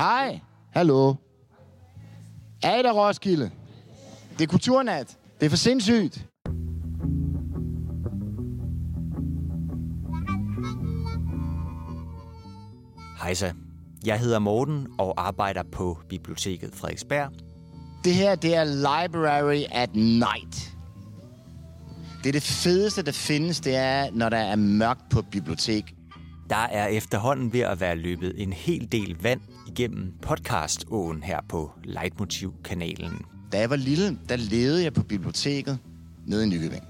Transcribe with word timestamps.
Hej. 0.00 0.40
Hallo. 0.72 1.14
Er 2.62 2.78
I 2.78 2.82
der, 2.82 2.92
Roskilde? 2.92 3.50
Det 4.38 4.44
er 4.44 4.48
kulturnat. 4.48 5.18
Det 5.40 5.46
er 5.46 5.50
for 5.50 5.56
sindssygt. 5.56 6.26
Hejsa. 13.22 13.52
Jeg 14.06 14.20
hedder 14.20 14.38
Morten 14.38 14.86
og 14.98 15.26
arbejder 15.26 15.62
på 15.72 15.98
Biblioteket 16.08 16.74
Frederiksberg. 16.74 17.30
Det 18.04 18.14
her, 18.14 18.34
det 18.34 18.54
er 18.54 18.64
Library 18.64 19.62
at 19.70 19.94
Night. 19.94 20.76
Det 22.22 22.28
er 22.28 22.32
det 22.32 22.42
fedeste, 22.42 23.02
der 23.02 23.12
findes, 23.12 23.60
det 23.60 23.76
er, 23.76 24.10
når 24.12 24.28
der 24.28 24.38
er 24.38 24.56
mørkt 24.56 25.08
på 25.10 25.22
bibliotek. 25.22 25.94
Der 26.50 26.56
er 26.56 26.86
efterhånden 26.86 27.52
ved 27.52 27.60
at 27.60 27.80
være 27.80 27.96
løbet 27.96 28.42
en 28.42 28.52
hel 28.52 28.92
del 28.92 29.16
vand 29.22 29.40
igennem 29.66 30.12
podcaståen 30.22 31.22
her 31.22 31.40
på 31.48 31.70
Leitmotiv-kanalen. 31.84 33.24
Da 33.52 33.58
jeg 33.58 33.70
var 33.70 33.76
lille, 33.76 34.18
der 34.28 34.36
levede 34.36 34.84
jeg 34.84 34.92
på 34.92 35.02
biblioteket 35.02 35.78
nede 36.26 36.46
i 36.46 36.48
Nykøbing. 36.48 36.84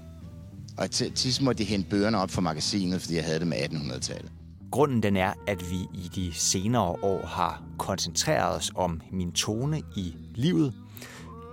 Og 0.77 0.91
til 0.91 1.11
sidst 1.15 1.41
måtte 1.41 1.63
de 1.63 1.69
hente 1.69 1.89
bøgerne 1.89 2.17
op 2.17 2.31
fra 2.31 2.41
magasinet, 2.41 3.01
fordi 3.01 3.15
jeg 3.15 3.23
havde 3.23 3.39
dem 3.39 3.53
af 3.53 3.67
1800-tallet. 3.71 4.31
Grunden 4.71 5.03
den 5.03 5.17
er, 5.17 5.33
at 5.47 5.71
vi 5.71 5.75
i 5.93 6.09
de 6.15 6.33
senere 6.33 6.83
år 6.83 7.25
har 7.25 7.63
koncentreret 7.77 8.57
os 8.57 8.71
om 8.75 9.01
min 9.11 9.31
tone 9.31 9.81
i 9.95 10.15
livet. 10.35 10.73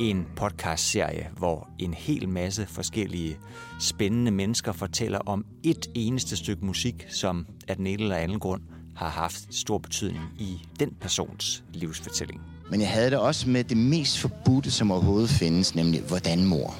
En 0.00 0.26
podcastserie, 0.36 1.30
hvor 1.36 1.68
en 1.78 1.94
hel 1.94 2.28
masse 2.28 2.66
forskellige 2.66 3.38
spændende 3.80 4.30
mennesker 4.30 4.72
fortæller 4.72 5.18
om 5.18 5.44
et 5.62 5.86
eneste 5.94 6.36
stykke 6.36 6.66
musik, 6.66 7.06
som 7.08 7.46
af 7.68 7.76
den 7.76 7.86
ene 7.86 8.02
eller 8.02 8.16
anden 8.16 8.38
grund 8.38 8.62
har 8.98 9.08
haft 9.08 9.54
stor 9.54 9.78
betydning 9.78 10.24
i 10.38 10.66
den 10.80 10.90
persons 11.00 11.64
livsfortælling. 11.72 12.40
Men 12.70 12.80
jeg 12.80 12.90
havde 12.90 13.10
det 13.10 13.18
også 13.18 13.48
med 13.48 13.64
det 13.64 13.76
mest 13.76 14.18
forbudte, 14.18 14.70
som 14.70 14.90
overhovedet 14.90 15.30
findes, 15.30 15.74
nemlig 15.74 16.00
Hvordan 16.00 16.44
mor? 16.44 16.74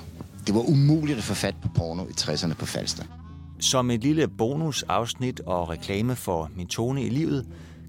Det 0.47 0.55
var 0.55 0.61
umuligt 0.61 1.19
at 1.19 1.25
få 1.25 1.35
fat 1.35 1.55
på 1.63 1.69
porno 1.69 2.05
i 2.05 2.13
60'erne 2.21 2.55
på 2.55 2.67
Falster. 2.67 3.05
Som 3.61 3.91
et 3.91 4.01
lille 4.01 4.29
bonusafsnit 4.29 5.41
og 5.41 5.69
reklame 5.69 6.17
for 6.17 6.51
min 6.57 6.67
tone 6.67 7.03
i 7.03 7.09
livet, 7.09 7.47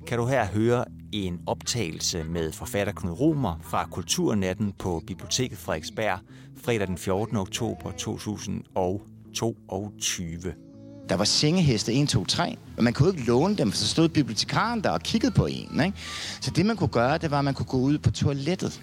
kan 0.08 0.18
du 0.18 0.26
her 0.26 0.46
høre 0.46 0.86
en 1.12 1.40
optagelse 1.46 2.24
med 2.24 2.52
forfatter 2.52 2.94
Knud 2.94 3.20
Romer 3.20 3.60
fra 3.64 3.88
Kulturnatten 3.92 4.74
på 4.80 5.04
Biblioteket 5.08 5.58
Frederiksberg 5.58 6.20
fredag 6.64 6.88
den 6.88 6.98
14. 6.98 7.38
oktober 7.38 7.92
2022. 7.92 10.69
Der 11.10 11.16
var 11.16 11.24
sengeheste 11.24 11.94
1, 11.94 12.10
2, 12.10 12.26
3, 12.26 12.58
og 12.78 12.84
man 12.84 12.94
kunne 12.94 13.10
ikke 13.10 13.24
låne 13.24 13.56
dem, 13.56 13.72
for 13.72 13.78
så 13.78 13.88
stod 13.88 14.10
bibliotekaren 14.10 14.84
der 14.84 14.90
og 14.90 15.02
kiggede 15.02 15.32
på 15.32 15.46
en. 15.46 15.82
Ikke? 15.86 15.98
Så 16.42 16.52
det, 16.52 16.66
man 16.66 16.78
kunne 16.78 16.88
gøre, 16.88 17.18
det 17.18 17.32
var, 17.32 17.40
at 17.40 17.46
man 17.46 17.54
kunne 17.54 17.66
gå 17.66 17.78
ud 17.78 17.98
på 17.98 18.12
toilettet 18.12 18.82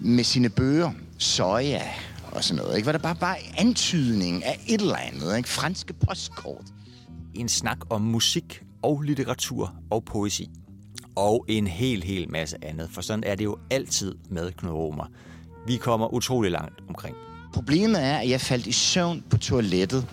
med 0.00 0.24
sine 0.24 0.48
bøger, 0.48 0.90
soja 1.18 1.82
og 2.32 2.44
sådan 2.44 2.62
noget. 2.62 2.76
Ikke? 2.76 2.86
Var 2.86 2.92
der 2.92 2.98
bare, 2.98 3.14
bare 3.14 3.36
antydning 3.58 4.44
af 4.44 4.60
et 4.66 4.80
eller 4.80 4.96
andet, 4.96 5.36
ikke? 5.36 5.48
franske 5.48 5.92
postkort. 5.92 6.64
En 7.34 7.48
snak 7.48 7.78
om 7.90 8.00
musik 8.02 8.62
og 8.82 9.02
litteratur 9.02 9.74
og 9.90 10.04
poesi. 10.04 10.50
Og 11.16 11.44
en 11.48 11.66
hel, 11.66 12.02
hel 12.02 12.30
masse 12.30 12.56
andet, 12.62 12.88
for 12.92 13.00
sådan 13.00 13.24
er 13.26 13.34
det 13.34 13.44
jo 13.44 13.56
altid 13.70 14.14
med 14.30 14.52
Knud 14.52 14.72
Romer. 14.72 15.04
Vi 15.66 15.76
kommer 15.76 16.14
utrolig 16.14 16.50
langt 16.50 16.80
omkring. 16.88 17.16
Problemet 17.52 18.04
er, 18.04 18.18
at 18.18 18.30
jeg 18.30 18.40
faldt 18.40 18.66
i 18.66 18.72
søvn 18.72 19.24
på 19.30 19.38
toilettet 19.38 20.06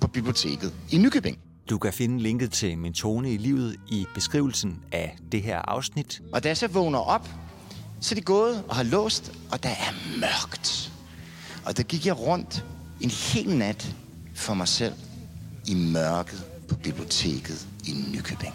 på 0.00 0.06
biblioteket 0.06 0.74
i 0.90 0.98
Nykøbing. 0.98 1.38
Du 1.70 1.78
kan 1.78 1.92
finde 1.92 2.22
linket 2.22 2.52
til 2.52 2.78
min 2.78 2.92
tone 2.92 3.32
i 3.32 3.36
livet 3.36 3.76
i 3.88 4.06
beskrivelsen 4.14 4.78
af 4.92 5.16
det 5.32 5.42
her 5.42 5.58
afsnit. 5.58 6.22
Og 6.32 6.42
da 6.42 6.48
jeg 6.48 6.56
så 6.56 6.68
vågner 6.68 6.98
op, 6.98 7.28
så 8.00 8.14
er 8.14 8.16
de 8.16 8.22
gået 8.22 8.64
og 8.68 8.76
har 8.76 8.82
låst, 8.82 9.32
og 9.52 9.62
der 9.62 9.68
er 9.68 10.18
mørkt. 10.20 10.92
Og 11.64 11.76
der 11.76 11.82
gik 11.82 12.06
jeg 12.06 12.18
rundt 12.18 12.64
en 13.00 13.10
hel 13.10 13.56
nat 13.56 13.96
for 14.34 14.54
mig 14.54 14.68
selv 14.68 14.94
i 15.66 15.74
mørket 15.74 16.44
på 16.68 16.74
biblioteket 16.74 17.68
i 17.84 17.92
Nykøbing. 18.12 18.54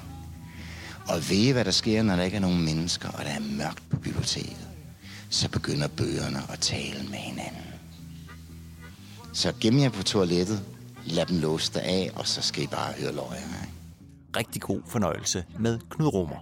Og 1.08 1.30
ved 1.30 1.54
hvad 1.54 1.66
der 1.66 1.72
sker, 1.72 2.04
når 2.04 2.16
der 2.16 2.24
ikke 2.24 2.38
er 2.38 2.42
nogen 2.42 2.66
mennesker, 2.66 3.10
og 3.10 3.26
der 3.26 3.32
er 3.32 3.40
mørkt 3.40 3.90
på 3.90 3.98
biblioteket? 3.98 4.68
Så 5.30 5.50
begynder 5.50 5.88
bøgerne 5.88 6.42
at 6.50 6.60
tale 6.60 7.04
med 7.10 7.18
hinanden. 7.18 7.64
Så 9.34 9.54
gem 9.60 9.80
jer 9.80 9.90
på 9.90 10.04
toilettet, 10.04 10.64
lad 11.06 11.26
dem 11.26 11.38
låse 11.40 11.82
af, 11.82 12.12
og 12.16 12.28
så 12.28 12.42
skal 12.42 12.64
I 12.64 12.68
bare 12.68 12.94
høre 13.00 13.12
løjer. 13.14 13.36
Ikke? 13.36 14.38
Rigtig 14.38 14.62
god 14.62 14.82
fornøjelse 14.88 15.44
med 15.60 15.80
Knud 15.90 16.08
Romer. 16.08 16.36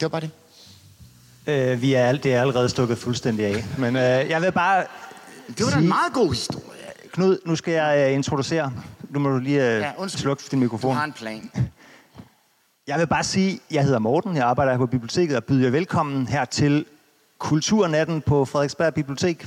Det 0.00 0.02
var 0.02 0.08
bare 0.08 0.20
det. 0.20 0.30
Øh, 1.46 1.82
vi 1.82 1.94
er, 1.94 2.06
al- 2.06 2.22
det 2.22 2.34
er 2.34 2.40
allerede 2.40 2.68
stukket 2.68 2.98
fuldstændig 2.98 3.46
af. 3.46 3.64
Men 3.78 3.96
øh, 3.96 4.02
jeg 4.02 4.42
vil 4.42 4.52
bare... 4.52 4.84
Det 5.58 5.64
var 5.66 5.70
da 5.70 5.78
en 5.78 5.88
meget 5.88 6.12
god 6.12 6.28
historie. 6.32 6.62
Knud, 7.12 7.38
nu 7.46 7.56
skal 7.56 7.74
jeg 7.74 8.08
øh, 8.08 8.14
introducere. 8.14 8.72
Nu 9.10 9.18
må 9.18 9.28
du 9.30 9.38
lige 9.38 9.74
øh, 9.74 9.80
Ja, 9.80 9.92
undskyld. 9.98 10.20
slukke 10.20 10.42
din 10.50 10.58
Du 10.58 10.62
mikrofon. 10.62 10.94
har 10.96 11.04
en 11.04 11.12
plan. 11.12 11.50
Jeg 12.86 12.98
vil 12.98 13.06
bare 13.06 13.24
sige, 13.24 13.60
jeg 13.70 13.84
hedder 13.84 13.98
Morten, 13.98 14.36
jeg 14.36 14.44
arbejder 14.46 14.72
her 14.72 14.78
på 14.78 14.86
biblioteket 14.86 15.36
og 15.36 15.44
byder 15.44 15.64
jer 15.64 15.70
velkommen 15.70 16.26
her 16.26 16.44
til 16.44 16.86
Kulturnatten 17.38 18.22
på 18.22 18.44
Frederiksberg 18.44 18.94
Bibliotek. 18.94 19.46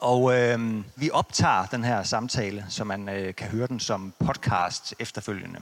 Og 0.00 0.38
øh, 0.38 0.84
vi 0.96 1.10
optager 1.10 1.66
den 1.66 1.84
her 1.84 2.02
samtale, 2.02 2.66
så 2.68 2.84
man 2.84 3.08
øh, 3.08 3.34
kan 3.34 3.48
høre 3.48 3.66
den 3.66 3.80
som 3.80 4.14
podcast 4.18 4.94
efterfølgende. 4.98 5.60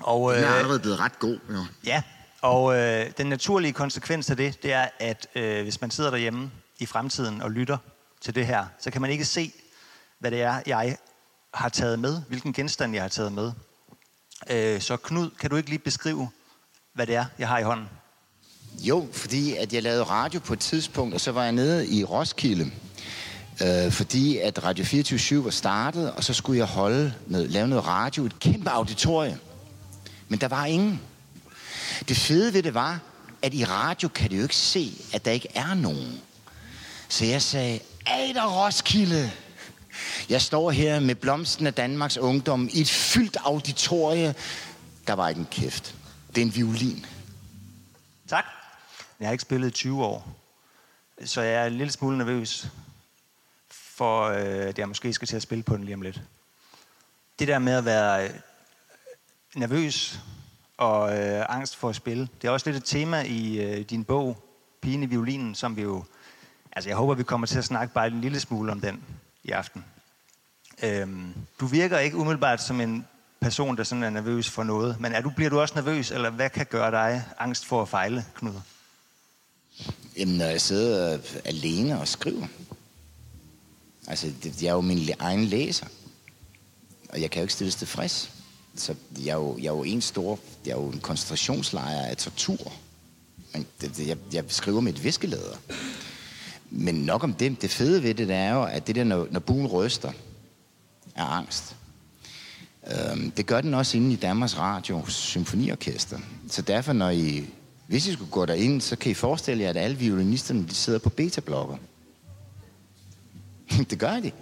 Og, 0.00 0.34
Den 0.34 0.44
er 0.44 0.48
allerede 0.48 0.80
blevet 0.80 1.00
ret 1.00 1.18
god. 1.18 1.38
Jo. 1.50 1.64
Ja, 1.84 2.02
og 2.42 2.78
øh, 2.78 3.10
den 3.18 3.26
naturlige 3.26 3.72
konsekvens 3.72 4.30
af 4.30 4.36
det, 4.36 4.62
det 4.62 4.72
er, 4.72 4.88
at 4.98 5.26
øh, 5.34 5.62
hvis 5.62 5.80
man 5.80 5.90
sidder 5.90 6.10
derhjemme 6.10 6.50
i 6.78 6.86
fremtiden 6.86 7.42
og 7.42 7.50
lytter 7.50 7.78
til 8.20 8.34
det 8.34 8.46
her, 8.46 8.66
så 8.78 8.90
kan 8.90 9.00
man 9.00 9.10
ikke 9.10 9.24
se, 9.24 9.52
hvad 10.18 10.30
det 10.30 10.42
er, 10.42 10.60
jeg 10.66 10.96
har 11.54 11.68
taget 11.68 11.98
med, 11.98 12.22
hvilken 12.28 12.52
genstand 12.52 12.94
jeg 12.94 13.02
har 13.02 13.08
taget 13.08 13.32
med. 13.32 13.52
Øh, 14.50 14.80
så 14.80 14.96
Knud, 14.96 15.30
kan 15.40 15.50
du 15.50 15.56
ikke 15.56 15.68
lige 15.68 15.78
beskrive, 15.78 16.28
hvad 16.94 17.06
det 17.06 17.14
er, 17.14 17.24
jeg 17.38 17.48
har 17.48 17.58
i 17.58 17.62
hånden? 17.62 17.88
Jo, 18.80 19.08
fordi 19.12 19.56
at 19.56 19.72
jeg 19.72 19.82
lavede 19.82 20.02
radio 20.02 20.40
på 20.40 20.52
et 20.52 20.58
tidspunkt, 20.58 21.14
og 21.14 21.20
så 21.20 21.32
var 21.32 21.42
jeg 21.42 21.52
nede 21.52 21.88
i 21.88 22.04
Roskilde. 22.04 22.70
Øh, 23.62 23.92
fordi 23.92 24.38
at 24.38 24.64
Radio 24.64 24.84
24 24.84 25.44
var 25.44 25.50
startet, 25.50 26.12
og 26.12 26.24
så 26.24 26.34
skulle 26.34 26.58
jeg 26.58 26.66
holde 26.66 27.14
noget, 27.26 27.50
lave 27.50 27.68
noget 27.68 27.86
radio, 27.86 28.24
et 28.24 28.38
kæmpe 28.38 28.70
auditorium. 28.70 29.38
Men 30.28 30.40
der 30.40 30.48
var 30.48 30.64
ingen. 30.64 31.00
Det 32.08 32.16
fede 32.16 32.54
ved 32.54 32.62
det 32.62 32.74
var, 32.74 33.00
at 33.42 33.54
i 33.54 33.64
radio 33.64 34.08
kan 34.08 34.30
du 34.30 34.36
jo 34.36 34.42
ikke 34.42 34.56
se, 34.56 34.92
at 35.12 35.24
der 35.24 35.30
ikke 35.30 35.48
er 35.54 35.74
nogen. 35.74 36.20
Så 37.08 37.24
jeg 37.24 37.42
sagde, 37.42 37.80
Ej 38.06 38.30
der 38.34 38.64
Roskilde! 38.64 39.30
Jeg 40.28 40.42
står 40.42 40.70
her 40.70 41.00
med 41.00 41.14
blomsten 41.14 41.66
af 41.66 41.74
Danmarks 41.74 42.18
ungdom 42.18 42.68
i 42.72 42.80
et 42.80 42.90
fyldt 42.90 43.36
auditorie. 43.36 44.34
Der 45.06 45.12
var 45.12 45.28
ikke 45.28 45.38
en 45.38 45.48
kæft. 45.50 45.94
Det 46.34 46.38
er 46.38 46.46
en 46.46 46.54
violin. 46.54 47.06
Tak. 48.28 48.44
Jeg 49.20 49.28
har 49.28 49.32
ikke 49.32 49.42
spillet 49.42 49.68
i 49.68 49.70
20 49.70 50.04
år, 50.04 50.28
så 51.24 51.40
jeg 51.40 51.62
er 51.62 51.66
en 51.66 51.72
lille 51.72 51.92
smule 51.92 52.18
nervøs 52.18 52.66
for, 53.70 54.22
øh, 54.24 54.68
at 54.68 54.78
jeg 54.78 54.88
måske 54.88 55.12
skal 55.12 55.28
til 55.28 55.36
at 55.36 55.42
spille 55.42 55.64
på 55.64 55.76
den 55.76 55.84
lige 55.84 55.94
om 55.94 56.02
lidt. 56.02 56.22
Det 57.38 57.48
der 57.48 57.58
med 57.58 57.72
at 57.72 57.84
være 57.84 58.24
øh, 58.24 58.30
nervøs 59.54 60.18
og 60.76 61.18
øh, 61.18 61.44
angst 61.48 61.76
for 61.76 61.88
at 61.88 61.96
spille, 61.96 62.28
det 62.42 62.48
er 62.48 62.52
også 62.52 62.70
lidt 62.70 62.76
et 62.76 62.84
tema 62.84 63.22
i 63.22 63.60
øh, 63.60 63.80
din 63.80 64.04
bog, 64.04 64.44
Pigen 64.80 65.02
i 65.02 65.06
violinen, 65.06 65.54
som 65.54 65.76
vi 65.76 65.82
jo... 65.82 66.04
Altså, 66.72 66.90
jeg 66.90 66.96
håber, 66.96 67.14
vi 67.14 67.22
kommer 67.22 67.46
til 67.46 67.58
at 67.58 67.64
snakke 67.64 67.94
bare 67.94 68.06
en 68.06 68.20
lille 68.20 68.40
smule 68.40 68.72
om 68.72 68.80
den 68.80 69.04
i 69.44 69.50
aften. 69.50 69.84
Øhm, 70.82 71.34
du 71.60 71.66
virker 71.66 71.98
ikke 71.98 72.16
umiddelbart 72.16 72.62
som 72.62 72.80
en 72.80 73.06
person, 73.40 73.76
der 73.76 73.84
sådan 73.84 74.04
er 74.04 74.10
nervøs 74.10 74.48
for 74.50 74.62
noget, 74.62 75.00
men 75.00 75.12
er 75.12 75.20
du, 75.20 75.30
bliver 75.30 75.50
du 75.50 75.60
også 75.60 75.74
nervøs, 75.74 76.10
eller 76.10 76.30
hvad 76.30 76.50
kan 76.50 76.66
gøre 76.66 76.90
dig 76.90 77.24
angst 77.38 77.66
for 77.66 77.82
at 77.82 77.88
fejle, 77.88 78.24
Knud? 78.34 78.52
Jamen, 80.16 80.34
når 80.34 80.44
jeg 80.44 80.60
sidder 80.60 81.18
alene 81.44 82.00
og 82.00 82.08
skriver. 82.08 82.46
Altså, 84.06 84.32
det, 84.42 84.62
jeg 84.62 84.68
er 84.68 84.74
jo 84.74 84.80
min 84.80 85.08
egen 85.18 85.44
læser. 85.44 85.86
Og 87.08 87.20
jeg 87.20 87.30
kan 87.30 87.40
jo 87.40 87.44
ikke 87.44 87.54
stilles 87.54 87.76
tilfreds. 87.76 88.30
Så 88.74 88.94
jeg 89.24 89.30
er 89.30 89.34
jo, 89.34 89.58
jeg 89.58 89.66
er 89.66 89.76
jo 89.76 89.82
en 89.82 90.00
stor... 90.00 90.38
Jeg 90.66 90.72
er 90.72 90.76
jo 90.76 90.88
en 90.88 91.00
koncentrationslejr 91.00 92.02
af 92.02 92.16
tortur. 92.16 92.72
Men 93.52 93.66
det, 93.80 93.96
det, 93.96 94.06
jeg, 94.06 94.16
jeg 94.32 94.44
skriver 94.48 94.80
med 94.80 94.94
et. 94.94 95.58
Men 96.70 96.94
nok 96.94 97.24
om 97.24 97.34
det. 97.34 97.62
Det 97.62 97.70
fede 97.70 98.02
ved 98.02 98.14
det, 98.14 98.28
det 98.28 98.36
er 98.36 98.52
jo, 98.52 98.62
at 98.62 98.86
det 98.86 98.94
der, 98.94 99.04
når, 99.04 99.28
når 99.30 99.40
buen 99.40 99.66
ryster, 99.66 100.12
er 101.18 101.24
angst. 101.24 101.76
Øhm, 102.86 103.30
det 103.30 103.46
gør 103.46 103.60
den 103.60 103.74
også 103.74 103.96
inde 103.96 104.12
i 104.12 104.16
Danmarks 104.16 104.58
Radio 104.58 105.06
Symfoniorkester. 105.08 106.18
Så 106.48 106.62
derfor, 106.62 106.92
når 106.92 107.10
I, 107.10 107.46
hvis 107.86 108.06
I 108.06 108.12
skulle 108.12 108.30
gå 108.30 108.46
derind, 108.46 108.80
så 108.80 108.96
kan 108.96 109.10
I 109.10 109.14
forestille 109.14 109.62
jer, 109.62 109.70
at 109.70 109.76
alle 109.76 109.96
violinisterne 109.96 110.66
de 110.68 110.74
sidder 110.74 110.98
på 110.98 111.08
beta-blokker. 111.08 111.76
det 113.90 113.98
gør 113.98 114.20
de. 114.20 114.32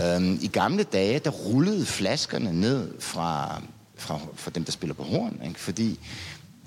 Øhm, 0.00 0.38
I 0.42 0.46
gamle 0.46 0.82
dage, 0.82 1.18
der 1.18 1.30
rullede 1.30 1.86
flaskerne 1.86 2.52
ned 2.52 3.00
fra, 3.00 3.62
fra, 3.94 4.20
fra 4.34 4.50
dem, 4.50 4.64
der 4.64 4.72
spiller 4.72 4.94
på 4.94 5.02
horn, 5.02 5.40
ikke? 5.44 5.60
fordi 5.60 6.00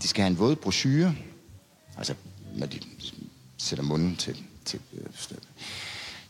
de 0.02 0.08
skal 0.08 0.22
have 0.22 0.32
en 0.32 0.40
våd 0.40 0.56
brochure, 0.56 1.16
altså 1.98 2.14
når 2.56 2.68
de 2.68 2.80
sætter 3.58 3.84
munden 3.84 4.16
til, 4.16 4.44
til, 4.66 4.80
øh, 4.94 5.06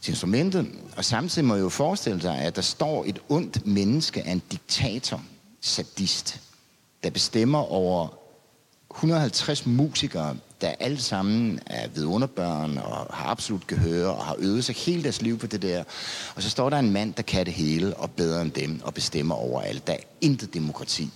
til 0.06 0.12
instrumentet. 0.12 0.68
Og 0.98 1.06
samtidig 1.06 1.48
må 1.48 1.56
jeg 1.56 1.62
jo 1.62 1.70
forestille 1.70 2.22
sig, 2.22 2.38
at 2.38 2.56
der 2.56 2.62
står 2.62 3.04
et 3.08 3.20
ondt 3.30 3.66
menneske 3.66 4.28
af 4.28 4.32
en 4.32 4.42
diktator, 4.52 5.22
sadist, 5.62 6.42
der 7.04 7.10
bestemmer 7.10 7.60
over 7.60 8.08
150 8.92 9.66
musikere, 9.66 10.36
der 10.62 10.74
alle 10.80 10.98
sammen 11.02 11.60
er 11.66 11.88
vidunderbørn 11.88 12.78
og 12.78 13.16
har 13.16 13.26
absolut 13.26 13.68
gehør 13.68 14.08
og 14.08 14.26
har 14.26 14.36
øvet 14.40 14.66
sig 14.66 14.76
hele 14.76 15.04
deres 15.04 15.22
liv 15.22 15.40
på 15.40 15.48
det 15.48 15.62
der. 15.62 15.84
Og 16.36 16.44
så 16.44 16.50
står 16.50 16.70
der 16.70 16.80
en 16.80 16.92
mand, 16.92 17.14
der 17.14 17.24
kan 17.24 17.46
det 17.46 17.54
hele 17.54 17.98
og 17.98 18.12
bedre 18.12 18.42
end 18.42 18.52
dem 18.52 18.82
og 18.84 18.94
bestemmer 18.94 19.36
over 19.36 19.62
alt. 19.62 19.88
Der 19.88 19.94
er 19.94 19.98
intet 20.22 20.54
demokrati. 20.54 21.10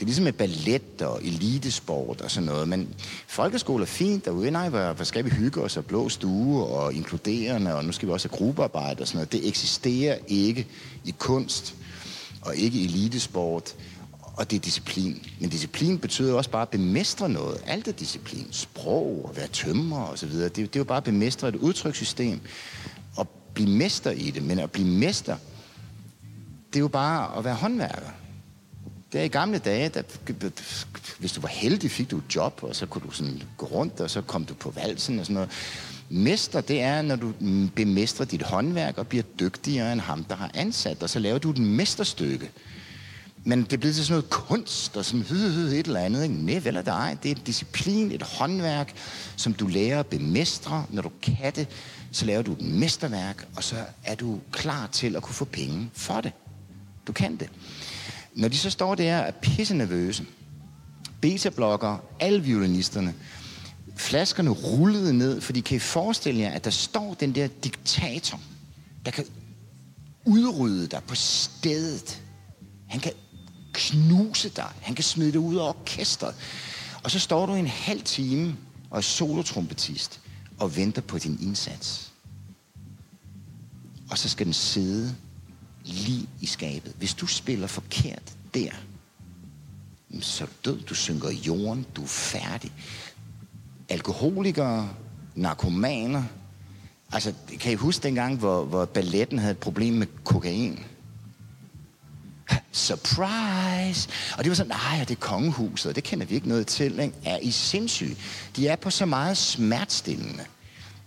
Det 0.00 0.04
er 0.04 0.08
ligesom 0.08 0.24
med 0.24 0.32
ballet 0.32 1.02
og 1.02 1.24
elitesport 1.24 2.20
og 2.20 2.30
sådan 2.30 2.46
noget, 2.46 2.68
men 2.68 2.88
folkeskole 3.26 3.82
er 3.82 3.86
fint 3.86 4.24
derude. 4.24 4.50
Nej, 4.50 4.68
hvor, 4.68 4.92
hvor 4.92 5.04
skal 5.04 5.24
vi 5.24 5.30
hygge 5.30 5.60
os 5.60 5.76
og 5.76 5.84
blå 5.84 6.08
stue 6.08 6.64
og 6.64 6.94
inkluderende, 6.94 7.74
og 7.74 7.84
nu 7.84 7.92
skal 7.92 8.08
vi 8.08 8.12
også 8.12 8.28
have 8.28 8.38
gruppearbejde 8.38 9.00
og 9.00 9.06
sådan 9.08 9.16
noget. 9.16 9.32
Det 9.32 9.48
eksisterer 9.48 10.18
ikke 10.28 10.66
i 11.04 11.14
kunst 11.18 11.74
og 12.42 12.56
ikke 12.56 12.78
i 12.78 12.84
elitesport 12.84 13.74
og 14.36 14.50
det 14.50 14.56
er 14.56 14.60
disciplin. 14.60 15.26
Men 15.40 15.50
disciplin 15.50 15.98
betyder 15.98 16.34
også 16.34 16.50
bare 16.50 16.62
at 16.62 16.68
bemestre 16.68 17.28
noget. 17.28 17.62
Alt 17.66 17.88
er 17.88 17.92
disciplin. 17.92 18.46
Sprog, 18.50 19.24
og 19.28 19.36
være 19.36 19.48
tømmer 19.48 20.00
og 20.00 20.18
så 20.18 20.26
videre. 20.26 20.48
Det, 20.48 20.56
det 20.56 20.76
er 20.76 20.80
jo 20.80 20.84
bare 20.84 20.96
at 20.96 21.04
bemestre 21.04 21.48
et 21.48 21.56
udtrykssystem. 21.56 22.40
Og 23.16 23.28
blive 23.54 23.70
mester 23.70 24.10
i 24.10 24.30
det. 24.30 24.42
Men 24.42 24.58
at 24.58 24.70
blive 24.70 24.88
mester, 24.88 25.36
det 26.68 26.76
er 26.76 26.80
jo 26.80 26.88
bare 26.88 27.38
at 27.38 27.44
være 27.44 27.54
håndværker. 27.54 28.10
Der 29.12 29.22
i 29.22 29.28
gamle 29.28 29.58
dage, 29.58 29.88
der, 29.88 30.02
hvis 31.18 31.32
du 31.32 31.40
var 31.40 31.48
heldig, 31.48 31.90
fik 31.90 32.10
du 32.10 32.18
et 32.18 32.36
job, 32.36 32.60
og 32.62 32.76
så 32.76 32.86
kunne 32.86 33.02
du 33.06 33.10
sådan 33.10 33.42
gå 33.56 33.66
rundt, 33.66 34.00
og 34.00 34.10
så 34.10 34.20
kom 34.22 34.44
du 34.44 34.54
på 34.54 34.70
valsen 34.70 35.18
og 35.18 35.26
sådan 35.26 35.34
noget. 35.34 35.50
Mester, 36.08 36.60
det 36.60 36.80
er, 36.80 37.02
når 37.02 37.16
du 37.16 37.32
bemestrer 37.74 38.24
dit 38.24 38.42
håndværk 38.42 38.98
og 38.98 39.06
bliver 39.06 39.22
dygtigere 39.40 39.92
end 39.92 40.00
ham, 40.00 40.24
der 40.24 40.36
har 40.36 40.50
ansat, 40.54 41.02
og 41.02 41.10
så 41.10 41.18
laver 41.18 41.38
du 41.38 41.50
et 41.50 41.58
mesterstykke. 41.58 42.50
Men 43.44 43.62
det 43.62 43.80
bliver 43.80 43.92
til 43.92 44.06
sådan 44.06 44.12
noget 44.12 44.30
kunst 44.30 44.96
og 44.96 45.04
sådan 45.04 45.20
et 45.20 45.86
eller 45.86 46.00
andet. 46.00 46.22
Ikke? 46.22 46.34
Nej, 46.34 46.58
vel 46.58 46.76
er 46.76 46.82
det 46.82 46.90
ej. 46.90 47.16
Det 47.22 47.30
er 47.30 47.34
en 47.34 47.42
disciplin, 47.42 48.12
et 48.12 48.22
håndværk, 48.22 48.92
som 49.36 49.54
du 49.54 49.66
lærer 49.66 50.00
at 50.00 50.06
bemestre. 50.06 50.84
Når 50.90 51.02
du 51.02 51.10
kan 51.22 51.52
det, 51.56 51.66
så 52.12 52.26
laver 52.26 52.42
du 52.42 52.52
et 52.52 52.62
mesterværk, 52.62 53.46
og 53.56 53.64
så 53.64 53.76
er 54.04 54.14
du 54.14 54.40
klar 54.52 54.88
til 54.92 55.16
at 55.16 55.22
kunne 55.22 55.34
få 55.34 55.44
penge 55.44 55.90
for 55.92 56.20
det. 56.20 56.32
Du 57.06 57.12
kan 57.12 57.36
det. 57.36 57.48
Når 58.34 58.48
de 58.48 58.58
så 58.58 58.70
står 58.70 58.94
der 58.94 59.20
og 59.20 59.26
er 59.26 59.30
pisse 59.30 59.74
nervøse, 59.74 60.26
betablokker, 61.20 61.98
alle 62.20 62.42
violinisterne, 62.42 63.14
flaskerne 63.96 64.50
rullede 64.50 65.14
ned, 65.14 65.40
fordi 65.40 65.60
kan 65.60 65.76
I 65.76 65.78
forestille 65.78 66.40
jer, 66.40 66.50
at 66.50 66.64
der 66.64 66.70
står 66.70 67.14
den 67.14 67.34
der 67.34 67.48
diktator, 67.64 68.40
der 69.04 69.10
kan 69.10 69.24
udrydde 70.24 70.86
dig 70.86 71.02
på 71.06 71.14
stedet. 71.14 72.22
Han 72.88 73.00
kan 73.00 73.12
knuse 73.72 74.48
dig. 74.48 74.68
Han 74.80 74.94
kan 74.94 75.04
smide 75.04 75.32
dig 75.32 75.40
ud 75.40 75.56
af 75.56 75.68
orkestret. 75.68 76.34
Og 77.02 77.10
så 77.10 77.18
står 77.18 77.46
du 77.46 77.54
en 77.54 77.66
halv 77.66 78.02
time 78.02 78.56
og 78.90 78.98
er 78.98 79.02
solotrompetist 79.02 80.20
og 80.58 80.76
venter 80.76 81.02
på 81.02 81.18
din 81.18 81.38
indsats. 81.42 82.12
Og 84.10 84.18
så 84.18 84.28
skal 84.28 84.46
den 84.46 84.52
sidde 84.52 85.14
lige 85.84 86.28
i 86.40 86.46
skabet. 86.46 86.92
Hvis 86.98 87.14
du 87.14 87.26
spiller 87.26 87.66
forkert 87.66 88.32
der, 88.54 88.70
så 90.20 90.44
er 90.44 90.48
du 90.48 90.70
død. 90.70 90.80
Du 90.80 90.94
synker 90.94 91.28
i 91.28 91.34
jorden. 91.34 91.86
Du 91.96 92.02
er 92.02 92.06
færdig. 92.06 92.72
Alkoholikere, 93.88 94.88
narkomaner. 95.34 96.24
Altså, 97.12 97.34
kan 97.60 97.72
I 97.72 97.74
huske 97.74 98.02
dengang, 98.02 98.38
hvor, 98.38 98.64
hvor 98.64 98.84
balletten 98.84 99.38
havde 99.38 99.52
et 99.52 99.58
problem 99.58 99.94
med 99.94 100.06
kokain? 100.24 100.84
surprise. 102.72 104.08
Og 104.38 104.44
det 104.44 104.48
var 104.48 104.54
sådan, 104.54 104.72
nej, 104.72 105.04
det 105.04 105.10
er 105.10 105.20
kongehuset, 105.20 105.88
og 105.88 105.96
det 105.96 106.04
kender 106.04 106.26
vi 106.26 106.34
ikke 106.34 106.48
noget 106.48 106.66
til. 106.66 107.00
Ikke? 107.00 107.14
Er 107.24 107.38
I 107.38 107.50
sindssyge? 107.50 108.16
De 108.56 108.68
er 108.68 108.76
på 108.76 108.90
så 108.90 109.06
meget 109.06 109.36
smertestillende 109.36 110.44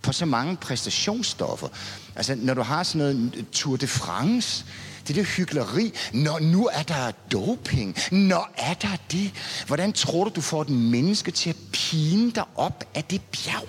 på 0.04 0.12
så 0.12 0.26
mange 0.26 0.56
præstationsstoffer. 0.56 1.68
Altså, 2.16 2.34
når 2.34 2.54
du 2.54 2.62
har 2.62 2.82
sådan 2.82 2.98
noget 2.98 3.46
Tour 3.52 3.76
de 3.76 3.86
France, 3.86 4.64
det 5.08 5.16
der 5.16 5.22
hyggeleri. 5.22 5.92
Når 6.12 6.38
nu 6.38 6.68
er 6.72 6.82
der 6.82 7.10
doping. 7.32 7.96
Når 8.12 8.50
er 8.56 8.74
der 8.74 8.96
det. 9.12 9.32
Hvordan 9.66 9.92
tror 9.92 10.24
du, 10.24 10.30
du 10.36 10.40
får 10.40 10.62
et 10.62 10.70
menneske 10.70 11.30
til 11.30 11.50
at 11.50 11.56
pine 11.72 12.30
dig 12.30 12.44
op 12.56 12.84
af 12.94 13.04
det 13.04 13.22
bjerg? 13.22 13.68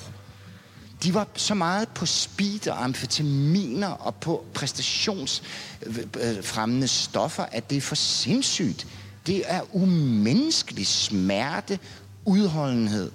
de 1.03 1.13
var 1.13 1.27
så 1.35 1.53
meget 1.53 1.87
på 1.87 2.05
speed 2.05 2.67
og 2.67 2.83
amfetaminer 2.83 3.87
og 3.87 4.15
på 4.15 4.45
præstationsfremmende 4.53 6.87
stoffer, 6.87 7.45
at 7.51 7.69
det 7.69 7.77
er 7.77 7.81
for 7.81 7.95
sindssygt. 7.95 8.87
Det 9.27 9.43
er 9.45 9.61
umenneskelig 9.71 10.87
smerte, 10.87 11.79
udholdenhed. 12.25 13.11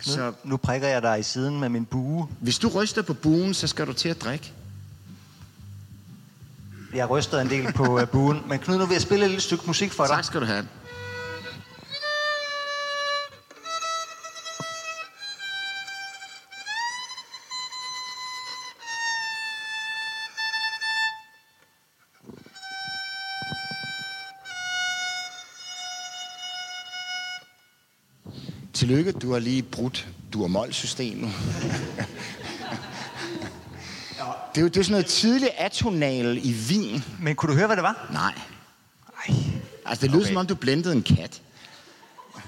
Så 0.00 0.32
nu 0.44 0.56
prikker 0.56 0.88
jeg 0.88 1.02
dig 1.02 1.18
i 1.18 1.22
siden 1.22 1.60
med 1.60 1.68
min 1.68 1.84
bue. 1.84 2.28
Hvis 2.40 2.58
du 2.58 2.68
ryster 2.68 3.02
på 3.02 3.14
buen, 3.14 3.54
så 3.54 3.66
skal 3.66 3.86
du 3.86 3.92
til 3.92 4.08
at 4.08 4.20
drikke. 4.20 4.52
Jeg 6.94 7.10
ryster 7.10 7.40
en 7.40 7.48
del 7.48 7.72
på 7.72 8.00
uh, 8.02 8.08
buen. 8.08 8.42
Men 8.46 8.58
Knud, 8.58 8.78
nu 8.78 8.86
vil 8.86 8.94
jeg 8.94 9.02
spille 9.02 9.24
et 9.24 9.30
lille 9.30 9.42
stykke 9.42 9.64
musik 9.66 9.92
for 9.92 10.04
dig. 10.04 10.14
Tak 10.14 10.24
skal 10.24 10.40
du 10.40 10.46
have. 10.46 10.66
Tillykke, 28.76 29.12
du 29.12 29.32
har 29.32 29.38
lige 29.38 29.62
brudt 29.62 30.08
dur-mol-systemet. 30.32 31.30
det, 34.54 34.58
er 34.58 34.60
jo, 34.60 34.68
det 34.68 34.76
er 34.76 34.82
sådan 34.82 34.90
noget 34.90 35.06
tidligt 35.06 35.50
atonal 35.56 36.38
i 36.42 36.52
vin. 36.52 37.04
Men 37.20 37.36
kunne 37.36 37.52
du 37.52 37.56
høre, 37.56 37.66
hvad 37.66 37.76
det 37.76 37.82
var? 37.82 38.08
Nej. 38.12 38.34
Ej. 39.28 39.34
Altså, 39.86 40.02
det 40.02 40.10
lyder 40.10 40.22
okay. 40.22 40.28
som 40.28 40.36
om, 40.36 40.46
du 40.46 40.54
blendede 40.54 40.94
en 40.94 41.02
kat. 41.02 41.42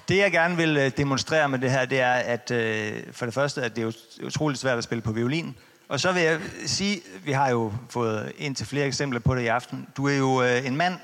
Det, 0.08 0.16
jeg 0.16 0.32
gerne 0.32 0.56
vil 0.56 0.76
øh, 0.76 0.90
demonstrere 0.96 1.48
med 1.48 1.58
det 1.58 1.70
her, 1.70 1.84
det 1.84 2.00
er, 2.00 2.12
at 2.12 2.50
øh, 2.50 3.02
for 3.12 3.24
det 3.24 3.34
første, 3.34 3.62
at 3.62 3.76
det 3.76 3.84
er 3.84 3.92
utroligt 4.26 4.60
svært 4.60 4.78
at 4.78 4.84
spille 4.84 5.02
på 5.02 5.12
violin. 5.12 5.56
Og 5.88 6.00
så 6.00 6.12
vil 6.12 6.22
jeg 6.22 6.40
sige, 6.66 7.00
vi 7.24 7.32
har 7.32 7.50
jo 7.50 7.72
fået 7.90 8.32
ind 8.38 8.56
til 8.56 8.66
flere 8.66 8.86
eksempler 8.86 9.20
på 9.20 9.34
det 9.34 9.42
i 9.42 9.46
aften. 9.46 9.86
Du 9.96 10.08
er 10.08 10.16
jo 10.16 10.42
øh, 10.42 10.66
en 10.66 10.76
mand, 10.76 10.94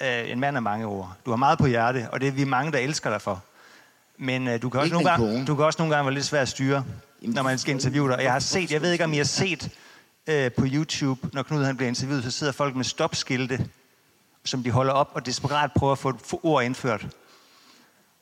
øh, 0.00 0.30
en 0.30 0.40
mand 0.40 0.56
af 0.56 0.62
mange 0.62 0.86
ord. 0.86 1.16
Du 1.26 1.30
har 1.30 1.36
meget 1.36 1.58
på 1.58 1.66
hjerte, 1.66 2.08
og 2.12 2.20
det 2.20 2.28
er 2.28 2.32
vi 2.32 2.44
mange, 2.44 2.72
der 2.72 2.78
elsker 2.78 3.10
dig 3.10 3.22
for. 3.22 3.44
Men 4.22 4.48
øh, 4.48 4.62
du, 4.62 4.68
kan 4.70 4.80
også 4.80 4.92
nogle 4.92 5.10
gange, 5.10 5.46
du 5.46 5.56
kan 5.56 5.64
også 5.64 5.78
nogle 5.78 5.94
gange 5.94 6.06
være 6.06 6.14
lidt 6.14 6.24
svær 6.24 6.42
at 6.42 6.48
styre, 6.48 6.84
når 7.22 7.42
man 7.42 7.58
skal 7.58 7.74
interviewe 7.74 8.10
dig. 8.10 8.18
Jeg 8.22 8.32
har 8.32 8.38
set, 8.38 8.70
jeg 8.72 8.82
ved 8.82 8.92
ikke, 8.92 9.04
om 9.04 9.12
I 9.12 9.16
har 9.16 9.24
set 9.24 9.70
øh, 10.26 10.52
på 10.52 10.64
YouTube, 10.66 11.28
når 11.32 11.42
Knud 11.42 11.64
han 11.64 11.76
bliver 11.76 11.88
interviewet, 11.88 12.24
så 12.24 12.30
sidder 12.30 12.52
folk 12.52 12.76
med 12.76 12.84
stopskilte, 12.84 13.68
som 14.44 14.62
de 14.62 14.70
holder 14.70 14.92
op 14.92 15.10
og 15.14 15.26
desperat 15.26 15.70
prøver 15.72 15.92
at 15.92 15.98
få, 15.98 16.18
få 16.24 16.40
ord 16.42 16.64
indført. 16.64 17.06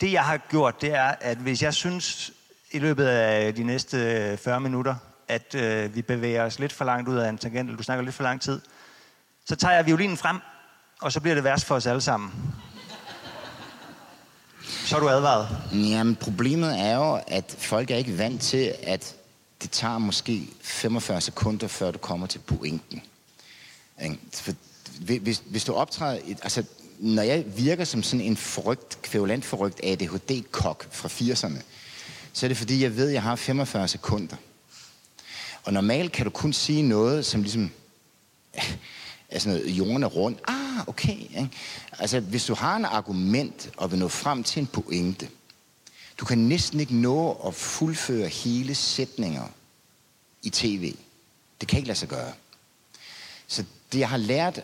Det, 0.00 0.12
jeg 0.12 0.25
har 0.25 0.37
gjort, 0.37 0.80
det 0.80 0.95
er, 0.95 1.14
at 1.21 1.38
hvis 1.38 1.62
jeg 1.62 1.75
synes 1.75 2.33
i 2.71 2.78
løbet 2.78 3.07
af 3.07 3.54
de 3.54 3.62
næste 3.62 4.37
40 4.37 4.61
minutter, 4.61 4.95
at 5.28 5.54
øh, 5.54 5.95
vi 5.95 6.02
bevæger 6.02 6.45
os 6.45 6.59
lidt 6.59 6.73
for 6.73 6.85
langt 6.85 7.09
ud 7.09 7.16
af 7.16 7.28
en 7.28 7.38
tangent, 7.38 7.69
eller 7.69 7.76
du 7.76 7.83
snakker 7.83 8.04
lidt 8.04 8.14
for 8.14 8.23
lang 8.23 8.40
tid, 8.40 8.61
så 9.45 9.57
tager 9.57 9.75
jeg 9.75 9.87
violinen 9.87 10.16
frem, 10.16 10.37
og 11.00 11.12
så 11.12 11.21
bliver 11.21 11.35
det 11.35 11.45
værst 11.45 11.64
for 11.64 11.75
os 11.75 11.87
alle 11.87 12.00
sammen. 12.00 12.33
Så 14.87 14.97
er 14.97 15.00
du 15.00 15.09
advaret. 15.09 15.49
Jamen, 15.73 16.17
problemet 16.17 16.81
er 16.81 16.97
jo, 16.97 17.21
at 17.27 17.55
folk 17.59 17.91
er 17.91 17.97
ikke 17.97 18.19
vant 18.19 18.41
til, 18.41 18.75
at 18.83 19.15
det 19.62 19.71
tager 19.71 19.99
måske 19.99 20.49
45 20.61 21.21
sekunder, 21.21 21.69
før 21.69 21.91
du 21.91 21.99
kommer 21.99 22.27
til 22.27 22.39
pointen. 22.39 23.03
For 24.33 24.53
hvis, 25.00 25.43
hvis 25.47 25.65
du 25.65 25.73
optræder... 25.73 26.21
Altså, 26.43 26.65
når 26.99 27.23
jeg 27.23 27.45
virker 27.57 27.85
som 27.85 28.03
sådan 28.03 28.27
en 28.27 28.37
forrygt, 28.37 29.03
kvævlant 29.03 29.45
forrygt 29.45 29.81
ADHD-kok 29.85 30.87
fra 30.93 31.09
80'erne, 31.09 31.62
så 32.33 32.47
er 32.47 32.49
det 32.49 32.57
fordi, 32.57 32.83
jeg 32.83 32.97
ved, 32.97 33.09
at 33.09 33.15
jeg 33.15 33.23
har 33.23 33.37
45 33.37 33.89
sekunder. 33.89 34.37
Og 35.62 35.73
normalt 35.73 36.12
kan 36.12 36.25
du 36.25 36.31
kun 36.31 36.53
sige 36.53 36.83
noget, 36.83 37.27
som 37.27 37.43
ligesom 37.43 37.71
altså 39.31 39.49
noget, 39.49 39.71
jorden 39.71 40.03
er 40.03 40.07
rundt. 40.07 40.41
Ah, 40.49 40.89
okay. 40.89 41.19
Ikke? 41.19 41.51
Altså, 41.99 42.21
hvis 42.21 42.45
du 42.45 42.55
har 42.55 42.77
en 42.77 42.85
argument 42.85 43.71
og 43.77 43.91
vil 43.91 43.99
nå 43.99 44.09
frem 44.09 44.43
til 44.43 44.61
en 44.61 44.67
pointe, 44.67 45.29
du 46.19 46.25
kan 46.25 46.39
næsten 46.39 46.81
ikke 46.81 46.97
nå 46.97 47.33
at 47.47 47.55
fuldføre 47.55 48.29
hele 48.29 48.75
sætninger 48.75 49.45
i 50.43 50.51
tv. 50.51 50.95
Det 51.61 51.69
kan 51.69 51.77
ikke 51.77 51.89
lade 51.89 51.99
sig 51.99 52.09
gøre. 52.09 52.33
Så 53.47 53.65
det, 53.93 53.99
jeg 53.99 54.09
har 54.09 54.17
lært 54.17 54.63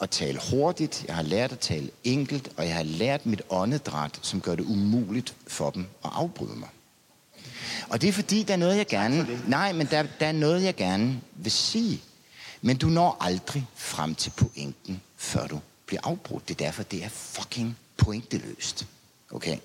at 0.00 0.10
tale 0.10 0.40
hurtigt, 0.50 1.04
jeg 1.08 1.16
har 1.16 1.22
lært 1.22 1.52
at 1.52 1.58
tale 1.58 1.90
enkelt, 2.04 2.48
og 2.56 2.66
jeg 2.66 2.74
har 2.74 2.82
lært 2.82 3.26
mit 3.26 3.42
åndedræt, 3.50 4.18
som 4.22 4.40
gør 4.40 4.54
det 4.54 4.64
umuligt 4.64 5.34
for 5.46 5.70
dem 5.70 5.86
at 6.04 6.10
afbryde 6.14 6.56
mig. 6.56 6.68
Og 7.88 8.00
det 8.00 8.08
er 8.08 8.12
fordi, 8.12 8.42
der 8.42 8.52
er 8.52 8.58
noget, 8.58 8.76
jeg 8.76 8.86
gerne... 8.86 9.40
Nej, 9.48 9.72
men 9.72 9.86
der, 9.90 10.04
der 10.20 10.26
er 10.26 10.32
noget, 10.32 10.62
jeg 10.62 10.76
gerne 10.76 11.20
vil 11.34 11.52
sige. 11.52 12.02
Men 12.62 12.76
du 12.76 12.86
når 12.86 13.16
aldrig 13.20 13.66
frem 13.74 14.14
til 14.14 14.30
pointen, 14.30 15.02
før 15.16 15.46
du 15.46 15.60
bliver 15.86 16.00
afbrudt. 16.04 16.48
Det 16.48 16.54
er 16.60 16.64
derfor, 16.64 16.82
det 16.82 17.04
er 17.04 17.08
fucking 17.08 17.76
pointeløst. 17.96 18.86
Okay? 19.30 19.58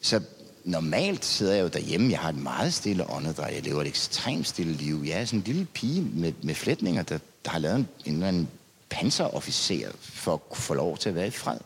Så 0.00 0.20
normalt 0.64 1.24
sidder 1.24 1.54
jeg 1.54 1.62
jo 1.62 1.68
derhjemme. 1.68 2.10
Jeg 2.10 2.18
har 2.18 2.28
et 2.28 2.38
meget 2.38 2.74
stille 2.74 3.10
åndedræt. 3.10 3.54
Jeg 3.54 3.62
lever 3.62 3.80
et 3.80 3.86
ekstremt 3.86 4.46
stille 4.46 4.72
liv. 4.72 5.02
Jeg 5.06 5.20
er 5.20 5.24
sådan 5.24 5.38
en 5.38 5.44
lille 5.44 5.64
pige 5.64 6.02
med, 6.02 6.32
med 6.42 6.54
flætninger, 6.54 7.02
der, 7.02 7.18
der 7.44 7.50
har 7.50 7.58
lavet 7.58 7.76
en, 7.76 7.88
en 8.04 8.14
eller 8.14 8.28
anden 8.28 8.48
panserofficer 8.90 9.90
for 10.00 10.42
at 10.50 10.56
få 10.56 10.74
lov 10.74 10.98
til 10.98 11.08
at 11.08 11.14
være 11.14 11.26
i 11.26 11.30
fred. 11.30 11.58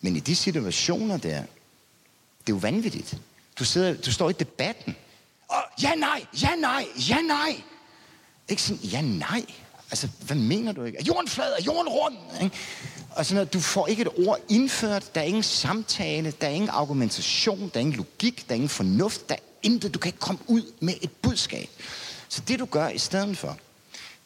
Men 0.00 0.16
i 0.16 0.20
de 0.20 0.36
situationer 0.36 1.16
der, 1.16 1.40
det 2.40 2.52
er 2.52 2.56
jo 2.56 2.56
vanvittigt. 2.56 3.18
Du, 3.58 3.64
sidder, 3.64 3.94
du 3.94 4.12
står 4.12 4.30
i 4.30 4.32
debatten. 4.32 4.96
Og 5.48 5.62
ja, 5.82 5.94
nej, 5.94 6.26
ja, 6.42 6.54
nej, 6.54 6.84
ja, 7.08 7.20
nej. 7.20 7.62
Ikke 8.48 8.62
sådan, 8.62 8.82
ja, 8.82 9.00
nej. 9.00 9.44
Altså, 9.90 10.08
hvad 10.20 10.36
mener 10.36 10.72
du 10.72 10.84
ikke? 10.84 10.98
Er 10.98 11.02
jorden 11.02 11.28
flad? 11.28 11.52
Er 11.58 11.62
jorden 11.62 11.88
rund? 11.88 12.16
Ikke? 12.42 12.56
Og 13.10 13.26
sådan 13.26 13.34
noget, 13.34 13.52
du 13.52 13.60
får 13.60 13.86
ikke 13.86 14.02
et 14.02 14.26
ord 14.26 14.38
indført. 14.48 15.14
Der 15.14 15.20
er 15.20 15.24
ingen 15.24 15.42
samtale. 15.42 16.30
Der 16.40 16.46
er 16.46 16.50
ingen 16.50 16.70
argumentation. 16.70 17.60
Der 17.60 17.70
er 17.74 17.80
ingen 17.80 17.96
logik. 17.96 18.44
Der 18.48 18.52
er 18.52 18.54
ingen 18.54 18.68
fornuft. 18.68 19.28
Der 19.28 19.34
er 19.34 19.38
intet. 19.62 19.94
Du 19.94 19.98
kan 19.98 20.08
ikke 20.08 20.18
komme 20.18 20.40
ud 20.46 20.62
med 20.80 20.94
et 21.02 21.10
budskab. 21.22 21.68
Så 22.28 22.42
det, 22.48 22.58
du 22.58 22.64
gør 22.64 22.88
i 22.88 22.98
stedet 22.98 23.38
for, 23.38 23.58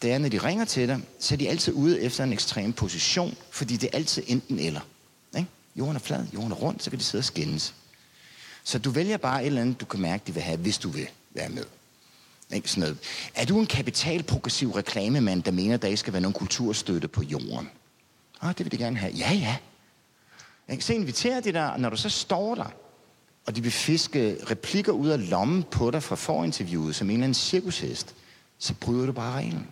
det 0.02 0.12
er, 0.12 0.18
når 0.18 0.28
de 0.28 0.38
ringer 0.38 0.64
til 0.64 0.88
dig, 0.88 1.00
så 1.18 1.34
er 1.34 1.36
de 1.36 1.48
altid 1.48 1.72
ude 1.72 2.00
efter 2.00 2.24
en 2.24 2.32
ekstrem 2.32 2.72
position, 2.72 3.36
fordi 3.50 3.76
det 3.76 3.90
er 3.92 3.96
altid 3.96 4.22
enten 4.26 4.58
eller. 4.58 4.80
Ikke? 5.36 5.48
Jorden 5.76 5.96
er 5.96 6.00
flad, 6.00 6.26
jorden 6.34 6.52
er 6.52 6.56
rund, 6.56 6.80
så 6.80 6.90
kan 6.90 6.98
de 6.98 7.04
sidde 7.04 7.20
og 7.20 7.24
skændes. 7.24 7.74
Så 8.64 8.78
du 8.78 8.90
vælger 8.90 9.16
bare 9.16 9.42
et 9.42 9.46
eller 9.46 9.60
andet, 9.60 9.80
du 9.80 9.84
kan 9.84 10.00
mærke, 10.00 10.22
de 10.26 10.34
vil 10.34 10.42
have, 10.42 10.58
hvis 10.58 10.78
du 10.78 10.88
vil 10.88 11.08
være 11.34 11.48
med. 11.48 11.64
Ikke 12.52 12.70
sådan 12.70 12.80
noget. 12.80 12.98
Er 13.34 13.46
du 13.46 13.60
en 13.60 13.66
kapitalprogressiv 13.66 14.70
reklamemand, 14.70 15.42
der 15.42 15.50
mener, 15.50 15.74
at 15.74 15.82
der 15.82 15.88
ikke 15.88 16.00
skal 16.00 16.12
være 16.12 16.22
nogen 16.22 16.34
kulturstøtte 16.34 17.08
på 17.08 17.22
jorden? 17.22 17.70
Ah, 18.40 18.58
det 18.58 18.64
vil 18.64 18.72
de 18.72 18.76
gerne 18.76 18.96
have. 18.96 19.12
Ja, 19.12 19.32
ja. 19.32 19.56
Ikke? 20.68 20.84
Så 20.84 20.92
inviterer 20.92 21.40
de 21.40 21.52
dig, 21.52 21.74
når 21.78 21.90
du 21.90 21.96
så 21.96 22.08
står 22.08 22.54
der, 22.54 22.72
og 23.46 23.56
de 23.56 23.62
vil 23.62 23.72
fiske 23.72 24.36
replikker 24.50 24.92
ud 24.92 25.08
af 25.08 25.30
lommen 25.30 25.62
på 25.62 25.90
dig 25.90 26.02
fra 26.02 26.16
forinterviewet 26.16 26.94
som 26.94 27.10
en 27.10 27.16
eller 27.16 27.24
anden 27.24 27.34
cirkushest, 27.34 28.14
så 28.58 28.74
bryder 28.74 29.06
du 29.06 29.12
bare 29.12 29.36
reglen. 29.38 29.68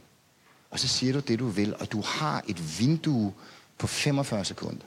Og 0.70 0.78
så 0.78 0.88
siger 0.88 1.12
du 1.12 1.18
det, 1.18 1.38
du 1.38 1.48
vil, 1.48 1.76
og 1.76 1.92
du 1.92 2.00
har 2.00 2.44
et 2.48 2.80
vindue 2.80 3.32
på 3.78 3.86
45 3.86 4.44
sekunder. 4.44 4.84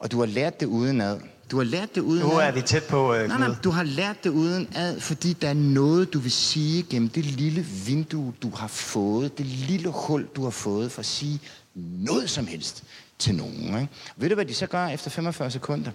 Og 0.00 0.12
du 0.12 0.18
har 0.18 0.26
lært 0.26 0.60
det 0.60 0.66
udenad. 0.66 1.20
Du 1.50 1.56
har 1.56 1.64
lært 1.64 1.94
det 1.94 2.00
uden 2.00 2.22
Nu 2.22 2.30
er 2.30 2.50
vi 2.50 2.62
tæt 2.62 2.84
på, 2.84 3.14
uh, 3.14 3.28
Nej, 3.28 3.38
nej, 3.38 3.48
du 3.64 3.70
har 3.70 3.82
lært 3.82 4.24
det 4.24 4.30
uden 4.30 4.68
ad, 4.74 5.00
fordi 5.00 5.32
der 5.32 5.48
er 5.48 5.54
noget, 5.54 6.12
du 6.12 6.18
vil 6.18 6.32
sige 6.32 6.82
gennem 6.82 7.08
det 7.08 7.24
lille 7.24 7.62
vindue, 7.86 8.32
du 8.42 8.50
har 8.50 8.66
fået, 8.66 9.38
det 9.38 9.46
lille 9.46 9.88
hul, 9.88 10.26
du 10.36 10.42
har 10.42 10.50
fået 10.50 10.92
for 10.92 11.00
at 11.00 11.06
sige 11.06 11.40
noget 11.74 12.30
som 12.30 12.46
helst 12.46 12.84
til 13.18 13.34
nogen. 13.34 13.80
Ikke? 13.80 13.88
Ved 14.16 14.28
du, 14.28 14.34
hvad 14.34 14.44
de 14.44 14.54
så 14.54 14.66
gør 14.66 14.86
efter 14.86 15.10
45 15.10 15.50
sekunder? 15.50 15.90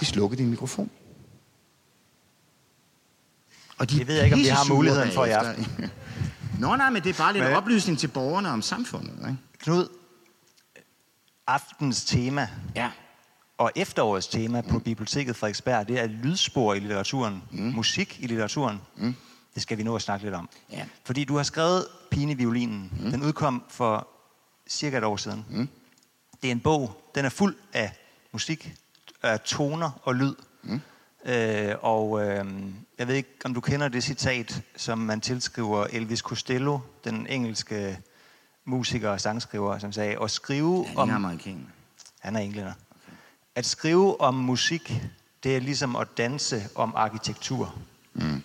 De 0.00 0.04
slukker 0.04 0.36
din 0.36 0.50
mikrofon. 0.50 0.90
Og 3.78 3.90
de 3.90 3.98
jeg 3.98 4.06
ved 4.06 4.24
ikke, 4.24 4.34
om 4.34 4.40
vi 4.40 4.46
har 4.46 4.74
muligheden 4.74 5.12
for 5.12 5.24
i 5.24 5.30
aften. 5.30 5.66
Nå, 6.60 6.76
nej, 6.76 6.90
men 6.90 7.02
det 7.02 7.10
er 7.10 7.18
bare 7.18 7.32
lidt 7.32 7.44
men... 7.44 7.54
oplysning 7.54 7.98
til 7.98 8.08
borgerne 8.08 8.48
om 8.48 8.62
samfundet. 8.62 9.12
Ikke? 9.20 9.36
Knud, 9.58 9.88
aftens 11.46 12.04
tema 12.04 12.48
ja. 12.74 12.90
og 13.58 13.72
efterårets 13.76 14.26
tema 14.26 14.60
mm. 14.60 14.68
på 14.68 14.78
Biblioteket 14.78 15.36
Frederiksberg, 15.36 15.88
det 15.88 16.00
er 16.00 16.06
lydspor 16.06 16.74
i 16.74 16.78
litteraturen, 16.78 17.42
mm. 17.50 17.58
musik 17.58 18.20
i 18.20 18.26
litteraturen. 18.26 18.80
Mm. 18.96 19.14
Det 19.54 19.62
skal 19.62 19.78
vi 19.78 19.82
nå 19.82 19.96
at 19.96 20.02
snakke 20.02 20.24
lidt 20.24 20.34
om. 20.34 20.48
Ja. 20.72 20.84
Fordi 21.04 21.24
du 21.24 21.36
har 21.36 21.42
skrevet 21.42 21.86
Pine 22.10 22.34
Violinen. 22.34 22.92
Mm. 23.00 23.10
Den 23.10 23.22
udkom 23.22 23.62
for 23.68 24.08
cirka 24.68 24.98
et 24.98 25.04
år 25.04 25.16
siden. 25.16 25.44
Mm. 25.50 25.68
Det 26.42 26.48
er 26.48 26.52
en 26.52 26.60
bog, 26.60 27.02
den 27.14 27.24
er 27.24 27.28
fuld 27.28 27.56
af 27.72 27.92
musik, 28.32 28.74
af 29.22 29.40
toner 29.40 29.90
og 30.02 30.14
lyd. 30.14 30.34
Mm. 30.62 30.80
Øh, 31.24 31.74
og 31.80 32.26
øh, 32.26 32.44
jeg 32.98 33.08
ved 33.08 33.14
ikke, 33.14 33.30
om 33.44 33.54
du 33.54 33.60
kender 33.60 33.88
det 33.88 34.04
citat, 34.04 34.62
som 34.76 34.98
man 34.98 35.20
tilskriver 35.20 35.84
Elvis 35.84 36.18
Costello, 36.18 36.78
den 37.04 37.26
engelske 37.26 37.98
musiker 38.66 39.10
og 39.10 39.20
sangskriver, 39.20 39.78
som 39.78 39.92
sagde, 39.92 40.22
at 40.22 40.30
skrive 40.30 40.86
ja, 40.88 41.00
om... 41.00 41.10
amerikaner. 41.10 41.66
Han 42.18 42.36
er 42.36 42.40
englænder. 42.40 42.72
Okay. 42.72 43.16
At 43.54 43.66
skrive 43.66 44.20
om 44.20 44.34
musik, 44.34 45.02
det 45.42 45.56
er 45.56 45.60
ligesom 45.60 45.96
at 45.96 46.08
danse 46.16 46.68
om 46.74 46.92
arkitektur. 46.96 47.78
Mm. 48.14 48.42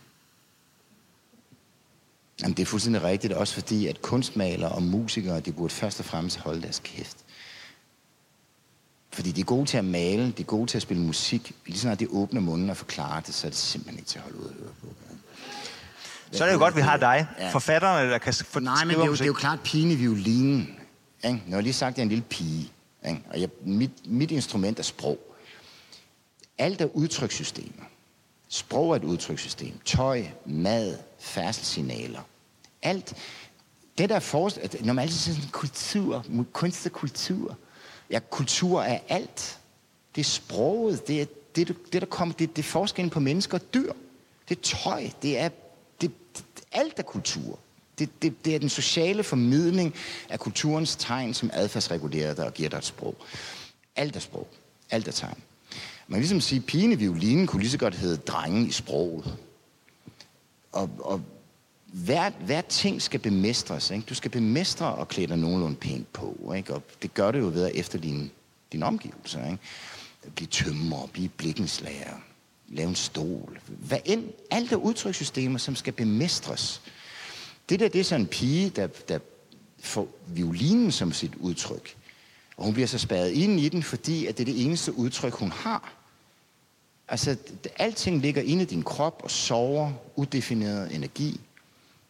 Jamen, 2.41 2.57
det 2.57 2.59
er 2.59 2.65
fuldstændig 2.65 3.03
rigtigt, 3.03 3.33
også 3.33 3.53
fordi, 3.53 3.87
at 3.87 4.01
kunstmalere 4.01 4.71
og 4.71 4.83
musikere, 4.83 5.39
de 5.39 5.51
burde 5.51 5.73
først 5.73 5.99
og 5.99 6.05
fremmest 6.05 6.37
holde 6.37 6.61
deres 6.61 6.81
kæft. 6.83 7.17
Fordi 9.13 9.31
de 9.31 9.41
er 9.41 9.45
gode 9.45 9.65
til 9.65 9.77
at 9.77 9.85
male, 9.85 10.31
de 10.31 10.41
er 10.41 10.45
gode 10.45 10.67
til 10.67 10.77
at 10.77 10.81
spille 10.81 11.03
musik. 11.03 11.55
Lige 11.65 11.79
snart 11.79 11.99
de 11.99 12.07
åbner 12.09 12.41
munden 12.41 12.69
og 12.69 12.77
forklarer 12.77 13.19
det, 13.19 13.33
så 13.33 13.47
er 13.47 13.51
det 13.51 13.59
simpelthen 13.59 13.99
ikke 13.99 14.09
til 14.09 14.19
at 14.19 14.23
holde 14.23 14.39
ud 14.39 14.45
at 14.45 14.53
høre 14.53 14.73
på. 14.81 14.87
Så 16.31 16.43
er 16.43 16.47
det 16.47 16.53
jo 16.53 16.59
godt, 16.59 16.75
vi 16.75 16.81
har 16.81 16.97
dig. 16.97 17.27
Ja. 17.39 17.49
Forfatterne, 17.49 18.09
der 18.11 18.17
kan 18.17 18.33
få 18.33 18.59
Nej, 18.59 18.85
men 18.85 18.95
det 18.95 19.01
er, 19.01 19.05
jo, 19.05 19.11
det 19.11 19.21
er 19.21 19.25
jo 19.25 19.33
klart 19.33 19.59
pigen 19.63 19.91
i 19.91 19.95
violinen. 19.95 20.79
Ikke? 21.23 21.43
Nu 21.47 21.55
har 21.55 21.61
lige 21.61 21.73
sagt, 21.73 21.93
at 21.93 21.97
jeg 21.97 22.01
er 22.01 22.05
en 22.05 22.09
lille 22.09 22.23
pige. 22.29 22.71
Ikke? 23.07 23.21
Og 23.29 23.41
jeg, 23.41 23.49
mit, 23.65 23.91
mit 24.05 24.31
instrument 24.31 24.79
er 24.79 24.83
sprog. 24.83 25.19
Alt 26.57 26.81
er 26.81 26.85
udtrykssystemer. 26.85 27.83
Sprog 28.49 28.91
er 28.91 28.95
et 28.95 29.03
udtrykssystem. 29.03 29.73
Tøj, 29.85 30.23
mad, 30.45 30.97
færdselssignaler. 31.19 32.19
Alt. 32.81 33.13
Det 33.97 34.09
der 34.09 34.19
forestiller... 34.19 34.85
Når 34.85 34.93
man 34.93 35.03
altid 35.03 35.17
siger 35.17 35.35
sådan 35.35 35.49
kultur, 35.49 36.25
kunst 36.53 36.85
og 36.85 36.91
kultur. 36.91 37.57
Ja, 38.09 38.19
kultur 38.29 38.81
er 38.81 38.99
alt. 39.09 39.59
Det 40.15 40.21
er 40.21 40.25
sproget. 40.25 41.07
Det 41.07 41.21
er 41.21 41.25
det, 41.55 41.67
det 41.93 42.01
der 42.01 42.07
kommer... 42.07 42.35
Det, 42.35 42.55
det 42.55 42.61
er 42.61 42.67
forskellen 42.69 43.09
på 43.09 43.19
mennesker 43.19 43.57
og 43.57 43.73
dyr. 43.73 43.93
Det 44.49 44.57
er 44.57 44.61
tøj. 44.61 45.09
Det 45.21 45.39
er 45.39 45.49
alt 46.71 46.99
er 46.99 47.03
kultur. 47.03 47.59
Det, 47.99 48.21
det, 48.21 48.45
det 48.45 48.55
er 48.55 48.59
den 48.59 48.69
sociale 48.69 49.23
formidling 49.23 49.95
af 50.29 50.39
kulturens 50.39 50.95
tegn, 50.95 51.33
som 51.33 51.49
adfærdsregulerer 51.53 52.33
dig 52.33 52.45
og 52.45 52.53
giver 52.53 52.69
dig 52.69 52.77
et 52.77 52.85
sprog. 52.85 53.15
Alt 53.95 54.15
er 54.15 54.19
sprog. 54.19 54.47
Alt 54.89 55.07
er 55.07 55.11
tegn. 55.11 55.37
Man 56.07 56.17
kan 56.17 56.21
ligesom 56.21 56.41
sige, 56.41 56.59
at 56.59 56.65
pigen 56.65 56.91
i 56.91 56.95
violinen 56.95 57.47
kunne 57.47 57.61
lige 57.61 57.71
så 57.71 57.77
godt 57.77 57.95
hedde 57.95 58.17
drengen 58.17 58.67
i 58.67 58.71
sproget. 58.71 59.37
Og, 60.71 60.89
og 60.99 61.21
hver, 61.85 62.29
hver 62.29 62.61
ting 62.61 63.01
skal 63.01 63.19
bemestres. 63.19 63.91
Ikke? 63.91 64.05
Du 64.09 64.15
skal 64.15 64.31
bemestre 64.31 64.95
og 64.95 65.07
klæde 65.07 65.27
dig 65.27 65.37
nogenlunde 65.37 65.75
pænt 65.75 66.13
på. 66.13 66.53
Ikke? 66.57 66.73
Og 66.73 66.83
det 67.01 67.13
gør 67.13 67.31
det 67.31 67.39
jo 67.39 67.45
ved 67.45 67.65
at 67.65 67.75
efterligne 67.75 68.29
dine 68.71 68.85
omgivelser. 68.85 69.45
Ikke? 69.45 69.57
Blive 70.35 70.47
tømmer, 70.47 71.07
blive 71.13 71.29
blikkenslager, 71.29 72.15
lave 72.71 72.89
en 72.89 72.95
stol. 72.95 73.59
Hvad 73.67 73.99
end, 74.05 74.23
alt 74.51 74.71
er 74.71 74.75
udtrykssystemer, 74.75 75.57
som 75.57 75.75
skal 75.75 75.93
bemestres. 75.93 76.81
Det 77.69 77.79
der, 77.79 77.87
det 77.87 77.99
er 77.99 78.03
sådan 78.03 78.21
en 78.21 78.27
pige, 78.27 78.69
der, 78.69 78.87
der 78.87 79.19
får 79.79 80.07
violinen 80.27 80.91
som 80.91 81.11
sit 81.11 81.35
udtryk. 81.35 81.95
Og 82.57 82.65
hun 82.65 82.73
bliver 82.73 82.87
så 82.87 82.97
spadet 82.97 83.31
ind 83.31 83.59
i 83.59 83.69
den, 83.69 83.83
fordi 83.83 84.25
at 84.25 84.37
det 84.37 84.49
er 84.49 84.53
det 84.53 84.65
eneste 84.65 84.97
udtryk, 84.97 85.33
hun 85.33 85.51
har. 85.51 85.93
Altså, 87.07 87.35
alting 87.77 88.21
ligger 88.21 88.41
inde 88.41 88.63
i 88.63 88.65
din 88.65 88.83
krop 88.83 89.21
og 89.23 89.31
sover 89.31 89.91
udefineret 90.15 90.95
energi. 90.95 91.39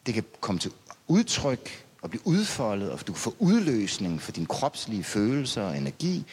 Det 0.06 0.14
kan 0.14 0.24
komme 0.40 0.58
til 0.58 0.72
udtryk 1.08 1.84
og 2.02 2.10
blive 2.10 2.26
udfoldet, 2.26 2.90
og 2.90 3.06
du 3.06 3.12
kan 3.12 3.20
få 3.20 3.34
udløsning 3.38 4.22
for 4.22 4.32
dine 4.32 4.46
kropslige 4.46 5.04
følelser 5.04 5.62
og 5.62 5.76
energi 5.76 6.24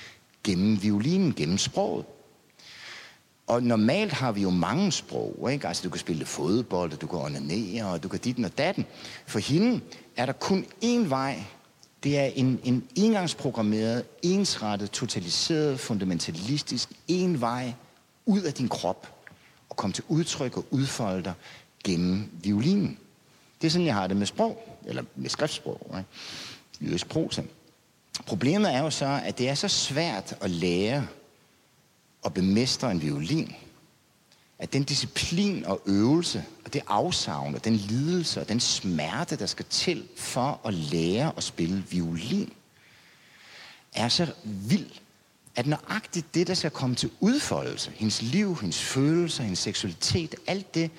gennem 0.44 0.84
violinen, 0.84 1.34
gennem 1.34 1.58
sproget. 1.58 2.06
Og 3.50 3.64
normalt 3.64 4.14
har 4.14 4.32
vi 4.32 4.42
jo 4.42 4.50
mange 4.50 4.92
sprog, 4.92 5.52
ikke? 5.52 5.68
Altså, 5.68 5.84
du 5.84 5.90
kan 5.90 6.00
spille 6.00 6.26
fodbold, 6.26 6.94
og 6.94 7.02
du 7.02 7.08
kan 7.08 7.20
onanere, 7.20 7.86
og 7.86 8.04
du 8.04 8.08
kan 8.08 8.20
dit 8.20 8.46
og 8.46 8.58
datten. 8.58 8.86
For 9.28 9.40
hende 9.40 9.82
er 10.18 10.26
der 10.26 10.34
kun 10.34 10.66
én 10.84 11.08
vej. 11.08 11.44
Det 12.04 12.20
er 12.20 12.26
en, 12.26 12.60
en 12.64 12.88
engangsprogrammeret, 12.96 14.06
ensrettet, 14.24 14.92
totaliseret, 14.92 15.80
fundamentalistisk, 15.80 16.90
en 17.08 17.42
vej 17.42 17.74
ud 18.26 18.42
af 18.42 18.54
din 18.54 18.70
krop 18.70 19.26
og 19.70 19.76
komme 19.76 19.94
til 19.94 20.04
udtryk 20.08 20.58
og 20.58 20.66
udfolde 20.72 21.24
dig 21.24 21.34
gennem 21.84 22.30
violinen. 22.44 22.98
Det 23.62 23.68
er 23.68 23.72
sådan, 23.72 23.88
jeg 23.88 23.96
har 23.96 24.08
det 24.08 24.18
med 24.18 24.26
sprog, 24.26 24.80
eller 24.86 25.04
med 25.16 25.30
skriftsprog, 25.30 25.96
ikke? 25.98 26.10
jødisk 26.82 27.10
prosa. 27.10 27.42
Problemet 28.26 28.74
er 28.74 28.80
jo 28.80 28.90
så, 28.90 29.22
at 29.26 29.38
det 29.38 29.50
er 29.50 29.56
så 29.56 29.68
svært 29.68 30.38
at 30.42 30.50
lære 30.50 31.08
at 32.26 32.34
bemestre 32.34 32.92
en 32.92 33.02
violin, 33.02 33.56
at 34.60 34.74
den 34.74 34.84
disciplin 34.84 35.66
og 35.66 35.82
øvelse, 35.86 36.46
og 36.66 36.74
det 36.74 36.82
afsavn, 36.88 37.56
og 37.56 37.66
den 37.66 37.76
lidelse, 37.76 38.42
og 38.42 38.50
den 38.50 38.60
smerte, 38.60 39.36
der 39.36 39.46
skal 39.46 39.66
til 39.70 40.08
for 40.16 40.62
at 40.66 40.74
lære 40.74 41.34
at 41.38 41.44
spille 41.44 41.84
violin, 41.90 42.54
er 43.94 44.10
så 44.10 44.34
vild, 44.44 44.90
at 45.56 45.68
nøjagtigt 45.68 46.36
det, 46.36 46.48
der 46.48 46.54
skal 46.54 46.72
komme 46.72 46.96
til 46.96 47.12
udfoldelse, 47.20 47.92
hendes 47.96 48.22
liv, 48.22 48.58
hendes 48.62 48.82
følelser, 48.82 49.44
hendes 49.44 49.60
seksualitet, 49.60 50.36
alt 50.48 50.76
det 50.76 50.92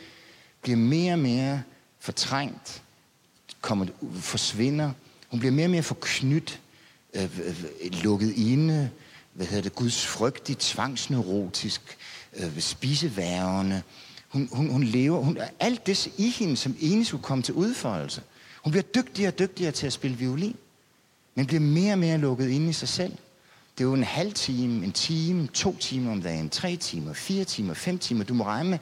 bliver 0.63 0.79
mere 0.79 1.13
og 1.13 1.19
mere 1.19 1.63
fortrængt, 1.99 2.83
kommer, 3.61 3.87
forsvinder. 4.21 4.93
Hun 5.29 5.41
bliver 5.41 5.53
mere 5.53 5.67
og 5.67 5.71
mere 5.71 5.83
forknyt, 5.83 6.61
øh, 7.15 7.23
øh, 7.23 7.65
øh, 7.81 7.93
lukket 7.93 8.33
inde, 8.37 8.91
hvad 9.41 9.49
hedder 9.49 9.63
det, 9.63 9.75
Guds 9.75 10.07
frygtig, 10.07 10.59
tvangsneurotisk, 10.59 11.99
øh, 12.37 12.61
spiseværende. 12.61 13.83
Hun, 14.29 14.49
hun, 14.53 14.71
hun 14.71 14.85
lever, 14.85 15.21
hun, 15.21 15.39
alt 15.61 15.87
det 15.87 16.07
i 16.19 16.31
hende, 16.31 16.57
som 16.57 16.77
egentlig 16.81 17.07
skulle 17.07 17.23
komme 17.23 17.43
til 17.43 17.55
udfoldelse. 17.55 18.23
Hun 18.65 18.71
bliver 18.71 18.83
dygtigere 18.83 19.31
og 19.31 19.39
dygtigere 19.39 19.73
til 19.73 19.87
at 19.87 19.93
spille 19.93 20.17
violin, 20.17 20.57
men 21.35 21.47
bliver 21.47 21.61
mere 21.61 21.93
og 21.93 21.99
mere 21.99 22.19
lukket 22.19 22.51
ind 22.51 22.71
i 22.71 22.73
sig 22.73 22.89
selv. 22.89 23.13
Det 23.79 23.85
er 23.85 23.89
jo 23.89 23.95
en 23.95 24.05
halv 24.05 24.33
time, 24.33 24.85
en 24.85 24.93
time, 24.93 25.47
to 25.47 25.77
timer 25.77 26.13
om 26.13 26.23
dagen, 26.23 26.51
tre 26.51 26.77
timer, 26.77 27.13
fire 27.13 27.45
timer, 27.45 27.75
fem 27.75 27.99
timer. 27.99 28.25
Du 28.25 28.35
må 28.35 28.45
regne 28.45 28.71
med, 28.71 28.79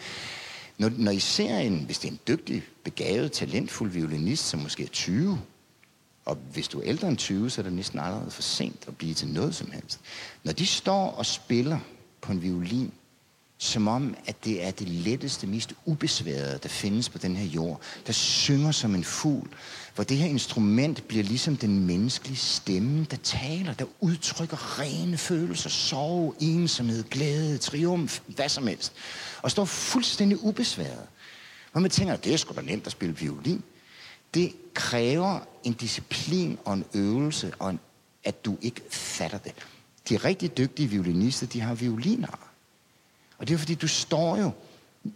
når, 0.79 0.91
når 0.97 1.11
I 1.11 1.21
ser 1.21 1.59
en, 1.59 1.83
hvis 1.87 1.99
det 1.99 2.09
er 2.09 2.12
en 2.12 2.21
dygtig, 2.29 2.62
begavet, 2.85 3.33
talentfuld 3.33 3.91
violinist, 3.91 4.49
som 4.49 4.61
måske 4.61 4.83
er 4.83 4.88
20, 4.88 5.38
og 6.29 6.39
hvis 6.53 6.69
du 6.69 6.79
er 6.79 6.85
ældre 6.85 7.09
end 7.09 7.17
20, 7.17 7.51
så 7.51 7.61
er 7.61 7.63
det 7.63 7.73
næsten 7.73 7.99
allerede 7.99 8.31
for 8.31 8.43
sent 8.43 8.85
at 8.89 8.97
blive 8.97 9.15
til 9.15 9.29
noget 9.29 9.55
som 9.55 9.71
helst. 9.71 10.01
Når 10.45 10.53
de 10.53 10.67
står 10.67 11.11
og 11.11 11.27
spiller 11.27 11.79
på 12.21 12.33
en 12.33 12.43
violin, 12.43 12.93
som 13.59 13.89
om, 13.89 14.15
at 14.27 14.45
det 14.45 14.65
er 14.65 14.71
det 14.71 14.89
letteste, 14.89 15.47
mest 15.47 15.75
ubesværede, 15.85 16.59
der 16.63 16.69
findes 16.69 17.09
på 17.09 17.19
den 17.19 17.37
her 17.37 17.45
jord, 17.45 17.81
der 18.07 18.13
synger 18.13 18.73
som 18.73 18.95
en 18.95 19.05
fugl, 19.05 19.49
hvor 19.95 20.05
det 20.05 20.17
her 20.17 20.27
instrument 20.27 21.09
bliver 21.09 21.25
ligesom 21.25 21.57
den 21.57 21.87
menneskelige 21.87 22.37
stemme, 22.37 23.07
der 23.11 23.17
taler, 23.17 23.75
der 23.75 23.85
udtrykker 24.01 24.81
rene 24.81 25.19
følelser, 25.19 25.71
sorg, 25.71 26.35
ensomhed, 26.41 27.05
glæde, 27.05 27.59
triumf, 27.59 28.21
hvad 28.27 28.49
som 28.49 28.67
helst, 28.67 28.93
og 29.43 29.51
står 29.51 29.65
fuldstændig 29.65 30.45
ubesværet. 30.45 31.07
Hvor 31.73 31.81
man 31.81 31.91
tænker, 31.91 32.17
det 32.17 32.33
er 32.33 32.37
sgu 32.37 32.55
da 32.55 32.61
nemt 32.61 32.87
at 32.87 32.93
spille 32.93 33.17
violin. 33.17 33.63
Det 34.35 34.53
kræver 34.75 35.41
en 35.65 35.73
disciplin 35.73 36.59
og 36.65 36.75
en 36.75 36.85
øvelse, 36.95 37.53
og 37.59 37.71
en, 37.71 37.81
at 38.25 38.45
du 38.45 38.57
ikke 38.63 38.81
fatter 38.91 39.39
det. 39.39 39.53
De 40.09 40.17
rigtig 40.17 40.57
dygtige 40.57 40.89
violinister, 40.89 41.47
de 41.47 41.61
har 41.61 41.75
violiner. 41.75 42.39
Og 43.39 43.49
det 43.49 43.55
er 43.55 43.59
fordi, 43.59 43.75
du 43.75 43.89
står 43.89 44.37
jo... 44.37 44.51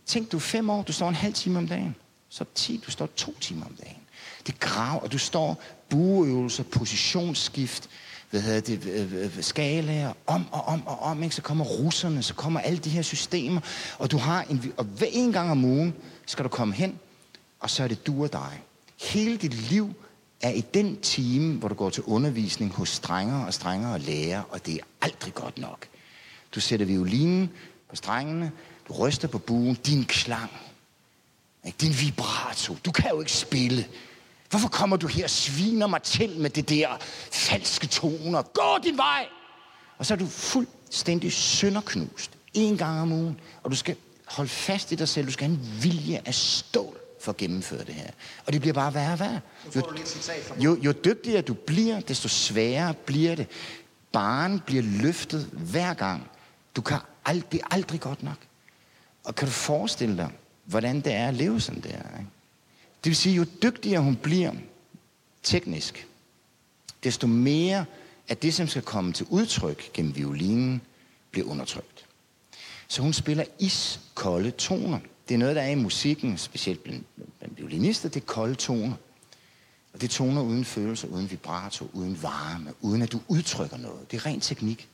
Tænk, 0.06 0.32
du 0.32 0.36
er 0.36 0.40
fem 0.40 0.70
år, 0.70 0.82
du 0.82 0.92
står 0.92 1.08
en 1.08 1.14
halv 1.14 1.34
time 1.34 1.58
om 1.58 1.68
dagen. 1.68 1.94
Så 2.28 2.44
ti, 2.54 2.82
du 2.86 2.90
står 2.90 3.06
to 3.06 3.34
timer 3.40 3.66
om 3.66 3.74
dagen. 3.74 4.02
Det 4.46 4.60
grav, 4.60 5.02
og 5.02 5.12
du 5.12 5.18
står 5.18 5.62
bueøvelser, 5.88 6.62
positionsskift, 6.62 7.88
hvad 8.30 8.40
hedder 8.40 8.60
det, 8.60 8.86
øh, 8.86 9.12
øh, 9.12 9.24
øh, 9.24 9.42
skalaer, 9.42 10.12
om 10.26 10.46
og 10.52 10.64
om 10.64 10.86
og 10.86 10.98
om, 10.98 11.22
ikke? 11.22 11.34
så 11.34 11.42
kommer 11.42 11.64
russerne, 11.64 12.22
så 12.22 12.34
kommer 12.34 12.60
alle 12.60 12.78
de 12.78 12.90
her 12.90 13.02
systemer, 13.02 13.60
og 13.98 14.10
du 14.10 14.18
har 14.18 14.42
en, 14.42 14.72
og 14.76 14.84
hver 14.84 15.06
en 15.10 15.32
gang 15.32 15.50
om 15.50 15.64
ugen 15.64 15.94
skal 16.26 16.44
du 16.44 16.48
komme 16.48 16.74
hen, 16.74 16.98
og 17.60 17.70
så 17.70 17.84
er 17.84 17.88
det 17.88 18.06
du 18.06 18.22
og 18.22 18.32
dig. 18.32 18.62
Hele 19.02 19.36
dit 19.36 19.54
liv 19.54 19.94
er 20.40 20.50
i 20.50 20.60
den 20.60 21.00
time, 21.00 21.58
hvor 21.58 21.68
du 21.68 21.74
går 21.74 21.90
til 21.90 22.02
undervisning 22.02 22.72
hos 22.72 22.88
strengere 22.88 23.46
og 23.46 23.54
strengere 23.54 23.98
lærer, 23.98 24.42
og 24.42 24.66
det 24.66 24.74
er 24.74 24.84
aldrig 25.00 25.34
godt 25.34 25.58
nok. 25.58 25.86
Du 26.54 26.60
sætter 26.60 26.86
violinen 26.86 27.50
på 27.90 27.96
strengene, 27.96 28.52
du 28.88 28.92
ryster 28.92 29.28
på 29.28 29.38
buen, 29.38 29.74
din 29.74 30.04
klang, 30.04 30.50
ikke? 31.64 31.78
din 31.80 31.94
vibrato. 32.00 32.76
Du 32.84 32.92
kan 32.92 33.10
jo 33.10 33.20
ikke 33.20 33.32
spille. 33.32 33.86
Hvorfor 34.50 34.68
kommer 34.68 34.96
du 34.96 35.06
her 35.06 35.24
og 35.24 35.30
sviner 35.30 35.86
mig 35.86 36.02
til 36.02 36.38
med 36.38 36.50
det 36.50 36.68
der 36.68 36.88
falske 37.32 37.86
toner? 37.86 38.42
Gå 38.42 38.78
din 38.84 38.96
vej! 38.96 39.26
Og 39.98 40.06
så 40.06 40.14
er 40.14 40.18
du 40.18 40.26
fuldstændig 40.26 41.32
sønderknust. 41.32 42.30
En 42.54 42.78
gang 42.78 43.00
om 43.00 43.12
ugen. 43.12 43.40
Og 43.62 43.70
du 43.70 43.76
skal 43.76 43.96
holde 44.26 44.48
fast 44.48 44.92
i 44.92 44.94
dig 44.94 45.08
selv. 45.08 45.26
Du 45.26 45.32
skal 45.32 45.48
have 45.48 45.58
en 45.58 45.82
vilje 45.82 46.22
af 46.24 46.34
stål 46.34 47.01
for 47.22 47.32
at 47.32 47.36
gennemføre 47.36 47.84
det 47.84 47.94
her. 47.94 48.10
Og 48.46 48.52
det 48.52 48.60
bliver 48.60 48.74
bare 48.74 48.94
værre 48.94 49.12
og 49.12 49.20
værre. 49.20 49.40
Jo, 49.76 49.82
jo, 50.58 50.78
jo 50.82 50.92
dygtigere 50.92 51.42
du 51.42 51.54
bliver, 51.54 52.00
desto 52.00 52.28
sværere 52.28 52.94
bliver 52.94 53.34
det. 53.34 53.46
Barn 54.12 54.60
bliver 54.60 54.82
løftet 54.82 55.50
hver 55.52 55.94
gang. 55.94 56.30
Du 56.76 56.80
kan 56.80 56.98
aldrig, 57.24 57.52
det 57.52 57.60
er 57.60 57.74
aldrig 57.74 58.00
godt 58.00 58.22
nok. 58.22 58.36
Og 59.24 59.34
kan 59.34 59.46
du 59.48 59.52
forestille 59.52 60.16
dig, 60.16 60.30
hvordan 60.64 61.00
det 61.00 61.12
er 61.12 61.28
at 61.28 61.34
leve 61.34 61.60
sådan 61.60 61.80
der? 61.80 61.88
Ikke? 61.88 62.30
Det 63.04 63.10
vil 63.10 63.16
sige, 63.16 63.34
jo 63.34 63.44
dygtigere 63.62 64.00
hun 64.00 64.16
bliver 64.16 64.52
teknisk, 65.42 66.06
desto 67.04 67.26
mere 67.26 67.84
af 68.28 68.36
det, 68.36 68.54
som 68.54 68.68
skal 68.68 68.82
komme 68.82 69.12
til 69.12 69.26
udtryk 69.30 69.92
gennem 69.92 70.16
violinen, 70.16 70.82
bliver 71.30 71.48
undertrykt. 71.48 72.06
Så 72.88 73.02
hun 73.02 73.12
spiller 73.12 73.44
iskolde 73.58 74.50
toner. 74.50 74.98
Det 75.32 75.36
er 75.36 75.38
noget, 75.38 75.56
der 75.56 75.62
er 75.62 75.70
i 75.70 75.74
musikken, 75.74 76.38
specielt 76.38 76.82
blandt, 76.82 77.06
blandt 77.38 77.58
violinister, 77.58 78.08
det 78.08 78.20
er 78.20 78.26
kolde 78.26 78.54
toner. 78.54 78.94
Og 79.92 80.00
det 80.00 80.02
er 80.02 80.12
toner 80.12 80.42
uden 80.42 80.64
følelser, 80.64 81.08
uden 81.08 81.30
vibrato, 81.30 81.90
uden 81.92 82.22
varme, 82.22 82.72
uden 82.80 83.02
at 83.02 83.12
du 83.12 83.20
udtrykker 83.28 83.76
noget. 83.76 84.10
Det 84.10 84.16
er 84.16 84.26
ren 84.26 84.40
teknik. 84.40 84.88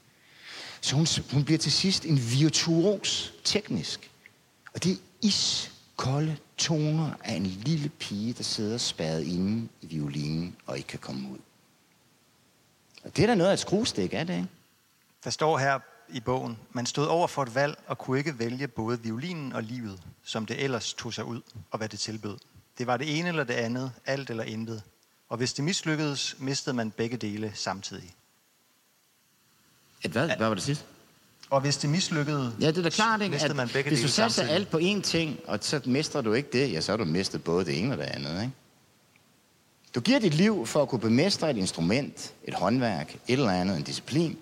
Så 0.81 0.97
hun, 0.97 1.07
hun 1.33 1.45
bliver 1.45 1.59
til 1.59 1.73
sidst 1.73 2.05
en 2.05 2.19
virtuos 2.41 3.35
teknisk. 3.45 4.11
Og 4.75 4.85
det 4.85 4.93
er 4.93 4.97
iskolde 5.23 6.37
toner 6.57 7.13
af 7.25 7.35
en 7.35 7.47
lille 7.47 7.89
pige, 7.89 8.33
der 8.33 8.43
sidder 8.43 8.79
spadet 8.79 9.27
inde 9.27 9.69
i 9.83 9.87
violinen 9.87 10.57
og 10.67 10.77
ikke 10.77 10.89
kan 10.89 10.99
komme 10.99 11.29
ud. 11.33 11.39
Og 13.05 13.17
det 13.17 13.23
er 13.23 13.27
da 13.27 13.35
noget 13.35 13.51
af 13.51 13.55
et 13.55 13.61
skruestik, 13.61 14.15
er 14.15 14.25
det 14.25 14.35
ikke? 14.35 14.49
Der 15.25 15.31
står 15.31 15.59
her 15.59 15.79
i 16.11 16.21
bogen, 16.21 16.59
man 16.73 16.87
stod 16.87 17.07
over 17.07 17.27
for 17.27 17.43
et 17.43 17.55
valg 17.55 17.79
og 17.87 17.99
kunne 17.99 18.19
ikke 18.19 18.39
vælge 18.39 18.69
både 18.69 19.03
violinen 19.03 19.53
og 19.53 19.63
livet, 19.63 20.01
som 20.25 20.47
det 20.47 20.65
ellers 20.65 20.95
tog 20.95 21.15
sig 21.15 21.25
ud 21.25 21.41
og 21.71 21.79
hvad 21.79 21.89
det 21.89 22.01
tilbød. 22.01 22.37
Det 22.79 22.87
var 22.87 22.97
det 22.97 23.19
ene 23.19 23.29
eller 23.29 23.45
det 23.45 23.55
andet, 23.55 23.93
alt 24.07 24.31
eller 24.31 24.45
intet. 24.45 24.83
Og 25.29 25.37
hvis 25.37 25.53
det 25.53 25.65
mislykkedes, 25.65 26.37
mistede 26.39 26.77
man 26.77 26.91
begge 26.91 27.17
dele 27.17 27.53
samtidig. 27.55 28.15
Et 30.03 30.11
hvad? 30.11 30.27
Hvad 30.37 30.49
var 30.49 30.55
det 30.55 30.63
sidste? 30.63 30.85
Og 31.51 31.61
hvis 31.61 31.77
det 31.77 31.91
mislykkede, 31.91 32.55
ja, 32.61 32.67
det 32.67 32.79
er 32.79 32.83
da 32.83 32.91
klart, 32.91 33.23
ikke? 33.23 33.37
At 33.37 33.57
man 33.57 33.69
begge 33.69 33.91
hvis 33.91 34.03
du 34.03 34.09
satser 34.09 34.43
alt 34.43 34.71
på 34.71 34.79
én 34.79 35.01
ting, 35.01 35.41
og 35.47 35.59
så 35.63 35.81
mestrer 35.85 36.21
du 36.21 36.33
ikke 36.33 36.49
det, 36.53 36.73
ja, 36.73 36.81
så 36.81 36.93
har 36.93 36.97
du 36.97 37.05
mistet 37.05 37.45
både 37.45 37.65
det 37.65 37.79
ene 37.79 37.95
og 37.95 37.99
det 37.99 38.05
andet, 38.05 38.43
ikke? 38.43 38.53
Du 39.95 40.01
giver 40.01 40.19
dit 40.19 40.35
liv 40.35 40.67
for 40.67 40.83
at 40.83 40.89
kunne 40.89 41.01
bemestre 41.01 41.51
et 41.51 41.57
instrument, 41.57 42.35
et 42.45 42.55
håndværk, 42.55 43.15
et 43.15 43.39
eller 43.39 43.51
andet, 43.51 43.77
en 43.77 43.83
disciplin, 43.83 44.39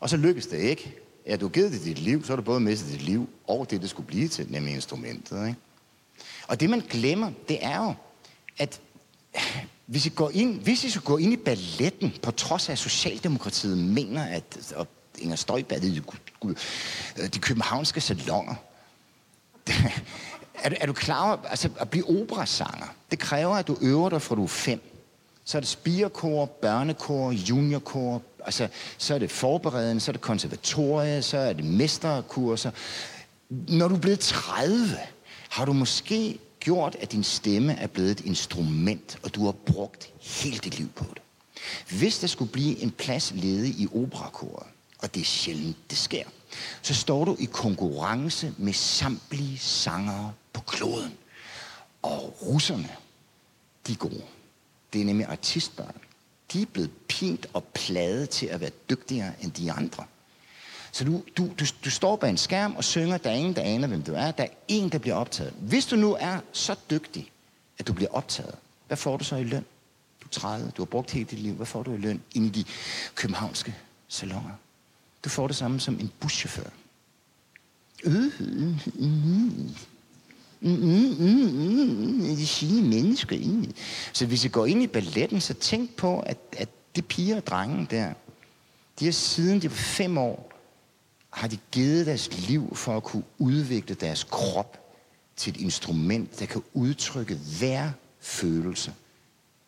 og 0.00 0.10
så 0.10 0.16
lykkes 0.16 0.46
det 0.46 0.58
ikke. 0.58 0.94
Ja, 1.26 1.36
du 1.36 1.44
har 1.46 1.50
givet 1.50 1.72
det 1.72 1.84
dit 1.84 1.98
liv, 1.98 2.24
så 2.24 2.32
har 2.32 2.36
du 2.36 2.42
både 2.42 2.60
mistet 2.60 2.92
dit 2.92 3.02
liv 3.02 3.28
og 3.46 3.70
det, 3.70 3.82
det 3.82 3.90
skulle 3.90 4.06
blive 4.06 4.28
til, 4.28 4.46
nemlig 4.50 4.74
instrumentet, 4.74 5.46
ikke? 5.48 5.60
Og 6.48 6.60
det, 6.60 6.70
man 6.70 6.82
glemmer, 6.90 7.30
det 7.48 7.64
er 7.64 7.84
jo, 7.84 7.94
at 8.58 8.80
hvis 9.86 10.06
I, 10.06 10.08
går 10.08 10.30
ind, 10.30 10.60
hvis 10.60 10.84
I 10.84 10.90
skulle 10.90 11.04
gå 11.04 11.16
ind 11.16 11.32
i 11.32 11.36
balletten, 11.36 12.14
på 12.22 12.30
trods 12.30 12.68
af, 12.68 12.72
at 12.72 12.78
Socialdemokratiet 12.78 13.78
mener, 13.78 14.24
at 14.24 14.72
og 14.76 14.86
Inger 15.18 15.36
Støjberg, 15.36 15.82
de, 15.82 16.02
de 17.28 17.38
københavnske 17.38 18.00
salonger, 18.00 18.54
er, 20.64 20.70
er 20.80 20.86
du 20.86 20.92
klar 20.92 21.26
over, 21.26 21.36
altså 21.44 21.70
at 21.80 21.90
blive 21.90 22.22
operasanger, 22.22 22.86
det 23.10 23.18
kræver, 23.18 23.54
at 23.54 23.66
du 23.66 23.78
øver 23.80 24.08
dig 24.08 24.22
fra 24.22 24.34
du 24.34 24.44
er 24.44 24.48
fem. 24.48 24.80
Så 25.44 25.58
er 25.58 25.60
det 25.60 25.68
spirekor, 25.68 26.46
børnekor, 26.46 27.30
juniorkor, 27.32 28.22
altså, 28.48 28.68
så 28.98 29.14
er 29.14 29.18
det 29.18 29.30
forberedende, 29.30 30.00
så 30.00 30.10
er 30.10 30.12
det 30.12 30.20
konservatorie, 30.20 31.22
så 31.22 31.38
er 31.38 31.52
det 31.52 31.64
mesterkurser. 31.64 32.70
Når 33.50 33.88
du 33.88 33.94
er 33.94 33.98
blevet 33.98 34.20
30, 34.20 34.98
har 35.48 35.64
du 35.64 35.72
måske 35.72 36.38
gjort, 36.60 36.96
at 37.00 37.12
din 37.12 37.24
stemme 37.24 37.72
er 37.72 37.86
blevet 37.86 38.10
et 38.10 38.20
instrument, 38.20 39.18
og 39.22 39.34
du 39.34 39.44
har 39.44 39.52
brugt 39.52 40.08
hele 40.20 40.58
dit 40.58 40.78
liv 40.78 40.88
på 40.88 41.04
det. 41.14 41.22
Hvis 41.98 42.18
der 42.18 42.26
skulle 42.26 42.52
blive 42.52 42.78
en 42.78 42.90
plads 42.90 43.32
ledig 43.36 43.80
i 43.80 43.88
operakoret, 43.94 44.66
og 44.98 45.14
det 45.14 45.20
er 45.20 45.24
sjældent, 45.24 45.76
det 45.90 45.98
sker, 45.98 46.24
så 46.82 46.94
står 46.94 47.24
du 47.24 47.36
i 47.38 47.44
konkurrence 47.44 48.54
med 48.58 48.72
samtlige 48.72 49.58
sangere 49.58 50.32
på 50.52 50.60
kloden. 50.60 51.12
Og 52.02 52.36
russerne, 52.42 52.88
de 53.86 53.92
er 53.92 53.96
gode. 53.96 54.22
Det 54.92 55.00
er 55.00 55.04
nemlig 55.04 55.26
artistbørn. 55.26 55.94
De 56.52 56.62
er 56.62 56.66
blevet 56.66 56.90
pint 57.08 57.46
og 57.52 57.64
pladet 57.64 58.30
til 58.30 58.46
at 58.46 58.60
være 58.60 58.70
dygtigere 58.90 59.32
end 59.40 59.52
de 59.52 59.72
andre. 59.72 60.04
Så 60.92 61.04
du, 61.04 61.22
du, 61.36 61.50
du, 61.60 61.64
du 61.84 61.90
står 61.90 62.16
bag 62.16 62.30
en 62.30 62.36
skærm 62.36 62.76
og 62.76 62.84
synger, 62.84 63.18
der 63.18 63.30
er 63.30 63.34
ingen, 63.34 63.56
der 63.56 63.62
aner, 63.62 63.88
hvem 63.88 64.02
du 64.02 64.14
er. 64.14 64.30
Der 64.30 64.44
er 64.44 64.48
ingen, 64.68 64.92
der 64.92 64.98
bliver 64.98 65.16
optaget. 65.16 65.52
Hvis 65.60 65.86
du 65.86 65.96
nu 65.96 66.16
er 66.20 66.40
så 66.52 66.74
dygtig, 66.90 67.30
at 67.78 67.86
du 67.86 67.92
bliver 67.92 68.10
optaget, 68.10 68.54
hvad 68.86 68.96
får 68.96 69.16
du 69.16 69.24
så 69.24 69.36
i 69.36 69.44
løn? 69.44 69.64
Du 70.20 70.26
er 70.26 70.30
30, 70.30 70.70
du 70.70 70.82
har 70.82 70.86
brugt 70.86 71.10
hele 71.10 71.24
dit 71.24 71.38
liv. 71.38 71.54
Hvad 71.54 71.66
får 71.66 71.82
du 71.82 71.94
i 71.94 71.96
løn 71.96 72.22
inde 72.34 72.46
i 72.46 72.50
de 72.50 72.64
københavnske 73.14 73.74
salonger? 74.08 74.52
Du 75.24 75.28
får 75.28 75.46
det 75.46 75.56
samme 75.56 75.80
som 75.80 76.00
en 76.00 76.12
buschauffør. 76.20 76.70
Øh, 78.04 78.14
øh, 78.40 78.88
øh, 78.98 79.28
øh. 79.64 79.87
Mm, 80.60 80.70
mm, 80.70 81.16
mm, 81.18 81.26
mm, 81.26 82.28
mm. 82.28 82.36
de 82.36 82.46
fine 82.46 82.88
mennesker. 82.88 83.36
Så 84.12 84.26
hvis 84.26 84.44
I 84.44 84.48
går 84.48 84.66
ind 84.66 84.82
i 84.82 84.86
balletten, 84.86 85.40
så 85.40 85.54
tænk 85.54 85.96
på, 85.96 86.20
at, 86.20 86.38
at 86.56 86.68
de 86.96 87.02
piger 87.02 87.36
og 87.36 87.46
drenge 87.46 87.86
der, 87.90 88.12
de 89.00 89.04
har 89.04 89.12
siden 89.12 89.62
de 89.62 89.70
var 89.70 89.76
fem 89.76 90.18
år, 90.18 90.52
har 91.30 91.48
de 91.48 91.58
givet 91.72 92.06
deres 92.06 92.48
liv 92.48 92.76
for 92.76 92.96
at 92.96 93.02
kunne 93.02 93.22
udvikle 93.38 93.94
deres 93.94 94.24
krop 94.24 94.78
til 95.36 95.54
et 95.54 95.60
instrument, 95.60 96.40
der 96.40 96.46
kan 96.46 96.62
udtrykke 96.74 97.38
hver 97.58 97.90
følelse 98.20 98.92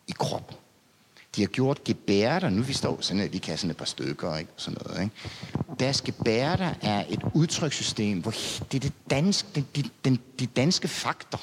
i 0.07 0.11
kroppen. 0.19 0.57
De 1.35 1.41
har 1.41 1.47
gjort 1.47 1.83
gebærder, 1.83 2.49
nu 2.49 2.61
vi 2.61 2.73
står 2.73 2.97
sådan, 3.01 3.23
at 3.23 3.33
vi 3.33 3.37
kan 3.37 3.57
sådan 3.57 3.71
et 3.71 3.77
par 3.77 3.85
stykker, 3.85 4.37
ikke? 4.37 4.51
Sådan 4.55 4.77
noget, 4.85 5.03
ikke? 5.03 5.15
Deres 5.79 6.01
gebærder 6.01 6.73
er 6.81 7.05
et 7.09 7.21
udtrykssystem, 7.33 8.21
hvor 8.21 8.31
det 8.71 8.73
er 8.73 8.79
det 8.79 8.93
danske, 9.09 9.47
den, 9.55 9.67
de, 9.75 9.83
den, 10.05 10.19
de 10.39 10.45
danske 10.45 10.87
faktor 10.87 11.41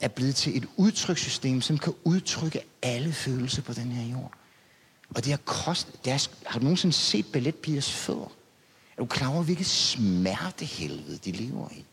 er 0.00 0.08
blevet 0.08 0.34
til 0.34 0.56
et 0.56 0.68
udtrykssystem, 0.76 1.60
som 1.60 1.78
kan 1.78 1.92
udtrykke 2.04 2.60
alle 2.82 3.12
følelser 3.12 3.62
på 3.62 3.72
den 3.72 3.92
her 3.92 4.12
jord. 4.12 4.32
Og 5.14 5.24
det 5.24 5.32
har 5.32 5.40
kostet... 5.44 6.04
Deres, 6.04 6.30
har 6.46 6.58
du 6.58 6.64
nogensinde 6.64 6.92
set 6.92 7.26
balletpigers 7.32 7.92
fødder? 7.92 8.32
Er 8.96 9.02
du 9.02 9.06
klar 9.06 9.28
over, 9.28 9.42
hvilket 9.42 9.66
smertehelvede 9.66 11.18
de 11.24 11.32
lever 11.32 11.68
i? 11.70 11.84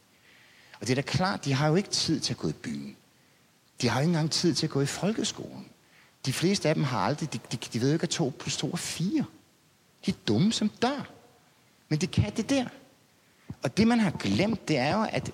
Og 0.80 0.88
det 0.88 0.89
er 0.89 0.95
da 0.95 1.02
klart, 1.02 1.45
de 1.45 1.54
har 1.54 1.67
jo 1.67 1.76
ikke 1.76 1.89
tid 1.89 2.19
til 2.19 2.34
at 2.34 2.38
gå 2.38 2.47
i 2.47 2.54
byen. 2.54 2.95
De 3.82 3.89
har 3.89 4.00
jo 4.00 4.02
ikke 4.02 4.10
engang 4.10 4.32
tid 4.32 4.54
til 4.54 4.65
at 4.65 4.69
gå 4.69 4.82
i 4.82 4.86
folkeskolen. 4.86 5.65
De 6.25 6.34
fleste 6.34 6.69
af 6.69 6.75
dem 6.75 6.84
har 6.84 6.99
aldrig, 6.99 7.34
de, 7.34 7.39
de, 7.51 7.58
de 7.73 7.82
ved 7.82 7.89
jo 7.89 7.93
ikke, 7.93 8.03
at 8.03 8.10
2 8.10 8.34
plus 8.39 8.58
2 8.58 8.71
er 8.71 8.77
4. 8.77 9.25
De 10.06 10.12
er 10.12 10.15
dumme 10.27 10.53
som 10.53 10.69
dør. 10.69 11.10
Men 11.89 12.01
det 12.01 12.12
kan 12.12 12.36
det 12.38 12.49
der. 12.49 12.65
Og 13.63 13.77
det, 13.77 13.88
man 13.88 13.99
har 13.99 14.12
glemt, 14.12 14.67
det 14.67 14.77
er 14.77 14.97
jo, 14.97 15.08
at 15.12 15.25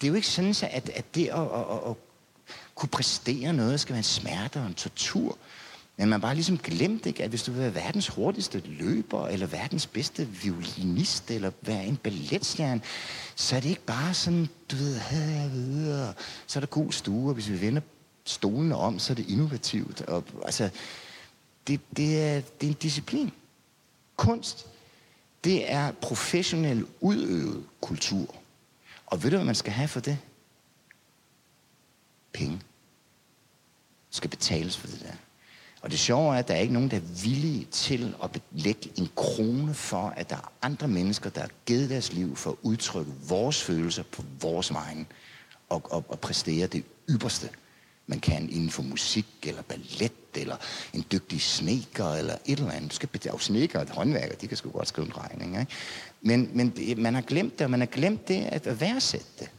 det 0.00 0.06
er 0.06 0.08
jo 0.08 0.14
ikke 0.14 0.28
sådan, 0.28 0.54
at, 0.62 0.88
at 0.88 1.14
det 1.14 1.28
at, 1.28 1.40
at, 1.40 1.60
at, 1.70 1.90
at 1.90 1.96
kunne 2.74 2.88
præstere 2.88 3.52
noget 3.52 3.80
skal 3.80 3.92
være 3.92 3.98
en 3.98 4.04
smerte 4.04 4.60
og 4.60 4.66
en 4.66 4.74
tortur. 4.74 5.38
Men 5.96 6.08
man 6.08 6.20
bare 6.20 6.34
ligesom 6.34 6.58
glemt, 6.58 7.06
ikke, 7.06 7.24
at 7.24 7.30
hvis 7.30 7.42
du 7.42 7.52
vil 7.52 7.60
være 7.60 7.74
verdens 7.74 8.08
hurtigste 8.08 8.62
løber, 8.66 9.28
eller 9.28 9.46
verdens 9.46 9.86
bedste 9.86 10.28
violinist, 10.28 11.30
eller 11.30 11.50
være 11.62 11.84
en 11.84 11.96
balletstjerne, 11.96 12.80
så 13.34 13.56
er 13.56 13.60
det 13.60 13.68
ikke 13.68 13.84
bare 13.84 14.14
sådan, 14.14 14.48
du 14.70 14.76
ved, 14.76 15.00
så 16.46 16.58
er 16.58 16.60
der 16.60 16.66
god 16.66 16.92
stue, 16.92 17.30
og 17.30 17.34
hvis 17.34 17.50
vi 17.50 17.60
vender 17.60 17.80
stolene 18.30 18.76
om, 18.76 18.98
så 18.98 19.12
er 19.12 19.14
det 19.14 19.28
innovativt. 19.28 20.00
Og, 20.00 20.24
altså, 20.44 20.70
det, 21.66 21.80
det, 21.96 22.22
er, 22.22 22.40
det 22.40 22.66
er 22.66 22.70
en 22.70 22.76
disciplin. 22.82 23.32
Kunst, 24.16 24.66
det 25.44 25.72
er 25.72 25.92
professionel 25.92 26.86
udøvet 27.00 27.64
kultur. 27.80 28.34
Og 29.06 29.22
ved 29.22 29.30
du, 29.30 29.36
hvad 29.36 29.46
man 29.46 29.54
skal 29.54 29.72
have 29.72 29.88
for 29.88 30.00
det? 30.00 30.18
Penge. 32.32 32.60
Skal 34.10 34.30
betales 34.30 34.76
for 34.76 34.86
det 34.86 35.00
der. 35.00 35.12
Og 35.82 35.90
det 35.90 35.98
sjove 35.98 36.34
er, 36.34 36.38
at 36.38 36.48
der 36.48 36.54
er 36.54 36.58
ikke 36.58 36.72
nogen, 36.72 36.90
der 36.90 36.96
er 36.96 37.22
villige 37.24 37.64
til 37.64 38.14
at 38.22 38.40
lægge 38.52 38.90
en 38.96 39.08
krone 39.16 39.74
for, 39.74 40.08
at 40.08 40.30
der 40.30 40.36
er 40.36 40.52
andre 40.62 40.88
mennesker, 40.88 41.30
der 41.30 41.40
har 41.40 41.50
givet 41.66 41.90
deres 41.90 42.12
liv 42.12 42.36
for 42.36 42.50
at 42.50 42.56
udtrykke 42.62 43.12
vores 43.28 43.62
følelser 43.62 44.02
på 44.02 44.22
vores 44.40 44.72
vegne 44.72 45.06
og, 45.68 45.92
og, 45.92 46.04
og 46.08 46.20
præstere 46.20 46.66
det 46.66 46.84
ypperste 47.08 47.48
man 48.10 48.20
kan 48.20 48.48
inden 48.50 48.70
for 48.70 48.82
musik, 48.82 49.26
eller 49.42 49.62
ballet, 49.62 50.12
eller 50.34 50.56
en 50.92 51.04
dygtig 51.12 51.42
sneker, 51.42 52.12
eller 52.12 52.34
et 52.46 52.58
eller 52.58 52.72
andet. 52.72 52.90
Du 52.90 52.94
skal 52.94 53.08
jo 53.26 53.38
sneker 53.38 53.80
og 53.80 53.86
håndværker, 53.90 54.34
de 54.34 54.48
kan 54.48 54.56
sgu 54.56 54.70
godt 54.70 54.88
skrive 54.88 55.06
en 55.06 55.16
regning. 55.16 55.60
Ikke? 55.60 55.72
Men, 56.20 56.50
men 56.54 56.70
det, 56.70 56.98
man 56.98 57.14
har 57.14 57.22
glemt 57.22 57.58
det, 57.58 57.64
og 57.64 57.70
man 57.70 57.80
har 57.80 57.86
glemt 57.86 58.28
det 58.28 58.44
at 58.52 58.80
værdsætte 58.80 59.26
det. 59.38 59.50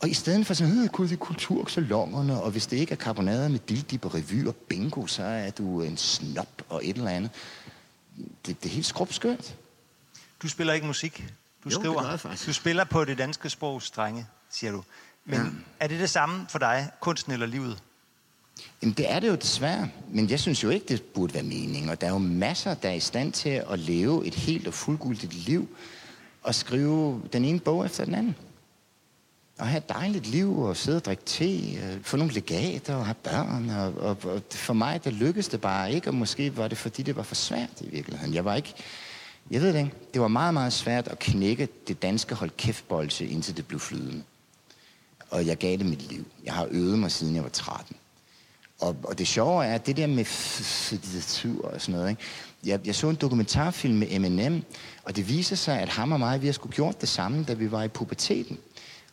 Og 0.00 0.08
i 0.08 0.14
stedet 0.14 0.46
for 0.46 0.54
sådan, 0.54 0.78
øh, 0.78 1.08
det 1.08 1.12
er 1.12 1.16
kultursalongerne, 1.16 2.42
og 2.42 2.50
hvis 2.50 2.66
det 2.66 2.76
ikke 2.76 2.92
er 2.92 2.96
karbonade 2.96 3.48
med 3.48 3.58
dildip 3.58 4.04
og 4.04 4.14
revy 4.14 4.46
og 4.46 4.56
bingo, 4.56 5.06
så 5.06 5.22
er 5.22 5.50
du 5.50 5.82
en 5.82 5.96
snop 5.96 6.62
og 6.68 6.80
et 6.84 6.96
eller 6.96 7.10
andet. 7.10 7.30
Det, 8.46 8.62
det 8.62 8.68
er 8.68 8.74
helt 8.74 8.86
skrubskørt. 8.86 9.56
Du 10.42 10.48
spiller 10.48 10.72
ikke 10.72 10.86
musik. 10.86 11.16
Du 11.18 11.24
Jo, 11.64 11.70
det 11.70 11.72
skriver. 11.72 12.02
gør 12.02 12.10
jeg 12.10 12.20
faktisk. 12.20 12.46
Du 12.46 12.52
spiller 12.52 12.84
på 12.84 13.04
det 13.04 13.18
danske 13.18 13.50
sprog 13.50 13.82
strenge, 13.82 14.26
siger 14.50 14.72
du. 14.72 14.84
Men 15.28 15.40
ja. 15.40 15.84
er 15.84 15.88
det 15.88 16.00
det 16.00 16.10
samme 16.10 16.46
for 16.48 16.58
dig, 16.58 16.90
kunsten 17.00 17.32
eller 17.32 17.46
livet? 17.46 17.82
Jamen, 18.82 18.94
det 18.94 19.12
er 19.12 19.20
det 19.20 19.28
jo 19.28 19.34
desværre. 19.34 19.88
Men 20.08 20.30
jeg 20.30 20.40
synes 20.40 20.64
jo 20.64 20.68
ikke, 20.68 20.86
det 20.88 21.02
burde 21.02 21.34
være 21.34 21.42
mening. 21.42 21.90
Og 21.90 22.00
der 22.00 22.06
er 22.06 22.10
jo 22.10 22.18
masser, 22.18 22.74
der 22.74 22.88
er 22.88 22.94
i 22.94 23.00
stand 23.00 23.32
til 23.32 23.62
at 23.70 23.78
leve 23.78 24.26
et 24.26 24.34
helt 24.34 24.66
og 24.66 24.74
fuldgyldigt 24.74 25.34
liv 25.34 25.68
og 26.42 26.54
skrive 26.54 27.22
den 27.32 27.44
ene 27.44 27.60
bog 27.60 27.84
efter 27.84 28.04
den 28.04 28.14
anden. 28.14 28.36
Og 29.58 29.66
have 29.66 29.78
et 29.78 29.88
dejligt 29.88 30.26
liv 30.26 30.58
og 30.58 30.76
sidde 30.76 30.96
og 30.96 31.04
drikke 31.04 31.22
te, 31.26 31.74
øh, 31.74 32.02
få 32.02 32.16
nogle 32.16 32.32
legater 32.32 32.94
og 32.94 33.04
have 33.04 33.14
børn. 33.14 33.70
Og, 33.70 33.94
og, 33.94 34.16
og 34.24 34.42
for 34.50 34.74
mig, 34.74 35.04
der 35.04 35.10
lykkedes 35.10 35.48
det 35.48 35.60
bare 35.60 35.92
ikke, 35.92 36.10
og 36.10 36.14
måske 36.14 36.56
var 36.56 36.68
det, 36.68 36.78
fordi 36.78 37.02
det 37.02 37.16
var 37.16 37.22
for 37.22 37.34
svært 37.34 37.80
i 37.80 37.88
virkeligheden. 37.88 38.34
Jeg 38.34 38.44
var 38.44 38.54
ikke... 38.54 38.74
Jeg 39.50 39.60
ved 39.60 39.72
det 39.72 39.78
ikke. 39.78 39.92
Det 40.14 40.22
var 40.22 40.28
meget, 40.28 40.54
meget 40.54 40.72
svært 40.72 41.08
at 41.08 41.18
knække 41.18 41.68
det 41.88 42.02
danske 42.02 42.34
hold 42.34 42.50
kæftbolse, 42.56 43.26
indtil 43.26 43.56
det 43.56 43.66
blev 43.66 43.80
flydende. 43.80 44.22
Og 45.30 45.46
jeg 45.46 45.56
gav 45.56 45.76
det 45.76 45.86
mit 45.86 46.12
liv. 46.12 46.24
Jeg 46.44 46.54
har 46.54 46.68
øvet 46.70 46.98
mig, 46.98 47.12
siden 47.12 47.34
jeg 47.34 47.42
var 47.42 47.48
13. 47.48 47.96
Og, 48.80 48.96
og 49.04 49.18
det 49.18 49.26
sjove 49.26 49.64
er, 49.64 49.74
at 49.74 49.86
det 49.86 49.96
der 49.96 50.06
med 50.06 50.24
litteratur 50.90 51.68
og 51.68 51.80
sådan 51.80 51.94
noget, 51.94 52.10
ikke? 52.10 52.22
Jeg, 52.64 52.86
jeg 52.86 52.94
så 52.94 53.08
en 53.08 53.16
dokumentarfilm 53.16 53.94
med 53.94 54.06
Eminem, 54.10 54.62
og 55.04 55.16
det 55.16 55.28
viser 55.28 55.56
sig, 55.56 55.80
at 55.80 55.88
ham 55.88 56.12
og 56.12 56.18
mig, 56.18 56.42
vi 56.42 56.46
har 56.46 56.52
skulle 56.52 56.74
gjort 56.74 57.00
det 57.00 57.08
samme, 57.08 57.44
da 57.44 57.54
vi 57.54 57.70
var 57.72 57.82
i 57.82 57.88
puberteten. 57.88 58.58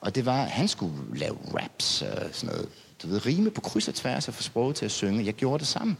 Og 0.02 0.16
det 0.16 0.26
var, 0.26 0.44
at 0.44 0.52
han 0.52 0.68
skulle 0.68 0.94
lave 1.14 1.38
raps 1.54 2.02
og 2.02 2.30
sådan 2.32 2.56
noget. 2.56 2.70
Du 3.04 3.08
ved, 3.08 3.26
rime 3.26 3.52
på 3.52 3.62
kryds 3.62 3.88
og 3.88 3.96
tværs 3.96 4.28
og 4.28 4.34
få 4.34 4.44
sproget 4.44 4.76
til 4.76 4.86
at 4.86 4.92
synge. 4.92 5.26
Jeg 5.26 5.34
gjorde 5.34 5.60
det 5.60 5.68
samme. 5.68 5.96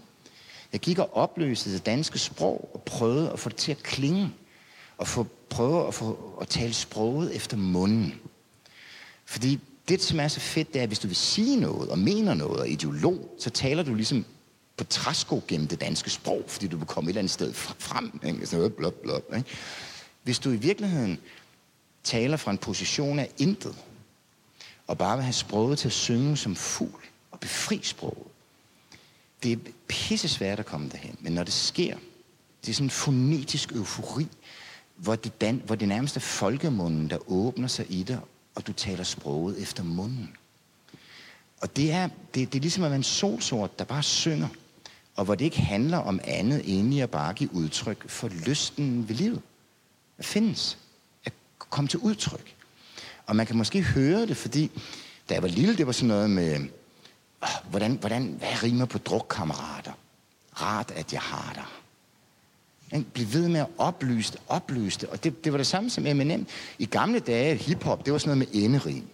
Jeg 0.72 0.80
gik 0.80 1.00
og 1.00 1.16
opløste 1.16 1.74
det 1.74 1.86
danske 1.86 2.20
sprog 2.20 2.70
og 2.74 2.82
prøvede 2.82 3.32
at 3.32 3.40
få 3.40 3.50
det 3.50 3.58
til 3.58 3.72
at 3.72 3.84
klinge. 3.84 4.34
Og 4.98 5.08
få, 5.08 5.28
prøve 5.50 5.88
at 5.88 5.94
få 5.94 6.38
at 6.42 6.48
tale 6.48 6.74
sproget 6.74 7.36
efter 7.36 7.58
munden. 7.58 8.14
Fordi 9.26 9.60
det, 9.88 10.04
som 10.04 10.20
er 10.20 10.28
så 10.28 10.40
fedt, 10.40 10.74
det 10.74 10.80
er, 10.80 10.84
at 10.84 10.90
hvis 10.90 11.00
du 11.00 11.08
vil 11.08 11.16
sige 11.16 11.60
noget 11.60 11.90
og 11.90 12.00
mener 12.00 12.34
noget 12.34 12.60
og 12.60 12.70
ideolog, 12.70 13.36
så 13.40 13.50
taler 13.50 13.84
du 13.84 13.96
ligesom 13.96 14.26
på 14.78 14.84
træsko 14.84 15.42
gennem 15.48 15.68
det 15.68 15.82
danske 15.82 16.10
sprog, 16.10 16.44
fordi 16.48 16.68
du 16.68 16.78
vil 16.78 16.88
komme 16.88 17.08
et 17.08 17.12
eller 17.12 17.20
andet 17.20 17.34
sted 17.34 17.54
frem. 17.54 18.20
Ikke? 18.24 18.46
Sådan 18.46 18.72
blop, 18.72 19.02
blop, 19.02 19.36
ikke? 19.36 19.50
Hvis 20.24 20.40
du 20.40 20.52
i 20.52 20.56
virkeligheden 20.56 21.20
taler 22.04 22.38
fra 22.38 22.52
en 22.52 22.58
position 22.58 23.20
af 23.20 23.30
intet, 23.38 23.76
og 24.88 24.98
bare 24.98 25.18
vil 25.18 25.24
have 25.24 25.34
sproget 25.34 25.80
til 25.80 25.88
at 25.88 25.94
synge 25.94 26.38
som 26.38 26.56
fugl 26.56 27.02
og 27.32 27.40
befri 27.40 27.80
sproget, 27.84 28.28
det 29.44 29.52
er 29.52 29.58
pisse 29.88 30.28
svært 30.28 30.60
at 30.60 30.66
komme 30.66 30.90
derhen. 30.90 31.16
Men 31.20 31.34
når 31.34 31.44
det 31.44 31.54
sker, 31.54 31.98
det 32.62 32.70
er 32.70 32.74
sådan 32.74 32.86
en 32.86 32.90
fonetisk 32.90 33.72
eufori, 33.72 34.28
hvor 34.96 35.16
det, 35.16 35.42
dan, 35.42 35.62
hvor 35.66 35.76
det 35.76 35.88
nærmest 35.88 36.16
er 36.16 36.22
folkemunden, 36.22 37.10
der 37.10 37.32
åbner 37.32 37.68
sig 37.68 37.86
i 37.90 38.04
dig, 38.04 38.20
og 38.56 38.68
du 38.68 38.74
taler 38.74 39.04
sproget 39.04 39.62
efter 39.62 39.84
munden. 39.84 40.36
Og 41.62 41.76
det 41.76 41.92
er, 41.92 42.10
det, 42.34 42.54
det 42.54 42.60
er 42.60 42.62
ligesom 42.62 42.84
at 42.84 42.90
være 42.90 42.98
en 42.98 43.04
solsort, 43.04 43.80
der 43.80 43.86
bare 43.86 44.04
synger, 44.04 44.48
og 45.16 45.26
hvor 45.26 45.36
det 45.36 45.46
ikke 45.46 45.62
handler 45.62 45.98
om 45.98 46.20
andet 46.24 46.78
end 46.78 47.02
at 47.02 47.10
bare 47.10 47.34
give 47.34 47.54
udtryk 47.54 48.10
for 48.10 48.28
lysten 48.28 49.10
ved 49.10 49.16
livet. 49.16 49.42
At 50.18 50.26
findes. 50.26 50.78
At 51.26 51.34
komme 51.58 51.88
til 51.88 52.00
udtryk. 52.00 52.56
Og 53.26 53.36
man 53.36 53.46
kan 53.46 53.58
måske 53.58 53.82
høre 53.82 54.26
det, 54.26 54.38
fordi 54.38 54.72
da 55.30 55.34
jeg 55.34 55.44
var 55.44 55.50
lille, 55.50 55.78
det 55.78 55.86
var 55.86 55.92
sådan 55.92 56.08
noget 56.08 56.30
med, 56.30 56.60
øh, 56.60 56.66
hvordan, 57.70 57.92
hvordan, 57.92 58.36
hvad 58.38 58.64
rimer 58.64 58.86
på 58.86 58.98
drukkammerater? 58.98 59.92
Rart, 60.62 60.92
at 60.92 61.14
jeg 61.14 61.22
har 61.22 61.54
dig. 61.54 61.66
Ikke? 62.94 63.06
Bliv 63.14 63.34
ved 63.34 63.48
med 63.48 63.60
at 63.60 63.68
oplyse 63.78 64.32
det, 64.32 64.42
oplyse 64.48 65.00
det. 65.00 65.10
Og 65.10 65.24
det, 65.24 65.44
det 65.44 65.52
var 65.52 65.58
det 65.58 65.68
samme 65.68 65.90
som 65.90 66.06
Eminem. 66.06 66.48
I 66.80 66.86
gamle 66.86 67.20
dage, 67.20 67.56
hiphop, 67.56 68.06
det 68.06 68.14
var 68.14 68.20
sådan 68.20 68.38
noget 68.38 68.54
med 68.54 68.64
enderim. 68.64 69.08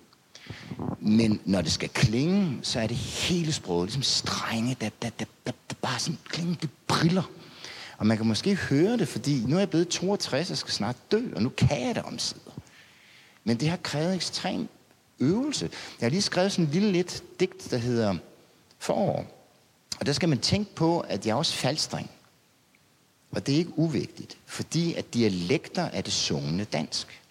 Men 0.99 1.41
når 1.45 1.61
det 1.61 1.71
skal 1.71 1.89
klinge, 1.89 2.59
så 2.61 2.79
er 2.79 2.87
det 2.87 2.97
hele 2.97 3.53
sproget, 3.53 3.87
ligesom 3.87 4.03
strenge, 4.03 4.77
der, 4.81 4.89
der, 5.01 5.09
der, 5.19 5.25
der, 5.45 5.51
der 5.69 5.75
bare 5.81 5.99
sådan 5.99 6.17
klinge, 6.29 6.57
det 6.61 6.69
briller. 6.87 7.23
Og 7.97 8.07
man 8.07 8.17
kan 8.17 8.25
måske 8.25 8.55
høre 8.55 8.97
det, 8.97 9.07
fordi 9.07 9.43
nu 9.47 9.55
er 9.55 9.59
jeg 9.59 9.69
blevet 9.69 9.87
62 9.87 10.51
og 10.51 10.57
skal 10.57 10.73
snart 10.73 10.95
dø, 11.11 11.21
og 11.35 11.43
nu 11.43 11.49
kan 11.49 11.87
jeg 11.87 11.95
det 11.95 12.03
omsider. 12.03 12.51
Men 13.43 13.57
det 13.57 13.69
har 13.69 13.77
krævet 13.77 14.15
ekstrem 14.15 14.67
øvelse. 15.19 15.69
Jeg 15.99 16.05
har 16.05 16.09
lige 16.09 16.21
skrevet 16.21 16.51
sådan 16.51 16.65
en 16.65 16.71
lille 16.71 16.91
lidt 16.91 17.23
digt, 17.39 17.71
der 17.71 17.77
hedder 17.77 18.15
Forår. 18.79 19.25
Og 19.99 20.05
der 20.05 20.13
skal 20.13 20.29
man 20.29 20.39
tænke 20.39 20.75
på, 20.75 20.99
at 20.99 21.25
jeg 21.25 21.31
er 21.31 21.35
også 21.35 21.53
faldstreng. 21.53 22.09
Og 23.31 23.47
det 23.47 23.53
er 23.53 23.57
ikke 23.57 23.79
uvigtigt, 23.79 24.37
fordi 24.45 24.93
at 24.93 25.13
dialekter 25.13 25.81
er 25.81 26.01
det 26.01 26.13
sungne 26.13 26.63
dansk. 26.63 27.21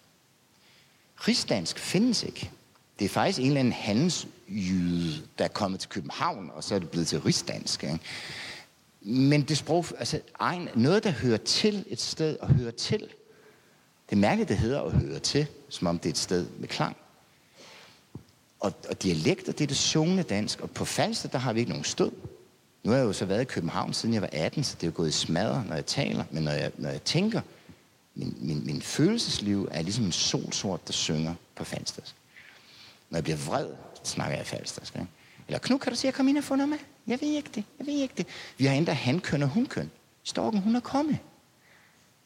Rigsdansk 1.27 1.79
findes 1.79 2.23
ikke. 2.23 2.51
Det 2.99 3.05
er 3.05 3.09
faktisk 3.09 3.39
en 3.39 3.45
eller 3.45 3.59
anden 3.59 3.73
handelsjyde, 3.73 5.21
der 5.37 5.43
er 5.43 5.47
kommet 5.47 5.79
til 5.79 5.89
København, 5.89 6.51
og 6.53 6.63
så 6.63 6.75
er 6.75 6.79
det 6.79 6.89
blevet 6.89 7.07
til 7.07 7.21
rigsdansk. 7.21 7.83
Ikke? 7.83 7.99
Men 9.01 9.41
det 9.41 9.57
sprog, 9.57 9.85
altså 9.99 10.19
egen, 10.39 10.69
noget, 10.75 11.03
der 11.03 11.11
hører 11.11 11.37
til 11.37 11.85
et 11.87 12.01
sted 12.01 12.37
og 12.37 12.47
hører 12.47 12.71
til, 12.71 12.99
Det 14.09 14.17
er 14.17 14.21
mærkeligt, 14.21 14.49
det 14.49 14.57
hedder 14.57 14.81
at 14.81 14.91
høre 14.91 15.19
til, 15.19 15.47
som 15.69 15.87
om 15.87 15.99
det 15.99 16.05
er 16.05 16.13
et 16.13 16.17
sted 16.17 16.47
med 16.59 16.67
klang. 16.67 16.97
Og, 18.59 18.73
og 18.89 19.03
dialekter, 19.03 19.51
det 19.51 19.61
er 19.61 19.67
det 19.67 19.77
sungne 19.77 20.23
dansk. 20.23 20.61
Og 20.61 20.71
på 20.71 20.85
Falster, 20.85 21.29
der 21.29 21.37
har 21.37 21.53
vi 21.53 21.59
ikke 21.59 21.71
nogen 21.71 21.83
stød. 21.83 22.11
Nu 22.83 22.91
har 22.91 22.97
jeg 22.97 23.05
jo 23.05 23.13
så 23.13 23.25
været 23.25 23.41
i 23.41 23.45
København, 23.45 23.93
siden 23.93 24.13
jeg 24.13 24.21
var 24.21 24.29
18, 24.31 24.63
så 24.63 24.75
det 24.75 24.83
er 24.83 24.87
jo 24.87 24.93
gået 24.95 25.09
i 25.09 25.11
smadre, 25.11 25.65
når 25.67 25.75
jeg 25.75 25.85
taler. 25.85 26.23
Men 26.31 26.43
når 26.43 26.51
jeg, 26.51 26.71
når 26.77 26.89
jeg 26.89 27.03
tænker, 27.03 27.41
min, 28.15 28.37
min, 28.39 28.65
min 28.65 28.81
følelsesliv 28.81 29.67
er 29.71 29.81
ligesom 29.81 30.05
en 30.05 30.11
solsort, 30.11 30.87
der 30.87 30.93
synger 30.93 31.35
på 31.55 31.63
falstersk. 31.63 32.15
Når 33.09 33.17
jeg 33.17 33.23
bliver 33.23 33.37
vred, 33.37 33.67
snakker 34.03 34.37
jeg 34.37 34.45
falstersk. 34.45 34.95
Ikke? 34.95 35.07
Eller 35.47 35.59
Knud, 35.59 35.79
kan 35.79 35.91
du 35.91 35.95
sige, 35.95 36.07
at 36.07 36.13
jeg 36.13 36.17
kom 36.17 36.27
ind 36.27 36.37
og 36.37 36.43
få 36.43 36.55
noget 36.55 36.69
med? 36.69 36.77
Jeg 37.07 37.21
ved 37.21 37.27
ikke 37.27 37.49
det, 37.55 37.63
jeg 37.79 37.87
ved 37.87 37.93
ikke 37.93 38.13
det. 38.17 38.25
Vi 38.57 38.65
har 38.65 38.75
endda 38.75 38.91
hankøn 38.91 39.43
og 39.43 39.49
hunkøn. 39.49 39.91
Storken, 40.23 40.59
hun 40.59 40.75
er 40.75 40.79
kommet. 40.79 41.17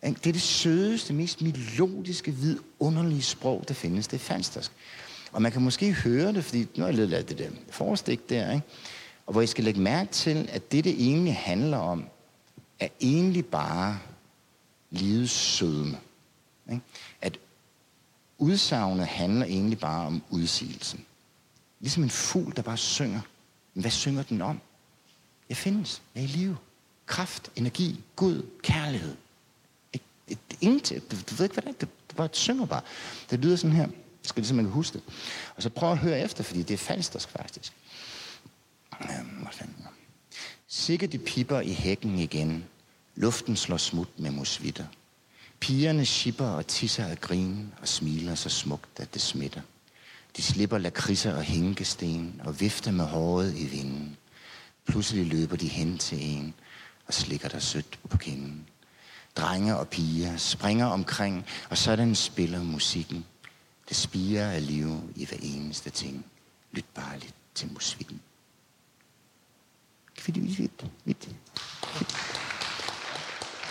Det 0.01 0.27
er 0.27 0.31
det 0.31 0.41
sødeste, 0.41 1.13
mest 1.13 1.41
melodiske, 1.41 2.31
vidunderlige 2.31 3.21
sprog, 3.21 3.65
der 3.67 3.73
findes. 3.73 4.07
Det 4.07 4.15
er 4.15 4.19
falstersk. 4.19 4.71
Og 5.31 5.41
man 5.41 5.51
kan 5.51 5.61
måske 5.61 5.91
høre 5.91 6.33
det, 6.33 6.45
fordi 6.45 6.67
nu 6.75 6.83
har 6.83 6.91
jeg 6.91 7.07
lidt 7.07 7.29
det 7.29 7.37
der 7.37 7.49
forestik 7.69 8.29
der, 8.29 8.51
ikke? 8.51 8.65
Og 9.25 9.31
hvor 9.31 9.41
jeg 9.41 9.49
skal 9.49 9.63
lægge 9.63 9.79
mærke 9.79 10.11
til, 10.11 10.49
at 10.51 10.71
det, 10.71 10.83
det 10.83 10.91
egentlig 10.91 11.35
handler 11.35 11.77
om, 11.77 12.05
er 12.79 12.87
egentlig 13.01 13.45
bare 13.45 13.99
livets 14.89 15.31
sødme. 15.31 15.97
Ikke? 16.71 16.83
At 17.21 17.39
udsagnet 18.37 19.07
handler 19.07 19.45
egentlig 19.45 19.79
bare 19.79 20.07
om 20.07 20.23
udsigelsen. 20.29 21.05
Ligesom 21.79 22.03
en 22.03 22.09
fugl, 22.09 22.55
der 22.55 22.61
bare 22.61 22.77
synger. 22.77 23.21
Men 23.73 23.81
hvad 23.81 23.91
synger 23.91 24.23
den 24.23 24.41
om? 24.41 24.61
Jeg 25.49 25.57
findes. 25.57 26.01
Jeg 26.15 26.21
er 26.21 26.25
i 26.25 26.27
live. 26.27 26.57
Kraft, 27.05 27.51
energi, 27.55 28.03
Gud, 28.15 28.45
kærlighed. 28.63 29.15
Ingenting. 30.61 31.11
Du, 31.11 31.15
du 31.29 31.35
ved 31.35 31.45
ikke, 31.45 31.53
hvad 31.53 31.63
det 31.63 31.69
er. 31.69 31.73
Det, 31.73 31.89
det 32.09 32.17
bare 32.17 32.29
synger 32.31 32.65
bare. 32.65 32.81
Det 33.29 33.39
lyder 33.39 33.55
sådan 33.55 33.75
her. 33.75 33.83
Jeg 33.83 34.29
skal 34.29 34.41
ligesom 34.41 34.55
man 34.55 34.65
kan 34.65 34.71
huske 34.71 34.93
det. 34.93 35.03
Og 35.55 35.63
så 35.63 35.69
prøv 35.69 35.91
at 35.91 35.97
høre 35.97 36.19
efter, 36.21 36.43
fordi 36.43 36.63
det 36.63 36.73
er 36.73 36.77
falsk 36.77 37.29
faktisk. 37.29 37.73
Sikke 40.67 41.07
de 41.07 41.17
piper 41.17 41.59
i 41.59 41.73
hækken 41.73 42.19
igen. 42.19 42.65
Luften 43.15 43.55
slår 43.55 43.77
smut 43.77 44.19
med 44.19 44.31
musvitter. 44.31 44.85
Pigerne 45.59 46.05
shipper 46.05 46.45
og 46.45 46.67
tisser 46.67 47.05
af 47.05 47.21
grin 47.21 47.73
og 47.81 47.87
smiler 47.87 48.35
så 48.35 48.49
smukt, 48.49 48.99
at 48.99 49.13
det 49.13 49.21
smitter. 49.21 49.61
De 50.37 50.41
slipper 50.41 50.77
lakridser 50.77 51.35
og 51.35 51.43
hængesten 51.43 52.41
og 52.45 52.59
vifter 52.59 52.91
med 52.91 53.05
håret 53.05 53.57
i 53.57 53.65
vinden. 53.65 54.17
Pludselig 54.87 55.25
løber 55.25 55.55
de 55.55 55.67
hen 55.67 55.97
til 55.97 56.17
en 56.21 56.53
og 57.07 57.13
slikker 57.13 57.49
der 57.49 57.59
sødt 57.59 57.99
på 58.09 58.17
kinden. 58.17 58.67
Drenge 59.35 59.77
og 59.77 59.87
piger 59.87 60.37
springer 60.37 60.85
omkring, 60.85 61.45
og 61.69 61.77
sådan 61.77 62.15
spiller 62.15 62.63
musikken. 62.63 63.25
Det 63.89 63.97
spiger 63.97 64.49
af 64.49 64.67
liv 64.67 65.13
i 65.15 65.25
hver 65.25 65.37
eneste 65.41 65.89
ting. 65.89 66.25
Lyt 66.71 66.85
bare 66.95 67.19
lidt 67.19 67.35
til 67.55 67.73
musikken. 67.73 68.21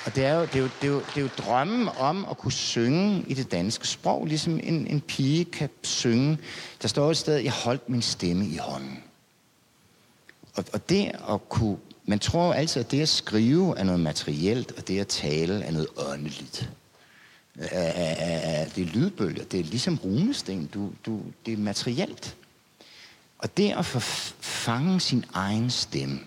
Og 0.04 0.14
det 0.14 0.24
er, 0.24 0.34
jo, 0.34 0.42
det, 0.42 0.54
er 0.54 0.58
jo, 0.58 0.68
det, 0.80 0.88
er 0.88 0.92
jo, 0.92 0.98
det 1.00 1.16
er 1.16 1.20
jo 1.20 1.28
drømmen 1.38 1.88
om 1.98 2.26
at 2.30 2.38
kunne 2.38 2.52
synge 2.52 3.24
i 3.26 3.34
det 3.34 3.50
danske 3.52 3.88
sprog, 3.88 4.26
ligesom 4.26 4.60
en, 4.62 4.86
en 4.86 5.00
pige 5.00 5.44
kan 5.44 5.68
synge. 5.82 6.38
Der 6.82 6.88
står 6.88 7.10
et 7.10 7.16
sted, 7.16 7.36
jeg 7.36 7.52
holdt 7.52 7.88
min 7.88 8.02
stemme 8.02 8.46
i 8.46 8.56
hånden. 8.56 9.02
Og, 10.54 10.64
og 10.72 10.88
det 10.88 11.12
at 11.30 11.48
kunne... 11.48 11.76
Man 12.06 12.18
tror 12.18 12.52
altid, 12.54 12.80
at 12.80 12.90
det 12.90 13.00
at 13.00 13.08
skrive 13.08 13.78
er 13.78 13.84
noget 13.84 14.00
materielt, 14.00 14.72
og 14.72 14.88
det 14.88 15.00
at 15.00 15.08
tale 15.08 15.62
er 15.64 15.70
noget 15.70 15.88
åndeligt. 15.96 16.70
Det 17.54 18.78
er 18.78 18.84
lydbølger, 18.84 19.44
det 19.44 19.60
er 19.60 19.64
ligesom 19.64 19.98
runesten, 20.04 20.66
du, 20.66 20.92
du, 21.06 21.20
det 21.46 21.52
er 21.52 21.58
materielt. 21.58 22.36
Og 23.38 23.56
det 23.56 23.72
at 23.72 23.86
få 23.86 24.00
fange 24.40 25.00
sin 25.00 25.24
egen 25.32 25.70
stemme, 25.70 26.20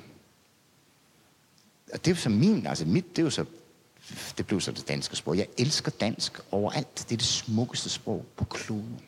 og 1.93 2.06
det 2.06 2.12
er 2.12 2.15
jo 2.15 2.21
så 2.21 2.30
min, 2.30 2.67
altså 2.67 2.86
mit, 2.86 3.15
det 3.15 3.21
er 3.21 3.23
jo 3.23 3.30
så, 3.30 3.45
det 4.38 4.47
blev 4.47 4.62
så 4.62 4.71
det 4.71 4.88
danske 4.88 5.15
sprog. 5.15 5.38
Jeg 5.38 5.47
elsker 5.58 5.91
dansk 5.91 6.39
overalt. 6.52 6.95
Det 6.95 7.12
er 7.12 7.17
det 7.17 7.26
smukkeste 7.26 7.89
sprog 7.89 8.26
på 8.36 8.45
kloden. 8.45 9.02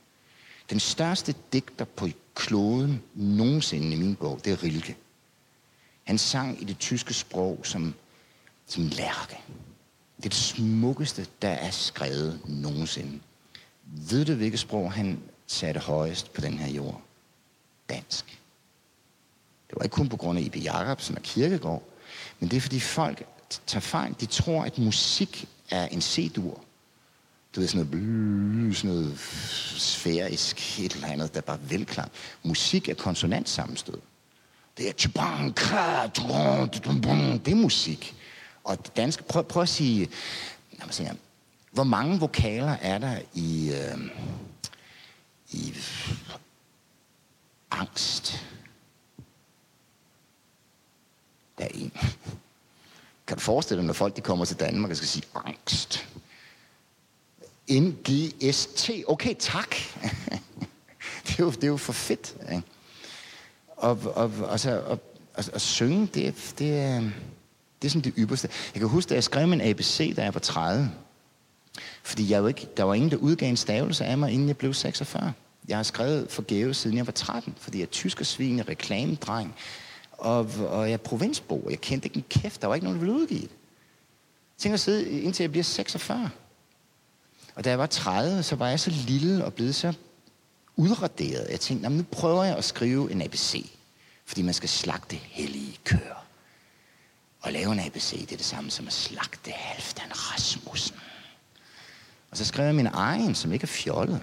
Den 0.69 0.79
største 0.79 1.35
digter 1.53 1.85
på 1.85 2.07
kloden 2.35 3.01
nogensinde 3.15 3.95
i 3.95 3.99
min 3.99 4.15
bog, 4.15 4.39
det 4.45 4.53
er 4.53 4.63
Rilke. 4.63 4.97
Han 6.03 6.17
sang 6.17 6.61
i 6.61 6.65
det 6.65 6.79
tyske 6.79 7.13
sprog 7.13 7.59
som, 7.63 7.93
som 8.67 8.83
lærke. 8.83 9.37
Det 10.17 10.25
er 10.25 10.29
det 10.29 10.33
smukkeste, 10.33 11.27
der 11.41 11.49
er 11.49 11.71
skrevet 11.71 12.39
nogensinde. 12.45 13.19
Ved 13.85 14.25
du, 14.25 14.33
hvilket 14.33 14.59
sprog 14.59 14.91
han 14.91 15.19
satte 15.47 15.79
højest 15.79 16.33
på 16.33 16.41
den 16.41 16.59
her 16.59 16.67
jord? 16.67 17.01
Dansk. 17.89 18.25
Det 19.69 19.77
var 19.77 19.83
ikke 19.83 19.93
kun 19.93 20.09
på 20.09 20.17
grund 20.17 20.39
af 20.39 20.43
Ibe 20.43 20.59
Jacobsen 20.59 21.15
og 21.15 21.21
Kirkegaard, 21.21 21.83
men 22.39 22.49
det 22.49 22.57
er, 22.57 22.61
fordi 22.61 22.79
folk 22.79 23.23
tager 23.67 23.81
fejl. 23.81 24.15
De 24.19 24.25
tror, 24.25 24.63
at 24.63 24.77
musik 24.77 25.47
er 25.69 25.87
en 25.87 26.01
C-dur. 26.01 26.63
Du 27.55 27.59
ved, 27.59 27.67
sådan 27.67 27.85
noget, 27.85 28.77
sådan 28.77 28.95
noget 28.95 29.19
sfærisk, 29.77 30.79
et 30.79 30.91
eller 30.91 31.07
andet, 31.07 31.33
der 31.33 31.37
er 31.37 31.41
bare 31.41 31.59
velklart. 31.69 32.11
Musik 32.43 32.89
er 32.89 32.93
konsonantsammenstød. 32.93 33.97
Det 34.77 34.89
er 34.89 34.93
det 37.45 37.51
er 37.51 37.55
musik. 37.55 38.15
Og 38.63 38.85
det 38.85 38.95
danske, 38.95 39.23
prøv, 39.23 39.43
prøv 39.43 39.63
at 39.63 39.69
sige, 39.69 40.09
sige, 40.89 41.11
hvor 41.71 41.83
mange 41.83 42.19
vokaler 42.19 42.77
er 42.81 42.97
der 42.97 43.19
i, 43.33 43.71
øh, 43.73 43.97
i 45.51 45.73
angst? 47.71 48.45
Der 51.57 51.63
er 51.63 51.69
en. 51.73 51.91
Kan 53.29 53.37
du 53.37 53.43
forestille 53.43 53.77
dig, 53.79 53.87
når 53.87 53.93
folk 53.93 54.15
de 54.15 54.21
kommer 54.21 54.45
til 54.45 54.59
Danmark 54.59 54.91
og 54.91 54.97
skal 54.97 55.07
sige 55.07 55.23
angst? 55.35 56.07
NGST. 57.71 58.89
Okay, 59.07 59.35
tak. 59.39 59.75
det, 61.27 61.39
er 61.39 61.43
jo, 61.43 61.51
det 61.51 61.63
er 61.63 61.67
jo 61.67 61.77
for 61.77 61.93
fedt. 61.93 62.35
Ikke? 62.51 62.63
Og, 63.67 63.99
og, 64.15 64.31
altså, 64.51 64.79
og, 64.79 64.99
og, 65.33 65.43
og 65.53 65.61
synge, 65.61 66.07
det, 66.13 66.53
det, 66.59 66.79
er, 66.79 67.01
det 67.81 67.87
er 67.87 67.89
sådan 67.89 68.01
det 68.01 68.13
ypperste. 68.17 68.49
Jeg 68.73 68.79
kan 68.79 68.89
huske, 68.89 69.09
da 69.09 69.13
jeg 69.13 69.23
skrev 69.23 69.47
min 69.47 69.61
ABC, 69.61 70.13
da 70.15 70.23
jeg 70.23 70.33
var 70.33 70.39
30. 70.39 70.91
Fordi 72.03 72.31
jeg 72.31 72.39
jo 72.39 72.47
ikke, 72.47 72.67
der 72.77 72.83
var 72.83 72.93
ingen, 72.93 73.11
der 73.11 73.17
udgav 73.17 73.49
en 73.49 73.57
stavelse 73.57 74.05
af 74.05 74.17
mig, 74.17 74.31
inden 74.31 74.47
jeg 74.47 74.57
blev 74.57 74.73
46. 74.73 75.33
Jeg 75.67 75.77
har 75.77 75.83
skrevet 75.83 76.31
forgæves, 76.31 76.77
siden 76.77 76.97
jeg 76.97 77.07
var 77.07 77.13
13, 77.13 77.55
fordi 77.59 77.77
jeg 77.77 77.85
er 77.85 77.89
tysk 77.89 78.19
og 78.19 78.25
svin, 78.25 78.67
reklamedreng. 78.69 79.55
Og, 80.19 80.49
og 80.67 80.87
jeg 80.87 80.93
er 80.93 80.97
provinsbo, 80.97 81.67
jeg 81.69 81.81
kendte 81.81 82.07
ikke 82.07 82.17
en 82.17 82.25
kæft, 82.29 82.61
der 82.61 82.67
var 82.67 82.75
ikke 82.75 82.85
nogen, 82.85 82.99
der 82.99 83.05
ville 83.05 83.21
udgive 83.21 83.41
det. 83.41 83.49
Tænk 84.57 84.73
at 84.73 84.79
sidde, 84.79 85.09
indtil 85.09 85.43
jeg 85.43 85.51
bliver 85.51 85.63
46. 85.63 86.29
Og 87.55 87.63
da 87.63 87.69
jeg 87.69 87.79
var 87.79 87.85
30, 87.85 88.43
så 88.43 88.55
var 88.55 88.67
jeg 88.69 88.79
så 88.79 88.89
lille 88.89 89.45
og 89.45 89.53
blevet 89.53 89.75
så 89.75 89.93
udraderet. 90.75 91.47
Jeg 91.49 91.59
tænkte, 91.59 91.89
nu 91.89 92.03
prøver 92.03 92.43
jeg 92.43 92.57
at 92.57 92.63
skrive 92.63 93.11
en 93.11 93.21
ABC. 93.21 93.71
Fordi 94.25 94.41
man 94.41 94.53
skal 94.53 94.69
slagte 94.69 95.15
hellige 95.15 95.79
køer. 95.83 96.25
Og 97.41 97.51
lave 97.51 97.71
en 97.71 97.79
ABC, 97.79 98.11
det 98.19 98.31
er 98.31 98.37
det 98.37 98.45
samme 98.45 98.71
som 98.71 98.87
at 98.87 98.93
slagte 98.93 99.51
Halvdan 99.51 100.11
Rasmussen. 100.11 100.95
Og 102.31 102.37
så 102.37 102.45
skrev 102.45 102.65
jeg 102.65 102.75
min 102.75 102.89
egen, 102.93 103.35
som 103.35 103.53
ikke 103.53 103.63
er 103.63 103.67
fjollet. 103.67 104.21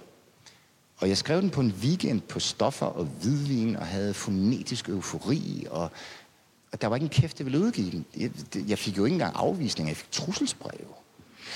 Og 0.97 1.09
jeg 1.09 1.17
skrev 1.17 1.41
den 1.43 1.51
på 1.51 1.61
en 1.61 1.75
weekend 1.83 2.21
på 2.21 2.41
stoffer 2.41 2.87
og 2.87 3.05
hvidvin, 3.05 3.77
og 3.77 3.87
havde 3.87 4.15
fonetisk 4.15 4.89
eufori, 4.89 5.67
og, 5.71 5.91
og 6.73 6.81
der 6.81 6.87
var 6.87 6.97
ikke 6.97 7.05
en 7.05 7.11
kæft, 7.11 7.39
der 7.39 7.45
ville 7.45 7.61
udgive 7.61 7.91
den. 7.91 8.07
Jeg, 8.17 8.31
jeg 8.69 8.79
fik 8.79 8.97
jo 8.97 9.05
ikke 9.05 9.15
engang 9.15 9.37
afvisning, 9.37 9.89
jeg 9.89 9.97
fik 9.97 10.13
trusselsbreve. 10.13 10.97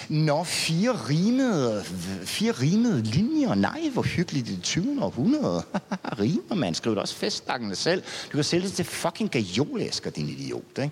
Nå, 0.09 0.44
fire 0.44 0.92
rimede, 0.92 1.85
fire 2.24 2.53
rimede 2.53 3.03
linjer. 3.03 3.55
Nej, 3.55 3.88
hvor 3.92 4.03
hyggeligt 4.03 4.48
i 4.48 4.55
det 4.55 4.62
20. 4.62 5.05
århundrede. 5.05 5.62
Rimer, 6.20 6.55
man. 6.55 6.74
Skriv 6.74 6.92
det 6.92 7.00
også 7.00 7.14
festdakkende 7.14 7.76
selv. 7.76 8.03
Du 8.33 8.37
kan 8.37 8.44
sælge 8.44 8.66
det 8.66 8.72
til 8.72 8.85
fucking 8.85 9.31
gajolæsker, 9.31 10.11
din 10.11 10.29
idiot. 10.29 10.79
Ikke? 10.79 10.90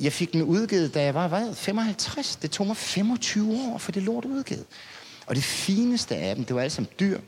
Jeg 0.00 0.12
fik 0.12 0.32
den 0.32 0.42
udgivet, 0.42 0.94
da 0.94 1.02
jeg 1.02 1.14
var, 1.14 1.28
hvad, 1.28 1.54
55. 1.54 2.36
Det 2.36 2.50
tog 2.50 2.66
mig 2.66 2.76
25 2.76 3.72
år 3.72 3.78
for 3.78 3.92
det 3.92 4.02
lort 4.02 4.24
udgivet. 4.24 4.64
Og 5.26 5.34
det 5.34 5.44
fineste 5.44 6.16
af 6.16 6.36
dem, 6.36 6.44
det 6.44 6.56
var 6.56 6.62
alle 6.62 6.70
sammen 6.70 6.92
dyr. 7.00 7.20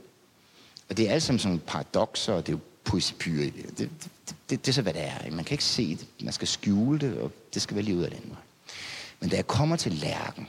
Og 0.89 0.97
det 0.97 1.07
er 1.07 1.11
alle 1.11 1.21
sammen 1.21 1.39
sådan 1.39 1.59
paradoxer, 1.59 2.33
og 2.33 2.47
det 2.47 2.53
er 2.53 2.57
jo 2.57 2.61
poesipyre 2.85 3.47
i 3.47 3.51
det. 3.51 3.79
Det, 3.79 3.79
det, 3.79 4.11
det. 4.51 4.67
det 4.67 4.69
er 4.69 4.73
så, 4.73 4.83
hvad 4.83 4.93
det 4.93 5.03
er. 5.03 5.31
Man 5.31 5.45
kan 5.45 5.55
ikke 5.55 5.65
se 5.65 5.97
det. 5.97 6.07
Man 6.23 6.33
skal 6.33 6.49
skjule 6.49 6.99
det, 6.99 7.19
og 7.19 7.33
det 7.55 7.63
skal 7.63 7.75
være 7.75 7.85
lige 7.85 7.97
ud 7.97 8.03
af 8.03 8.11
den 8.11 8.31
vej. 8.31 8.41
Men 9.21 9.31
da 9.31 9.37
jeg 9.37 9.47
kommer 9.47 9.77
til 9.77 9.93
lærken, 9.93 10.49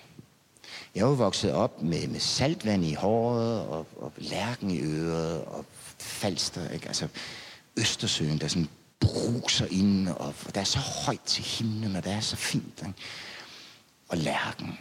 jeg 0.96 1.02
er 1.02 1.08
jo 1.08 1.14
vokset 1.14 1.52
op 1.52 1.82
med, 1.82 2.08
med 2.08 2.20
saltvand 2.20 2.86
i 2.86 2.94
håret, 2.94 3.62
og, 3.62 3.88
og 3.98 4.14
lærken 4.18 4.72
i 4.72 4.80
øret, 4.82 5.44
og 5.44 5.66
falster, 5.98 6.70
ikke? 6.70 6.88
Altså, 6.88 7.08
Østersøen, 7.78 8.38
der 8.38 8.48
sådan 8.48 8.70
bruser 9.00 9.68
ind, 9.70 10.10
og 10.10 10.34
der 10.56 10.62
er 10.62 10.66
så 10.66 10.80
højt 10.80 11.22
til 11.26 11.44
himlen, 11.44 11.96
og 11.96 12.04
der 12.04 12.12
er 12.12 12.20
så 12.20 12.36
fint. 12.36 12.80
Ikke? 12.80 12.94
Og 14.08 14.18
lærken 14.18 14.78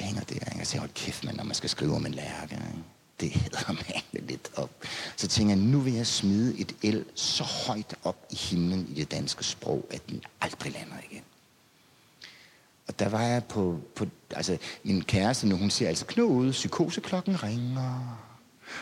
hænger 0.00 0.22
der. 0.22 0.34
Ikke? 0.34 0.58
Jeg 0.58 0.66
siger, 0.66 0.80
hold 0.80 0.90
kæft, 0.94 1.24
man, 1.24 1.34
når 1.34 1.44
man 1.44 1.54
skal 1.54 1.70
skrive 1.70 1.94
om 1.94 2.06
en 2.06 2.14
lærke. 2.14 2.54
Ikke? 2.54 2.84
Det 3.20 3.30
hedder 3.30 3.72
man 3.72 4.02
lidt 4.28 4.50
op. 4.56 4.70
Så 5.16 5.28
tænker 5.28 5.54
jeg, 5.54 5.64
nu 5.64 5.80
vil 5.80 5.92
jeg 5.92 6.06
smide 6.06 6.58
et 6.58 6.74
el 6.82 7.04
så 7.14 7.44
højt 7.44 7.94
op 8.04 8.26
i 8.30 8.36
himlen 8.36 8.86
i 8.90 8.94
det 8.94 9.10
danske 9.10 9.44
sprog, 9.44 9.86
at 9.90 10.08
den 10.08 10.22
aldrig 10.40 10.72
lander 10.72 10.96
igen. 11.10 11.22
Og 12.88 12.98
der 12.98 13.08
var 13.08 13.22
jeg 13.22 13.44
på, 13.44 13.80
på 13.96 14.06
altså 14.30 14.58
min 14.82 15.04
kæreste 15.04 15.46
nu, 15.46 15.56
hun 15.56 15.70
siger 15.70 15.88
altså, 15.88 16.06
Knud, 16.06 16.52
psykoseklokken 16.52 17.42
ringer. 17.42 18.18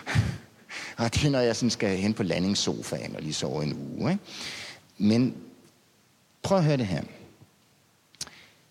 og 0.98 1.14
det 1.14 1.24
er, 1.24 1.30
når 1.30 1.40
jeg 1.40 1.56
sådan 1.56 1.70
skal 1.70 1.96
hen 1.96 2.14
på 2.14 2.22
landingssofaen 2.22 3.16
og 3.16 3.22
lige 3.22 3.34
sove 3.34 3.62
en 3.62 3.72
uge. 3.72 4.10
Ikke? 4.10 4.24
Men 4.98 5.36
prøv 6.42 6.58
at 6.58 6.64
høre 6.64 6.76
det 6.76 6.86
her. 6.86 7.02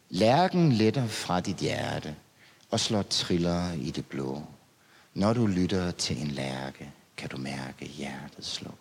Lærken 0.10 0.72
letter 0.72 1.08
fra 1.08 1.40
dit 1.40 1.58
hjerte 1.58 2.16
og 2.70 2.80
slår 2.80 3.02
triller 3.02 3.72
i 3.74 3.92
det 3.92 4.06
blå. 4.06 4.44
Når 5.14 5.34
du 5.34 5.48
lytter 5.48 5.92
til 5.92 6.22
en 6.22 6.28
lærke, 6.28 6.92
kan 7.18 7.30
du 7.30 7.38
mærke 7.38 7.86
hjertet 7.86 8.46
slå. 8.46 8.72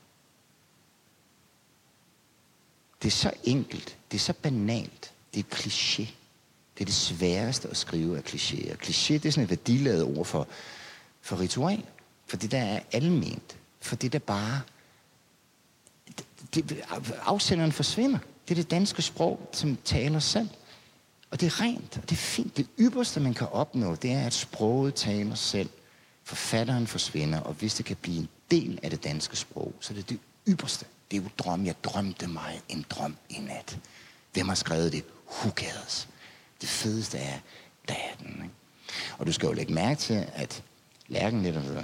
Det 3.02 3.08
er 3.08 3.12
så 3.12 3.32
enkelt. 3.44 3.96
Det 4.10 4.16
er 4.16 4.20
så 4.20 4.32
banalt. 4.32 5.12
Det 5.34 5.40
er 5.40 5.56
kliché. 5.56 6.06
Det 6.74 6.80
er 6.80 6.84
det 6.84 6.94
sværeste 6.94 7.68
at 7.68 7.76
skrive 7.76 8.16
af 8.16 8.22
klichéer. 8.22 8.76
Kliché, 8.76 9.12
det 9.14 9.26
er 9.26 9.30
sådan 9.30 9.44
et 9.44 9.50
værdiladet 9.50 10.18
ord 10.18 10.26
for, 10.26 10.48
for 11.20 11.40
ritual. 11.40 11.84
For 12.26 12.36
det 12.36 12.50
der 12.50 12.62
er 12.62 12.80
alment. 12.92 13.56
For 13.80 13.96
det 13.96 14.12
der 14.12 14.18
bare... 14.18 14.60
Det, 16.54 16.68
det, 16.68 16.82
afsenderen 17.22 17.72
forsvinder. 17.72 18.18
Det 18.48 18.50
er 18.58 18.62
det 18.62 18.70
danske 18.70 19.02
sprog, 19.02 19.48
som 19.52 19.78
taler 19.84 20.18
selv. 20.18 20.48
Og 21.30 21.40
det 21.40 21.46
er 21.46 21.60
rent, 21.60 21.98
og 22.02 22.10
det 22.10 22.12
er 22.12 22.20
fint. 22.20 22.56
Det 22.56 22.66
ypperste, 22.78 23.20
man 23.20 23.34
kan 23.34 23.46
opnå, 23.46 23.94
det 23.94 24.12
er, 24.12 24.26
at 24.26 24.34
sproget 24.34 24.94
taler 24.94 25.34
selv. 25.34 25.68
Forfatteren 26.24 26.86
forsvinder, 26.86 27.40
og 27.40 27.54
hvis 27.54 27.74
det 27.74 27.86
kan 27.86 27.96
blive 27.96 28.18
en 28.18 28.28
del 28.50 28.80
af 28.82 28.90
det 28.90 29.04
danske 29.04 29.36
sprog, 29.36 29.74
så 29.80 29.92
er 29.92 29.96
det 29.96 30.08
det 30.08 30.18
ypperste. 30.48 30.86
Det 31.10 31.16
er 31.16 31.22
jo 31.22 31.28
drøm. 31.38 31.66
Jeg 31.66 31.74
drømte 31.84 32.26
mig 32.26 32.60
en 32.68 32.84
drøm 32.90 33.16
i 33.30 33.38
nat. 33.38 33.78
Hvem 34.32 34.48
har 34.48 34.54
skrevet 34.54 34.92
det? 34.92 35.04
Who 35.30 35.50
cares? 35.50 36.08
Det 36.60 36.68
fedeste 36.68 37.18
er, 37.18 37.38
der 37.88 37.94
er 37.94 38.16
den. 38.22 38.32
Ikke? 38.34 38.54
Og 39.18 39.26
du 39.26 39.32
skal 39.32 39.46
jo 39.46 39.52
lægge 39.52 39.72
mærke 39.72 40.00
til, 40.00 40.26
at 40.34 40.62
lærken 41.08 41.42
letter, 41.42 41.82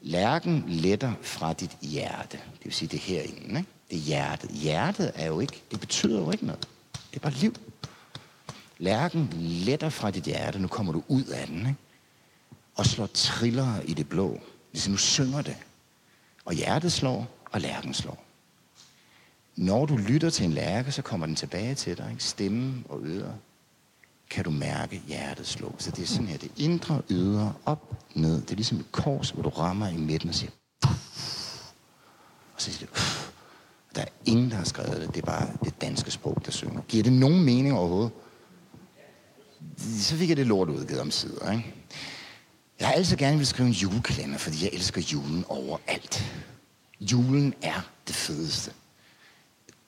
lærken 0.00 0.64
letter 0.66 1.12
fra 1.22 1.52
dit 1.52 1.76
hjerte. 1.82 2.36
Det 2.36 2.64
vil 2.64 2.72
sige, 2.72 2.88
det 2.88 2.96
er 2.96 3.02
herinde. 3.02 3.60
Ikke? 3.60 3.70
Det 3.90 3.96
er 3.96 4.02
hjertet. 4.02 4.50
Hjertet 4.50 5.12
er 5.14 5.26
jo 5.26 5.40
ikke, 5.40 5.62
det 5.70 5.80
betyder 5.80 6.20
jo 6.20 6.30
ikke 6.30 6.46
noget. 6.46 6.68
Det 7.10 7.16
er 7.16 7.20
bare 7.20 7.32
liv. 7.32 7.54
Lærken 8.78 9.28
letter 9.36 9.88
fra 9.88 10.10
dit 10.10 10.24
hjerte, 10.24 10.58
nu 10.58 10.68
kommer 10.68 10.92
du 10.92 11.02
ud 11.08 11.24
af 11.24 11.46
den, 11.46 11.58
ikke? 11.58 11.74
og 12.74 12.86
slår 12.86 13.06
triller 13.06 13.80
i 13.80 13.94
det 13.94 14.08
blå. 14.08 14.40
Ligesom 14.72 14.90
nu 14.90 14.96
synger 14.96 15.42
det. 15.42 15.56
Og 16.44 16.54
hjertet 16.54 16.92
slår, 16.92 17.28
og 17.50 17.60
lærken 17.60 17.94
slår. 17.94 18.24
Når 19.56 19.86
du 19.86 19.96
lytter 19.96 20.30
til 20.30 20.44
en 20.44 20.52
lærke, 20.52 20.92
så 20.92 21.02
kommer 21.02 21.26
den 21.26 21.36
tilbage 21.36 21.74
til 21.74 21.98
dig. 21.98 22.08
Ikke? 22.10 22.24
Stemme 22.24 22.84
og 22.88 23.00
øre. 23.04 23.34
Kan 24.30 24.44
du 24.44 24.50
mærke 24.50 25.02
hjertet 25.08 25.46
slå. 25.46 25.74
Så 25.78 25.90
det 25.90 26.02
er 26.02 26.06
sådan 26.06 26.26
her, 26.26 26.38
det 26.38 26.50
indre, 26.56 27.02
ydre, 27.10 27.54
op, 27.64 27.94
ned. 28.14 28.40
Det 28.40 28.50
er 28.50 28.54
ligesom 28.54 28.78
et 28.78 28.92
kors, 28.92 29.30
hvor 29.30 29.42
du 29.42 29.48
rammer 29.48 29.88
i 29.88 29.96
midten 29.96 30.28
og 30.28 30.34
siger, 30.34 30.50
og 32.54 32.60
så 32.60 32.72
siger 32.72 32.86
du, 32.86 33.00
der 33.94 34.02
er 34.02 34.08
ingen, 34.24 34.50
der 34.50 34.56
har 34.56 34.64
skrevet 34.64 35.00
det. 35.00 35.14
Det 35.14 35.22
er 35.22 35.26
bare 35.26 35.48
det 35.64 35.80
danske 35.80 36.10
sprog, 36.10 36.42
der 36.44 36.50
synger. 36.50 36.82
Giver 36.88 37.02
det 37.02 37.12
nogen 37.12 37.44
mening 37.44 37.78
overhovedet? 37.78 38.12
Så 40.00 40.16
fik 40.16 40.28
jeg 40.28 40.36
det 40.36 40.46
lort 40.46 40.68
udgivet 40.68 41.00
om 41.00 41.10
sider, 41.10 41.52
ikke? 41.52 41.74
Jeg 42.80 42.88
har 42.88 42.94
altid 42.94 43.16
gerne 43.16 43.36
vil 43.36 43.46
skrive 43.46 43.68
en 43.68 43.74
julekalender, 43.74 44.38
fordi 44.38 44.64
jeg 44.64 44.70
elsker 44.72 45.02
julen 45.12 45.44
overalt. 45.48 46.24
Julen 47.00 47.54
er 47.62 47.90
det 48.06 48.14
fedeste. 48.14 48.72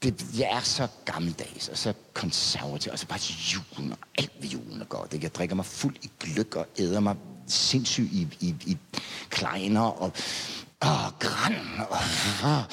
Det, 0.03 0.27
jeg 0.39 0.49
er 0.53 0.61
så 0.61 0.89
gammeldags 1.05 1.69
og 1.69 1.79
så 1.79 1.93
konservativ, 2.13 2.93
og 2.93 2.99
så 2.99 3.07
bare 3.07 3.21
julen 3.55 3.93
og 3.93 3.99
alt 4.19 4.33
ved 4.41 4.49
julen 4.49 4.81
er 4.81 4.85
godt. 4.85 5.13
Ikke? 5.13 5.25
Jeg 5.25 5.35
drikker 5.35 5.57
mig 5.57 5.65
fuld 5.65 5.97
i 6.03 6.11
gløk 6.21 6.57
og 6.57 6.67
æder 6.79 7.01
mig 7.01 7.17
sindssygt 7.47 8.13
i, 8.13 8.29
i, 8.41 8.55
i 8.67 8.79
kleiner 9.31 9.81
og 9.81 10.13
og 10.81 11.19
græn. 11.19 11.57
Og, 11.79 11.99
og, 12.43 12.65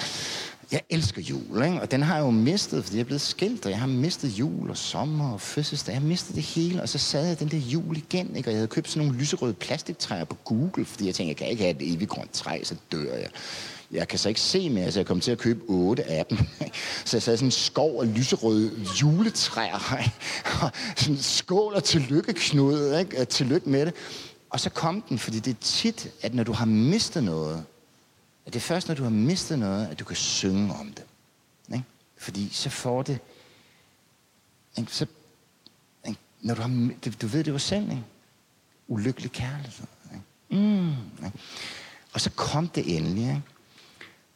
jeg 0.74 0.82
elsker 0.90 1.22
jul, 1.22 1.64
ikke? 1.64 1.82
og 1.82 1.92
den 1.92 2.02
har 2.02 2.16
jeg 2.16 2.26
jo 2.26 2.30
mistet, 2.30 2.84
fordi 2.84 2.98
jeg 2.98 3.02
er 3.02 3.06
blevet 3.06 3.22
skilt, 3.22 3.66
og 3.66 3.72
jeg 3.72 3.80
har 3.80 3.88
mistet 3.88 4.30
jul 4.30 4.70
og 4.70 4.78
sommer 4.78 5.34
og 5.34 5.42
fødselsdag. 5.42 5.94
Jeg 5.94 6.02
har 6.02 6.08
mistet 6.08 6.36
det 6.36 6.44
hele, 6.44 6.82
og 6.82 6.90
så 6.90 6.98
sad 6.98 7.28
jeg 7.28 7.40
den 7.40 7.48
der 7.48 7.58
jul 7.58 7.98
igen, 7.98 8.36
ikke? 8.36 8.50
og 8.50 8.52
jeg 8.52 8.58
havde 8.58 8.68
købt 8.68 8.90
sådan 8.90 9.08
nogle 9.08 9.20
lyserøde 9.20 9.54
plastiktræer 9.54 10.24
på 10.26 10.36
Google, 10.36 10.86
fordi 10.86 11.06
jeg 11.06 11.16
tænkte, 11.16 11.30
jeg 11.30 11.38
kan 11.38 11.48
ikke 11.48 11.64
have 11.64 11.76
et 11.82 11.94
evigt 11.94 12.10
grønt 12.10 12.34
træ, 12.34 12.64
så 12.64 12.76
dør 12.92 13.16
jeg. 13.16 13.30
Jeg 13.92 14.08
kan 14.08 14.20
så 14.20 14.30
ikke 14.30 14.42
se 14.42 14.70
mere, 14.70 14.92
så 14.92 15.00
jeg 15.00 15.06
kom 15.06 15.20
til 15.20 15.32
at 15.32 15.38
købe 15.38 15.62
otte 15.68 16.04
af 16.04 16.26
dem. 16.26 16.38
Så 17.06 17.18
jeg 17.18 17.24
sad 17.24 17.38
sådan 17.38 17.48
en 17.48 17.52
skov 17.52 18.02
af 18.02 18.18
lyserøde 18.18 18.72
juletræer, 19.02 20.10
og 20.62 20.72
sådan 20.96 21.18
skål 21.18 21.74
og 21.74 21.84
tillykke 21.84 22.34
knudet, 22.34 23.00
ikke? 23.00 23.26
tillykke 23.26 23.70
med 23.70 23.86
det. 23.86 23.94
Og 24.50 24.60
så 24.60 24.70
kom 24.70 25.02
den, 25.10 25.20
fordi 25.20 25.40
det 25.40 25.52
er 25.52 25.62
tit, 25.62 26.12
at 26.22 26.34
når 26.34 26.44
du 26.44 26.54
har 26.54 26.66
mistet 26.66 27.24
noget, 27.24 27.64
at 28.46 28.54
det 28.54 28.60
er 28.60 28.64
først, 28.64 28.88
når 28.88 28.96
du 28.96 29.04
har 29.04 29.10
mistet 29.10 29.60
noget, 29.60 29.88
at 29.88 30.00
du 30.00 30.06
kan 30.06 30.16
synge 30.16 30.74
om 30.74 30.94
det. 30.94 31.06
Ikke? 31.74 31.86
Fordi 32.18 32.50
så 32.50 32.70
får 32.70 33.04
det... 33.04 33.20
Ikke? 34.78 34.92
Så, 34.92 35.06
ikke? 36.08 36.20
Når 36.42 36.56
du, 36.56 36.62
har, 36.62 36.90
du 37.22 37.28
ved 37.28 37.44
det 37.44 37.52
jo 37.52 37.58
selv, 37.58 37.84
ikke? 37.84 38.04
Ulykkelig 38.88 39.32
kærlighed. 39.32 39.88
Ikke? 40.14 40.68
Mm, 40.68 40.90
ikke? 41.26 41.38
Og 42.14 42.22
så 42.22 42.30
kom 42.30 42.68
det 42.68 42.98
endelig. 42.98 43.24
Ikke? 43.24 43.42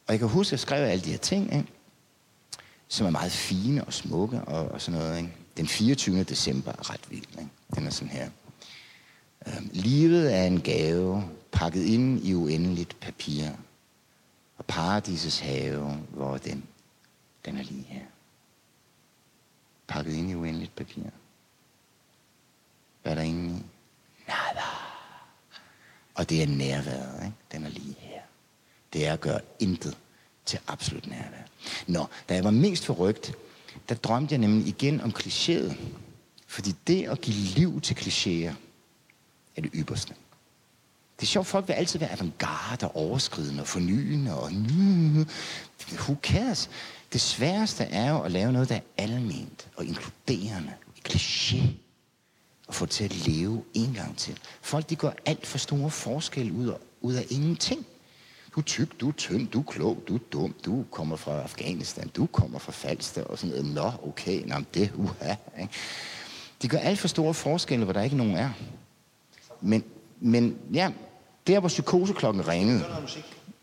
Og 0.06 0.12
jeg 0.12 0.18
kan 0.18 0.28
huske, 0.28 0.48
at 0.48 0.52
jeg 0.52 0.60
skrev 0.60 0.84
alle 0.84 1.04
de 1.04 1.10
her 1.10 1.18
ting, 1.18 1.52
ikke? 1.52 1.68
som 2.88 3.06
er 3.06 3.10
meget 3.10 3.32
fine 3.32 3.84
og 3.84 3.92
smukke 3.92 4.40
og, 4.40 4.68
og 4.68 4.80
sådan 4.80 5.00
noget. 5.00 5.18
Ikke? 5.18 5.32
Den 5.56 5.68
24. 5.68 6.22
december 6.22 6.72
er 6.72 6.90
ret 6.90 7.10
vild. 7.10 7.38
Ikke? 7.38 7.50
Den 7.74 7.86
er 7.86 7.90
sådan 7.90 8.08
her. 8.08 8.30
Øhm, 9.46 9.70
livet 9.72 10.34
er 10.34 10.44
en 10.44 10.60
gave, 10.60 11.24
pakket 11.52 11.84
ind 11.84 12.24
i 12.24 12.34
uendeligt 12.34 13.00
papir 13.00 13.48
og 14.58 14.64
paradisets 14.64 15.38
have, 15.38 15.94
hvor 16.10 16.36
den, 16.36 16.66
den 17.44 17.56
er 17.56 17.62
lige 17.62 17.82
her. 17.82 18.04
Pakket 19.88 20.12
ind 20.12 20.30
i 20.30 20.34
uendeligt 20.34 20.76
papir. 20.76 21.02
Hvad 23.02 23.12
er 23.12 23.16
der 23.16 23.22
inde 23.22 23.58
i? 23.58 23.62
Nada. 24.28 24.66
Og 26.14 26.30
det 26.30 26.42
er 26.42 26.46
nærværet, 26.46 27.24
ikke? 27.24 27.36
Den 27.52 27.64
er 27.64 27.68
lige 27.68 27.96
her. 27.98 28.20
Det 28.92 29.06
er 29.06 29.12
at 29.12 29.20
gøre 29.20 29.40
intet 29.58 29.96
til 30.44 30.58
absolut 30.66 31.06
nærvær. 31.06 31.42
Nå, 31.86 32.06
da 32.28 32.34
jeg 32.34 32.44
var 32.44 32.50
mest 32.50 32.86
forrygt, 32.86 33.32
der 33.88 33.94
drømte 33.94 34.32
jeg 34.32 34.38
nemlig 34.38 34.66
igen 34.66 35.00
om 35.00 35.10
klichéet. 35.18 35.74
Fordi 36.46 36.74
det 36.86 37.08
at 37.08 37.20
give 37.20 37.36
liv 37.36 37.80
til 37.80 37.94
klichéer 37.94 38.54
er 39.56 39.62
det 39.62 39.70
ypperste. 39.74 40.14
Det 41.20 41.22
er 41.22 41.26
sjovt, 41.26 41.46
folk 41.46 41.68
vil 41.68 41.74
altid 41.74 41.98
være 41.98 42.12
avantgarde 42.12 42.88
og 42.88 42.96
overskridende 42.96 43.62
og 43.62 43.66
fornyende 43.66 44.40
og 44.40 44.50
who 45.92 46.16
cares? 46.22 46.70
Det 47.12 47.20
sværeste 47.20 47.84
er 47.84 48.10
jo 48.10 48.20
at 48.22 48.32
lave 48.32 48.52
noget, 48.52 48.68
der 48.68 48.74
er 48.74 48.80
alment 48.96 49.68
og 49.76 49.84
inkluderende, 49.84 50.72
kliché, 51.08 51.62
og 52.66 52.74
få 52.74 52.84
det 52.84 52.92
til 52.92 53.04
at 53.04 53.26
leve 53.26 53.64
en 53.74 53.94
gang 53.94 54.16
til. 54.16 54.38
Folk, 54.62 54.90
de 54.90 54.96
går 54.96 55.14
alt 55.26 55.46
for 55.46 55.58
store 55.58 55.90
forskelle 55.90 56.52
ud 56.52 56.68
af, 56.68 56.76
ud 57.00 57.14
af 57.14 57.26
ingenting. 57.30 57.86
Du 58.54 58.60
er 58.60 58.64
tyk, 58.64 59.00
du 59.00 59.08
er 59.08 59.12
tynd, 59.12 59.48
du 59.48 59.58
er 59.60 59.64
klog, 59.64 60.02
du 60.08 60.14
er 60.14 60.20
dum, 60.32 60.54
du 60.64 60.84
kommer 60.90 61.16
fra 61.16 61.42
Afghanistan, 61.42 62.08
du 62.08 62.26
kommer 62.26 62.58
fra 62.58 62.72
Falster 62.72 63.24
og 63.24 63.38
sådan 63.38 63.56
noget. 63.56 63.74
Nå, 63.74 64.08
okay, 64.08 64.42
nå, 64.46 64.56
det 64.74 64.92
uha. 64.94 65.34
Ikke? 65.60 65.72
De 66.62 66.68
gør 66.68 66.78
alt 66.78 66.98
for 66.98 67.08
store 67.08 67.34
forskelle, 67.34 67.84
hvor 67.84 67.92
der 67.92 68.02
ikke 68.02 68.16
nogen 68.16 68.36
er. 68.36 68.50
Men, 69.60 69.84
men 70.20 70.58
ja, 70.72 70.92
der 71.48 71.60
hvor 71.60 71.68
psykoseklokken 71.68 72.48
ringede, 72.48 72.84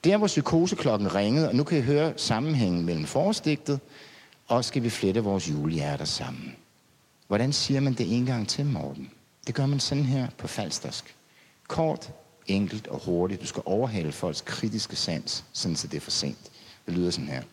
der 0.04 0.18
hvor 0.18 0.28
psykoseklokken 0.28 1.16
ringede, 1.16 1.50
og 1.50 1.56
nu 1.56 1.64
kan 1.64 1.78
I 1.78 1.82
høre 1.82 2.14
sammenhængen 2.18 2.86
mellem 2.86 3.06
forårsdigtet, 3.06 3.80
og 4.48 4.66
skal 4.66 4.84
vi 4.84 4.90
flette 4.90 5.24
vores 5.24 5.50
julehjerter 5.50 6.06
sammen. 6.06 6.56
Hvordan 7.28 7.54
siger 7.54 7.80
man 7.80 7.94
det 7.94 8.18
en 8.18 8.26
gang 8.26 8.48
til, 8.48 8.66
Morten? 8.66 9.12
Det 9.48 9.56
gør 9.56 9.66
man 9.66 9.80
sådan 9.80 10.06
her 10.06 10.28
på 10.38 10.48
falstersk. 10.48 11.16
Kort, 11.68 12.12
enkelt 12.48 12.88
og 12.88 13.00
hurtigt. 13.06 13.42
Du 13.42 13.48
skal 13.48 13.64
overhale 13.66 14.12
folks 14.12 14.42
kritiske 14.42 14.96
sans, 14.96 15.44
sådan 15.54 15.76
så 15.76 15.88
det 15.88 15.98
er 15.98 16.02
for 16.02 16.12
sent. 16.12 16.52
Det 16.86 16.94
lyder 16.94 17.12
sådan 17.12 17.28
her. 17.28 17.44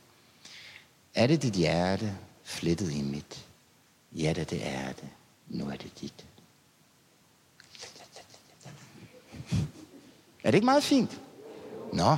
Er 1.14 1.26
det 1.26 1.42
dit 1.42 1.54
hjerte 1.54 2.12
flettet 2.44 2.92
i 2.92 3.02
mit? 3.02 3.44
Ja, 4.12 4.32
da 4.32 4.44
det 4.44 4.66
er 4.66 4.92
det. 4.92 5.08
Nu 5.48 5.64
er 5.64 5.76
det 5.76 6.00
dit. 6.00 6.24
Er 10.44 10.50
det 10.50 10.54
ikke 10.54 10.64
meget 10.64 10.82
fint? 10.82 11.20
Nå. 11.92 12.16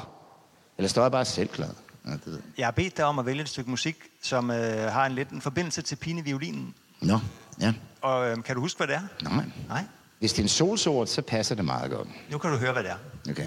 Eller 0.79 0.89
står 0.89 1.03
jeg 1.03 1.13
bare 1.13 1.25
selvklad? 1.25 1.71
Ja, 2.07 2.11
det 2.13 2.27
ved 2.27 2.33
jeg. 2.35 2.43
Jeg 2.59 2.67
har 2.67 2.71
bedt 2.73 2.97
dig 2.97 3.05
om 3.05 3.19
at 3.19 3.27
vælge 3.27 3.43
et 3.43 3.49
stykke 3.49 3.71
musik, 3.71 3.97
som 4.23 4.51
øh, 4.51 4.93
har 4.93 5.07
en 5.07 5.13
lidt 5.13 5.31
en 5.31 5.41
forbindelse 5.41 5.83
til 5.83 5.97
pineviolinen. 5.97 6.75
Nå, 7.01 7.19
ja. 7.61 7.75
Og 8.01 8.31
øh, 8.31 8.43
kan 8.43 8.55
du 8.55 8.61
huske, 8.61 8.79
hvad 8.79 8.87
det 8.87 8.97
er? 8.97 9.29
Nej. 9.31 9.45
Nej? 9.69 9.85
Hvis 10.19 10.33
det 10.33 10.39
er 10.39 10.43
en 10.45 10.49
solsort, 10.49 11.09
så 11.09 11.23
passer 11.23 11.55
det 11.55 11.65
meget 11.65 11.91
godt. 11.91 12.09
Nu 12.31 12.39
kan 12.39 12.51
du 12.51 12.57
høre, 12.57 12.73
hvad 12.73 12.83
det 12.83 12.91
er. 12.91 13.31
Okay. 13.31 13.47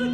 Hvad 0.00 0.08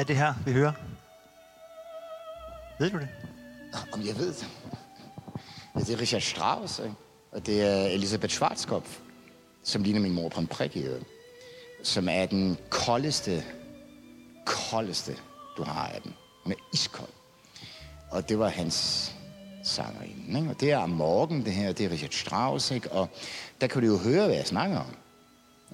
er 0.00 0.04
det 0.04 0.16
her, 0.16 0.34
vi 0.46 0.52
hører? 0.52 0.72
Ved 2.78 2.90
du 2.90 2.98
det? 2.98 3.08
Om 3.92 4.06
jeg 4.06 4.18
ved 4.18 4.26
det? 4.26 4.46
Ja, 5.74 5.80
det 5.80 5.90
er 5.90 6.00
Richard 6.00 6.20
Strauss, 6.20 6.78
ikke? 6.78 6.94
og 7.32 7.46
det 7.46 7.62
er 7.62 7.86
Elisabeth 7.86 8.32
Schwarzkopf, 8.32 8.98
som 9.62 9.82
ligner 9.82 10.00
min 10.00 10.12
mor 10.12 10.28
på 10.28 10.40
en 10.40 10.46
prik 10.46 10.76
i 10.76 10.82
øvrigt, 10.82 11.06
som 11.82 12.08
er 12.08 12.26
den 12.26 12.58
koldeste, 12.70 13.44
koldeste, 14.74 15.16
du 15.56 15.62
har 15.62 15.86
af 15.88 16.02
dem. 16.02 16.12
Hun 16.42 16.52
er 16.52 16.56
iskold. 16.72 17.14
Og 18.10 18.28
det 18.28 18.38
var 18.38 18.48
hans 18.48 19.10
sangerinde. 19.64 20.38
Ikke? 20.38 20.50
Og 20.50 20.60
det 20.60 20.70
er 20.70 20.76
om 20.76 20.90
morgen, 20.90 21.44
det 21.44 21.52
her, 21.52 21.72
det 21.72 21.86
er 21.86 21.90
Richard 21.90 22.10
Strauss, 22.10 22.70
ikke? 22.70 22.92
og 22.92 23.08
der 23.60 23.66
kan 23.66 23.82
du 23.82 23.88
jo 23.88 23.98
høre, 23.98 24.26
hvad 24.26 24.36
jeg 24.36 24.46
snakker 24.46 24.78
om. 24.78 24.96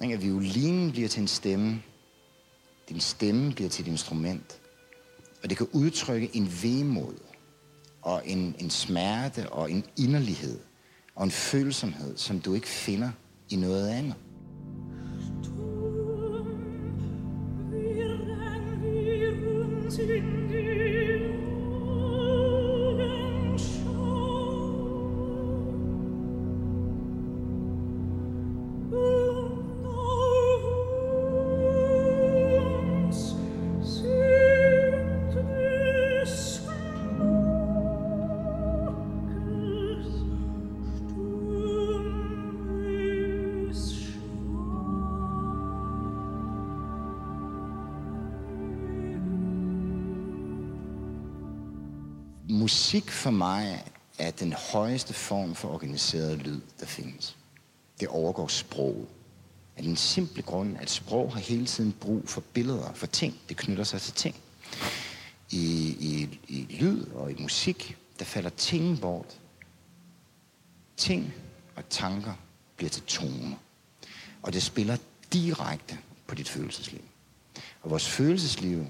Ikke? 0.03 0.15
At 0.15 0.21
violinen 0.21 0.91
bliver 0.91 1.09
til 1.09 1.21
en 1.21 1.27
stemme, 1.27 1.81
din 2.89 2.99
stemme 2.99 3.53
bliver 3.53 3.69
til 3.69 3.85
et 3.85 3.91
instrument, 3.91 4.59
og 5.43 5.49
det 5.49 5.57
kan 5.57 5.67
udtrykke 5.71 6.29
en 6.33 6.51
vemod, 6.63 7.15
og 8.01 8.21
en, 8.25 8.55
en 8.59 8.69
smerte, 8.69 9.49
og 9.49 9.71
en 9.71 9.85
inderlighed, 9.97 10.59
og 11.15 11.23
en 11.23 11.31
følsomhed, 11.31 12.17
som 12.17 12.39
du 12.39 12.53
ikke 12.53 12.67
finder 12.67 13.11
i 13.49 13.55
noget 13.55 13.89
andet. 13.89 14.15
Musik 52.61 53.11
for 53.11 53.31
mig 53.31 53.83
er 54.17 54.31
den 54.31 54.53
højeste 54.53 55.13
form 55.13 55.55
for 55.55 55.69
organiseret 55.73 56.37
lyd, 56.37 56.61
der 56.79 56.85
findes. 56.85 57.37
Det 57.99 58.07
overgår 58.07 58.47
sproget. 58.47 59.07
Af 59.77 59.83
den 59.83 59.95
simple 59.95 60.41
grund, 60.41 60.77
at 60.77 60.89
sprog 60.89 61.33
har 61.33 61.39
hele 61.39 61.65
tiden 61.65 61.91
brug 61.91 62.29
for 62.29 62.41
billeder, 62.53 62.93
for 62.93 63.07
ting. 63.07 63.39
Det 63.49 63.57
knytter 63.57 63.83
sig 63.83 64.01
til 64.01 64.13
ting. 64.13 64.35
I, 65.49 65.57
i, 65.99 66.39
i 66.47 66.67
lyd 66.79 67.05
og 67.05 67.31
i 67.31 67.41
musik, 67.41 67.97
der 68.19 68.25
falder 68.25 68.49
ting 68.49 69.01
bort. 69.01 69.39
Ting 70.97 71.33
og 71.75 71.89
tanker 71.89 72.33
bliver 72.77 72.89
til 72.89 73.03
toner. 73.03 73.57
Og 74.41 74.53
det 74.53 74.63
spiller 74.63 74.97
direkte 75.33 75.97
på 76.27 76.35
dit 76.35 76.49
følelsesliv. 76.49 77.01
Og 77.81 77.89
vores 77.89 78.07
følelsesliv 78.07 78.85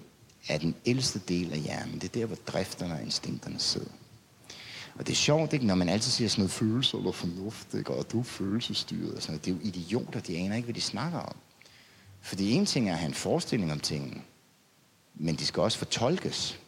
er 0.48 0.58
den 0.58 0.76
ældste 0.86 1.20
del 1.20 1.54
af 1.54 1.60
hjernen. 1.60 1.94
Det 1.94 2.04
er 2.04 2.20
der, 2.20 2.26
hvor 2.26 2.38
drifterne 2.48 2.94
og 2.94 3.02
instinkterne 3.02 3.60
sidder. 3.60 3.92
Og 4.96 5.08
det 5.08 5.14
er 5.14 5.18
sjovt, 5.18 5.54
ikke, 5.54 5.66
når 5.66 5.76
man 5.76 5.89
altid 5.89 6.12
siger 6.12 6.30
sådan 6.30 6.42
noget 6.42 6.52
følelse 6.52 6.98
eller 6.98 7.12
fornuft, 7.12 7.74
ikke, 7.74 7.94
og 7.94 8.12
du 8.12 8.20
er 8.20 8.24
følelsesstyret. 8.24 9.14
Og 9.14 9.22
sådan 9.22 9.34
noget. 9.34 9.46
Det 9.46 9.52
er 9.52 9.56
jo 9.56 9.62
idioter, 9.64 10.20
de 10.20 10.38
aner 10.38 10.56
ikke, 10.56 10.66
hvad 10.66 10.76
de 10.76 10.82
snakker 10.82 11.20
om. 11.20 11.36
Fordi 12.22 12.52
en 12.52 12.66
ting 12.66 12.89
er 12.89 12.94
at 12.94 13.00
have 13.00 13.08
en 13.08 13.14
forestilling 13.14 13.72
om 13.72 13.80
tingene, 13.80 14.22
men 15.16 15.36
de 15.36 15.46
skal 15.46 15.62
også 15.62 15.78
fortolkes. 15.78 16.60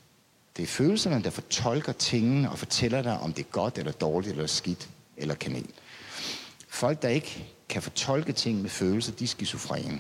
Det 0.58 0.64
er 0.64 0.68
følelserne, 0.68 1.24
der 1.24 1.30
fortolker 1.30 1.92
tingene 1.92 2.52
og 2.52 2.60
fortæller 2.60 3.02
dig, 3.02 3.20
om 3.20 3.34
det 3.34 3.46
er 3.46 3.50
godt 3.50 3.78
eller 3.78 3.92
dårligt 3.92 4.32
eller 4.32 4.48
skidt 4.48 4.90
eller 5.18 5.36
kanel. 5.36 5.70
Folk, 6.68 7.02
der 7.02 7.10
ikke 7.10 7.46
kan 7.70 7.82
fortolke 7.82 8.32
ting 8.32 8.62
med 8.62 8.70
følelser, 8.70 9.12
de 9.12 9.24
er 9.24 9.28
skizofrene. 9.28 10.00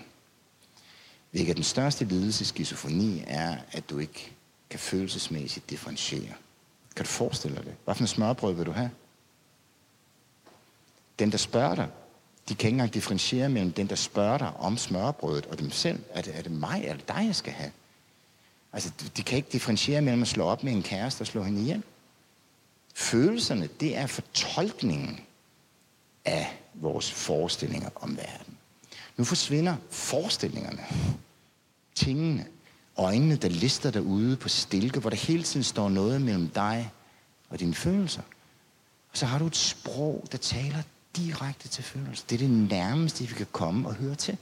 Hvilket 1.34 1.55
den 1.55 1.63
største 1.63 2.05
lidelse 2.05 2.41
i 2.41 2.45
skizofreni 2.45 3.23
er, 3.27 3.57
at 3.71 3.89
du 3.89 3.99
ikke 3.99 4.31
kan 4.69 4.79
følelsesmæssigt 4.79 5.69
differentiere. 5.69 6.34
Kan 6.95 7.05
du 7.05 7.09
forestille 7.09 7.57
dig 7.57 7.65
det? 7.65 7.75
Hvad 7.86 7.95
for 7.95 8.03
en 8.03 8.07
smørbrød 8.07 8.53
vil 8.53 8.65
du 8.65 8.71
have? 8.71 8.91
Den, 11.19 11.31
der 11.31 11.38
spørger 11.38 11.75
dig, 11.75 11.88
de 12.49 12.55
kan 12.55 12.67
ikke 12.67 12.75
engang 12.75 12.93
differentiere 12.93 13.49
mellem 13.49 13.71
den, 13.71 13.88
der 13.88 13.95
spørger 13.95 14.38
dig 14.38 14.57
om 14.57 14.77
smørbrødet 14.77 15.45
og 15.45 15.59
dem 15.59 15.71
selv. 15.71 15.99
Er 16.09 16.21
det, 16.21 16.38
er 16.38 16.41
det 16.41 16.51
mig 16.51 16.84
eller 16.86 17.03
dig, 17.07 17.23
jeg 17.25 17.36
skal 17.36 17.53
have? 17.53 17.71
Altså, 18.73 18.91
de 19.17 19.23
kan 19.23 19.38
ikke 19.38 19.49
differentiere 19.51 20.01
mellem 20.01 20.21
at 20.21 20.27
slå 20.27 20.45
op 20.45 20.63
med 20.63 20.71
en 20.71 20.84
kæreste 20.84 21.21
og 21.21 21.27
slå 21.27 21.43
hende 21.43 21.61
ihjel. 21.61 21.84
Følelserne, 22.95 23.69
det 23.79 23.97
er 23.97 24.07
fortolkningen 24.07 25.19
af 26.25 26.59
vores 26.73 27.11
forestillinger 27.11 27.89
om 27.95 28.17
verden. 28.17 28.53
Nu 29.18 29.24
forsvinder 29.24 29.76
forestillingerne, 29.89 30.86
tingene, 31.95 32.45
øjnene, 32.97 33.36
der 33.36 33.49
lister 33.49 33.91
derude 33.91 34.38
på 34.38 34.49
stilke, 34.49 34.99
hvor 34.99 35.09
der 35.09 35.18
hele 35.18 35.43
tiden 35.43 35.64
står 35.64 35.89
noget 35.89 36.22
mellem 36.22 36.47
dig 36.47 36.91
og 37.49 37.59
dine 37.59 37.74
følelser. 37.74 38.22
Og 39.11 39.18
så 39.18 39.26
har 39.26 39.39
du 39.39 39.47
et 39.47 39.55
sprog, 39.55 40.28
der 40.32 40.38
taler 40.38 40.82
direkte 41.16 41.68
til 41.68 41.84
følelser. 41.84 42.26
Det 42.30 42.36
er 42.36 42.47
det 42.47 42.70
nærmeste, 42.70 43.28
vi 43.28 43.34
kan 43.34 43.47
komme 43.51 43.88
og 43.88 43.95
høre 43.95 44.16
til. 44.16 44.38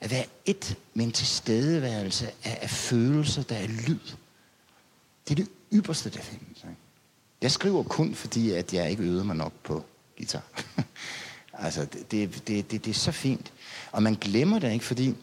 At 0.00 0.10
være 0.10 0.24
et 0.44 0.76
med 0.94 1.04
en 1.04 1.12
tilstedeværelse 1.12 2.26
af, 2.44 2.58
af 2.62 2.70
følelser, 2.70 3.42
der 3.42 3.56
er 3.56 3.66
lyd. 3.66 3.98
Det 5.28 5.30
er 5.30 5.34
det 5.34 5.48
ypperste, 5.72 6.10
der 6.10 6.20
findes. 6.20 6.58
Ikke? 6.58 6.76
Jeg 7.42 7.50
skriver 7.52 7.82
kun, 7.82 8.14
fordi 8.14 8.50
at 8.50 8.74
jeg 8.74 8.90
ikke 8.90 9.02
øvede 9.02 9.24
mig 9.24 9.36
nok 9.36 9.52
på 9.64 9.84
guitar. 10.16 10.42
altså, 11.58 11.84
det, 11.84 12.10
det, 12.10 12.48
det, 12.48 12.70
det, 12.70 12.88
er 12.88 12.94
så 12.94 13.12
fint. 13.12 13.52
Og 13.92 14.02
man 14.02 14.14
glemmer 14.14 14.58
det 14.58 14.72
ikke, 14.72 14.84
fordi 14.84 15.14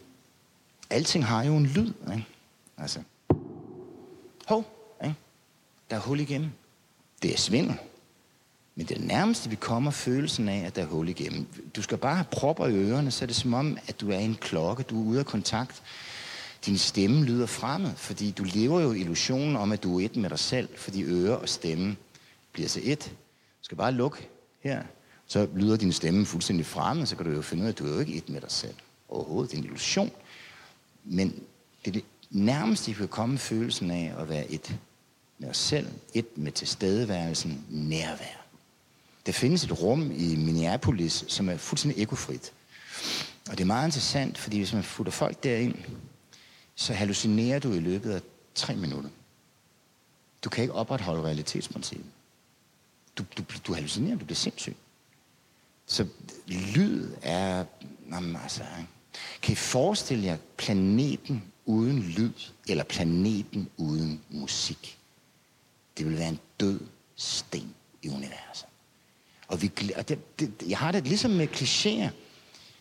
alting 0.90 1.24
har 1.24 1.44
jo 1.44 1.56
en 1.56 1.66
lyd. 1.66 1.92
Ikke? 2.12 2.26
Altså, 2.78 3.00
hov, 4.46 4.64
ikke? 5.04 5.14
der 5.90 5.96
er 5.96 6.00
hul 6.00 6.20
igennem. 6.20 6.50
Det 7.22 7.32
er 7.32 7.38
svindel. 7.38 7.76
Men 8.74 8.86
det 8.86 9.00
nærmeste, 9.00 9.50
vi 9.50 9.56
kommer 9.56 9.90
følelsen 9.90 10.48
af, 10.48 10.66
at 10.66 10.76
der 10.76 10.82
er 10.82 10.86
hul 10.86 11.08
igennem. 11.08 11.46
Du 11.76 11.82
skal 11.82 11.98
bare 11.98 12.14
have 12.14 12.26
propper 12.30 12.66
i 12.66 12.74
ørerne, 12.74 13.10
så 13.10 13.24
er 13.24 13.26
det 13.26 13.36
som 13.36 13.54
om, 13.54 13.78
at 13.88 14.00
du 14.00 14.10
er 14.10 14.18
i 14.18 14.24
en 14.24 14.34
klokke, 14.40 14.82
du 14.82 15.02
er 15.02 15.06
ude 15.06 15.18
af 15.18 15.26
kontakt. 15.26 15.82
Din 16.66 16.78
stemme 16.78 17.24
lyder 17.24 17.46
fremmed, 17.46 17.94
fordi 17.96 18.30
du 18.30 18.44
lever 18.44 18.80
jo 18.80 18.92
illusionen 18.92 19.56
om, 19.56 19.72
at 19.72 19.82
du 19.82 20.00
er 20.00 20.04
et 20.04 20.16
med 20.16 20.30
dig 20.30 20.38
selv, 20.38 20.68
fordi 20.76 21.04
øre 21.04 21.38
og 21.38 21.48
stemme 21.48 21.96
bliver 22.52 22.68
til 22.68 22.92
et. 22.92 23.04
Du 23.60 23.64
skal 23.64 23.76
bare 23.76 23.92
lukke 23.92 24.28
her, 24.60 24.82
så 25.26 25.48
lyder 25.54 25.76
din 25.76 25.92
stemme 25.92 26.26
fuldstændig 26.26 26.66
fremme, 26.66 27.06
så 27.06 27.16
kan 27.16 27.26
du 27.26 27.32
jo 27.32 27.42
finde 27.42 27.62
ud 27.62 27.66
af, 27.66 27.72
at 27.72 27.78
du 27.78 27.86
er 27.86 27.94
jo 27.94 27.98
ikke 27.98 28.14
et 28.14 28.28
med 28.28 28.40
dig 28.40 28.50
selv. 28.50 28.74
Overhovedet, 29.08 29.50
det 29.50 29.56
er 29.56 29.60
en 29.60 29.64
illusion. 29.64 30.10
Men 31.04 31.28
det 31.84 31.88
er 31.88 31.92
det 31.92 32.04
nærmeste, 32.30 32.90
vi 32.90 32.96
kan 32.96 33.08
komme 33.08 33.38
følelsen 33.38 33.90
af 33.90 34.14
at 34.18 34.28
være 34.28 34.50
et 34.50 34.76
med 35.38 35.48
os 35.48 35.56
selv, 35.56 35.88
et 36.14 36.38
med 36.38 36.52
tilstedeværelsen, 36.52 37.64
nærvær. 37.68 38.46
Der 39.26 39.32
findes 39.32 39.64
et 39.64 39.82
rum 39.82 40.10
i 40.10 40.36
Minneapolis, 40.36 41.24
som 41.28 41.48
er 41.48 41.56
fuldstændig 41.56 42.02
ekofrit. 42.02 42.52
Og 43.50 43.58
det 43.58 43.60
er 43.60 43.66
meget 43.66 43.88
interessant, 43.88 44.38
fordi 44.38 44.58
hvis 44.58 44.72
man 44.72 44.82
futter 44.82 45.12
folk 45.12 45.44
derind, 45.44 45.74
så 46.74 46.92
hallucinerer 46.92 47.58
du 47.58 47.72
i 47.72 47.80
løbet 47.80 48.10
af 48.10 48.20
tre 48.54 48.76
minutter. 48.76 49.10
Du 50.44 50.48
kan 50.50 50.62
ikke 50.62 50.74
opretholde 50.74 51.22
realitetsprincippet. 51.22 52.10
Du, 53.18 53.24
du, 53.38 53.42
du 53.66 53.74
hallucinerer, 53.74 54.16
du 54.16 54.24
bliver 54.24 54.36
sindssyg. 54.36 54.76
Så 55.96 56.06
lyd 56.46 57.10
er... 57.22 57.64
Jamen, 58.12 58.36
altså, 58.42 58.62
kan 59.42 59.52
I 59.52 59.54
forestille 59.54 60.24
jer 60.24 60.36
planeten 60.56 61.42
uden 61.66 62.02
lyd, 62.02 62.32
eller 62.68 62.84
planeten 62.84 63.70
uden 63.76 64.20
musik? 64.30 64.98
Det 65.98 66.06
vil 66.06 66.18
være 66.18 66.28
en 66.28 66.40
død 66.60 66.80
sten 67.14 67.74
i 68.02 68.08
universet. 68.08 68.66
Og, 69.48 69.62
vi, 69.62 69.72
og 69.96 70.08
det, 70.08 70.38
det, 70.40 70.52
jeg 70.68 70.78
har 70.78 70.92
det 70.92 71.06
ligesom 71.06 71.30
med 71.30 71.48
klichéer. 71.48 72.10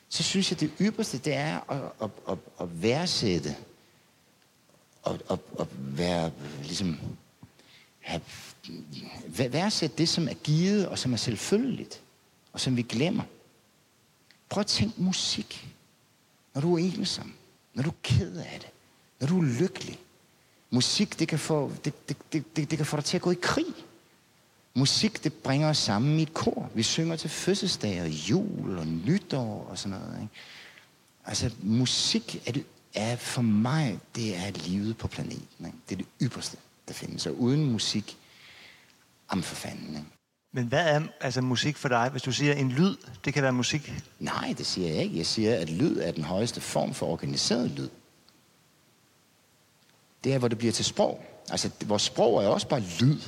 Så 0.09 0.23
synes 0.23 0.51
jeg, 0.51 0.59
det 0.59 0.71
ypperste, 0.81 1.17
det 1.17 1.33
er 1.33 1.71
at, 1.71 1.91
at, 2.01 2.09
at, 2.29 2.37
at 2.61 2.81
værdsætte. 2.81 3.55
Og, 5.03 5.19
at, 5.29 5.39
at 5.59 5.67
være, 5.97 6.31
ligesom, 6.63 6.99
have, 7.99 8.21
værdsætte 9.37 9.97
det, 9.97 10.09
som 10.09 10.27
er 10.27 10.33
givet, 10.33 10.87
og 10.87 10.99
som 10.99 11.13
er 11.13 11.17
selvfølgeligt. 11.17 12.01
Og 12.55 12.61
som 12.61 12.77
vi 12.77 12.81
glemmer. 12.81 13.23
Prøv 14.49 14.61
at 14.61 14.67
tænke 14.67 15.01
musik. 15.01 15.67
Når 16.53 16.61
du 16.61 16.73
er 16.73 16.79
ensom. 16.79 17.33
Når 17.73 17.83
du 17.83 17.89
er 17.89 17.95
ked 18.03 18.37
af 18.37 18.59
det. 18.59 18.69
Når 19.19 19.27
du 19.27 19.39
er 19.41 19.59
lykkelig. 19.59 19.99
Musik, 20.69 21.19
det 21.19 21.27
kan 21.27 21.39
få, 21.39 21.71
det, 21.85 22.09
det, 22.09 22.17
det, 22.33 22.55
det, 22.55 22.69
det 22.69 22.77
kan 22.77 22.85
få 22.85 22.97
dig 22.97 23.05
til 23.05 23.17
at 23.17 23.21
gå 23.21 23.31
i 23.31 23.37
krig. 23.41 23.65
Musik, 24.73 25.23
det 25.23 25.33
bringer 25.33 25.69
os 25.69 25.77
sammen 25.77 26.19
i 26.19 26.21
et 26.21 26.33
kor. 26.33 26.69
Vi 26.73 26.83
synger 26.83 27.15
til 27.15 27.29
fødselsdag 27.29 28.01
og 28.01 28.09
jul 28.09 28.77
og 28.77 28.87
nytår 28.87 29.67
og 29.69 29.77
sådan 29.77 29.99
noget. 29.99 30.21
Ikke? 30.21 30.33
Altså, 31.25 31.51
musik 31.61 32.47
er, 32.47 32.51
det, 32.51 32.65
er 32.93 33.15
for 33.15 33.41
mig, 33.41 33.99
det 34.15 34.35
er 34.35 34.51
livet 34.51 34.97
på 34.97 35.07
planeten. 35.07 35.65
Ikke? 35.65 35.77
Det 35.89 35.95
er 35.95 35.97
det 35.97 36.07
ypperste, 36.21 36.57
der 36.87 36.93
findes. 36.93 37.25
Og 37.25 37.39
uden 37.39 37.71
musik, 37.71 38.17
am 39.29 39.43
for 39.43 39.55
fanden. 39.55 39.89
Ikke? 39.89 40.14
Men 40.55 40.65
hvad 40.65 40.85
er 40.85 41.01
altså 41.21 41.41
musik 41.41 41.77
for 41.77 41.89
dig? 41.89 42.09
Hvis 42.09 42.21
du 42.21 42.31
siger 42.31 42.53
en 42.53 42.71
lyd, 42.71 42.95
det 43.25 43.33
kan 43.33 43.43
være 43.43 43.53
musik? 43.53 43.93
Nej, 44.19 44.55
det 44.57 44.65
siger 44.65 44.93
jeg 44.93 45.03
ikke. 45.03 45.17
Jeg 45.17 45.25
siger, 45.25 45.55
at 45.55 45.69
lyd 45.69 45.97
er 45.97 46.11
den 46.11 46.23
højeste 46.23 46.61
form 46.61 46.93
for 46.93 47.05
organiseret 47.05 47.71
lyd. 47.71 47.89
Det 50.23 50.33
er, 50.33 50.37
hvor 50.37 50.47
det 50.47 50.57
bliver 50.57 50.71
til 50.71 50.85
sprog. 50.85 51.25
Altså, 51.49 51.69
vores 51.85 52.01
sprog 52.01 52.43
er 52.43 52.47
også 52.47 52.67
bare 52.67 52.83
lyd 52.99 53.19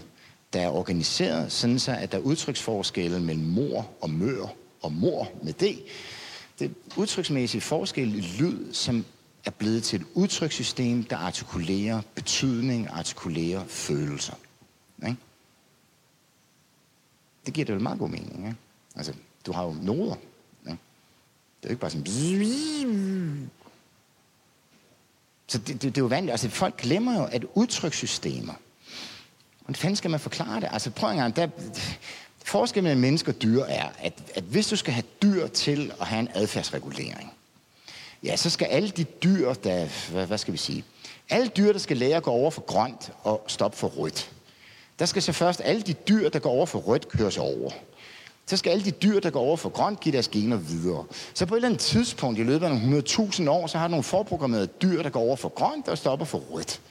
der 0.54 0.62
er 0.62 0.70
organiseret, 0.70 1.52
sådan 1.52 1.80
så 1.80 1.92
at 1.92 2.12
der 2.12 2.18
er 2.18 2.22
udtryksforskelle 2.22 3.20
mellem 3.20 3.46
mor 3.46 3.90
og 4.02 4.10
mør 4.10 4.46
og 4.82 4.92
mor 4.92 5.32
med 5.44 5.54
det. 5.54 5.80
Det 6.60 6.66
er 6.66 7.00
udtryksmæssige 7.00 7.62
forskel 7.62 8.16
i 8.16 8.22
lyd, 8.22 8.74
som 8.74 9.06
er 9.46 9.52
blevet 9.52 9.84
til 9.84 10.02
et 10.02 10.08
udtrykssystem, 10.14 11.04
der 11.04 11.18
artikulerer 11.18 12.02
betydning, 12.16 12.88
artikulerer 12.92 13.64
følelser. 13.68 14.34
Ikke? 15.06 15.18
Det 17.48 17.56
giver 17.56 17.66
det 17.66 17.76
vel 17.76 17.84
meget 17.84 18.00
god 18.00 18.10
mening. 18.10 18.38
Ikke? 18.38 18.56
Altså, 18.96 19.14
du 19.46 19.52
har 19.52 19.64
jo 19.64 19.76
noder. 19.82 20.16
Ikke? 20.66 20.78
Det 21.62 21.64
er 21.64 21.70
jo 21.70 21.70
ikke 21.70 21.82
bare 21.82 21.92
sådan... 21.92 23.50
Så 25.48 25.58
det, 25.58 25.68
det, 25.68 25.82
det 25.82 25.98
er 25.98 26.02
jo 26.02 26.08
vanligt. 26.08 26.32
Altså, 26.32 26.50
folk 26.50 26.78
glemmer 26.78 27.20
jo, 27.20 27.26
at 27.26 27.46
udtrykssystemer, 27.54 28.54
Hvordan 29.68 29.76
fanden 29.76 29.96
skal 29.96 30.12
man 30.12 30.20
forklare 30.20 30.62
det? 30.62 30.70
Altså 30.72 30.92
prøv 30.92 31.10
en 31.10 31.18
gang, 31.18 31.36
der, 31.36 31.48
forskellen 32.46 32.84
mellem 32.84 33.02
mennesker 33.02 33.32
og 33.32 33.42
dyr 33.42 33.64
er, 33.64 33.90
at, 34.00 34.14
at 34.36 34.44
hvis 34.44 34.68
du 34.68 34.76
skal 34.76 34.94
have 34.94 35.04
dyr 35.22 35.48
til 35.48 35.92
at 36.02 36.08
have 36.08 36.20
en 36.20 36.30
adfærdsregulering, 36.34 37.34
ja, 38.24 38.36
så 38.36 38.50
skal 38.50 38.66
alle 38.66 38.90
de 38.90 39.04
dyr, 39.04 39.54
der, 39.54 39.88
hvad, 40.12 40.26
hvad 40.26 40.38
skal 40.38 40.52
vi 40.52 40.58
sige, 40.58 40.84
alle 41.30 41.48
dyr, 41.58 41.72
der 41.72 41.80
skal 41.80 41.98
lære 41.98 42.18
at 42.18 42.24
gå 42.24 42.32
over 42.32 42.52
for 42.52 42.62
grønt 42.62 43.12
og 43.24 43.44
stoppe 43.48 43.78
for 43.78 43.88
rødt, 43.88 44.32
der 45.00 45.06
skal 45.06 45.22
så 45.22 45.32
først 45.32 45.62
alle 45.64 45.82
de 45.82 45.94
dyr, 45.94 46.30
der 46.30 46.40
går 46.40 46.50
over 46.50 46.66
for 46.66 46.80
rødt, 46.80 47.08
køres 47.08 47.38
over. 47.38 47.72
Så 48.46 48.58
skal 48.58 48.70
alle 48.70 48.86
de 48.86 48.92
dyr, 48.92 49.20
der 49.20 49.30
går 49.30 49.40
over 49.42 49.58
for 49.58 49.70
grønt, 49.70 50.00
give 50.00 50.14
deres 50.14 50.28
gener 50.28 50.58
videre. 50.58 51.06
Så 51.34 51.46
på 51.46 51.56
et 51.56 51.58
eller 51.58 51.68
andet 51.68 51.82
tidspunkt 51.82 52.40
i 52.40 52.44
løbet 52.44 52.66
af 52.66 52.72
nogle 52.72 53.04
100.000 53.10 53.50
år, 53.50 53.68
så 53.68 53.78
har 53.78 53.88
du 53.88 53.92
nogle 53.92 54.04
forprogrammerede 54.04 54.68
dyr, 54.68 55.04
der 55.04 55.10
går 55.10 55.20
over 55.20 55.36
for 55.36 55.50
grønt 55.50 55.88
og 55.88 55.98
stopper 55.98 56.26
for 56.26 56.38
rødt 56.38 56.82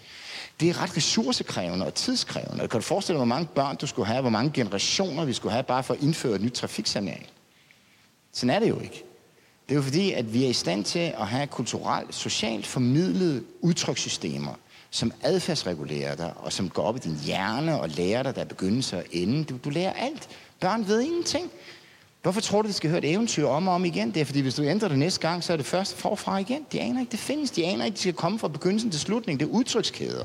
det 0.61 0.69
er 0.69 0.83
ret 0.83 0.97
ressourcekrævende 0.97 1.87
og 1.87 1.95
tidskrævende. 1.95 2.69
Kan 2.69 2.81
du 2.81 2.81
forestille 2.81 3.15
dig, 3.15 3.27
hvor 3.27 3.35
mange 3.35 3.49
børn 3.55 3.77
du 3.77 3.87
skulle 3.87 4.07
have, 4.07 4.21
hvor 4.21 4.31
mange 4.31 4.51
generationer 4.51 5.25
vi 5.25 5.33
skulle 5.33 5.53
have, 5.53 5.63
bare 5.63 5.83
for 5.83 5.95
at 5.95 6.03
indføre 6.03 6.35
et 6.35 6.41
nyt 6.41 6.53
trafiksanering? 6.53 7.27
Sådan 8.33 8.51
er 8.51 8.59
det 8.59 8.69
jo 8.69 8.81
ikke. 8.81 9.05
Det 9.69 9.73
er 9.73 9.77
jo 9.77 9.83
fordi, 9.83 10.13
at 10.13 10.33
vi 10.33 10.45
er 10.45 10.49
i 10.49 10.53
stand 10.53 10.85
til 10.85 10.99
at 10.99 11.27
have 11.27 11.47
kulturelt, 11.47 12.15
socialt 12.15 12.67
formidlede 12.67 13.45
udtrykssystemer, 13.61 14.55
som 14.91 15.13
adfærdsregulerer 15.23 16.15
dig, 16.15 16.33
og 16.37 16.53
som 16.53 16.71
går 16.71 16.83
op 16.83 16.97
i 16.97 16.99
din 16.99 17.19
hjerne 17.25 17.81
og 17.81 17.89
lærer 17.89 18.23
dig, 18.23 18.35
der 18.35 18.41
er 18.41 18.45
begyndelse 18.45 18.97
og 18.97 19.05
ende. 19.13 19.45
Du, 19.45 19.57
du 19.65 19.71
lærer 19.71 19.93
alt. 19.93 20.29
Børn 20.61 20.87
ved 20.87 21.01
ingenting. 21.01 21.51
Hvorfor 22.23 22.41
tror 22.41 22.63
du, 22.63 22.69
de 22.69 22.73
skal 22.73 22.91
høre 22.91 22.99
et 22.99 23.11
eventyr 23.11 23.47
om 23.47 23.69
og 23.69 23.75
om 23.75 23.85
igen? 23.85 24.15
Det 24.15 24.21
er, 24.21 24.25
fordi 24.25 24.41
hvis 24.41 24.55
du 24.55 24.63
ændrer 24.63 24.89
det 24.89 24.99
næste 24.99 25.21
gang, 25.21 25.45
så 25.45 25.53
er 25.53 25.57
det 25.57 25.67
først 25.67 25.97
forfra 25.97 26.39
igen. 26.39 26.67
De 26.73 26.81
aner 26.81 27.01
ikke, 27.01 27.11
det 27.11 27.19
findes. 27.19 27.51
De 27.51 27.65
aner 27.67 27.85
ikke, 27.85 27.95
de 27.95 28.01
skal 28.01 28.13
komme 28.13 28.39
fra 28.39 28.49
begyndelsen 28.49 28.91
til 28.91 29.01
slutningen. 29.01 29.41
Det 29.41 29.53
er 29.53 29.59
udtrykskæder. 29.59 30.25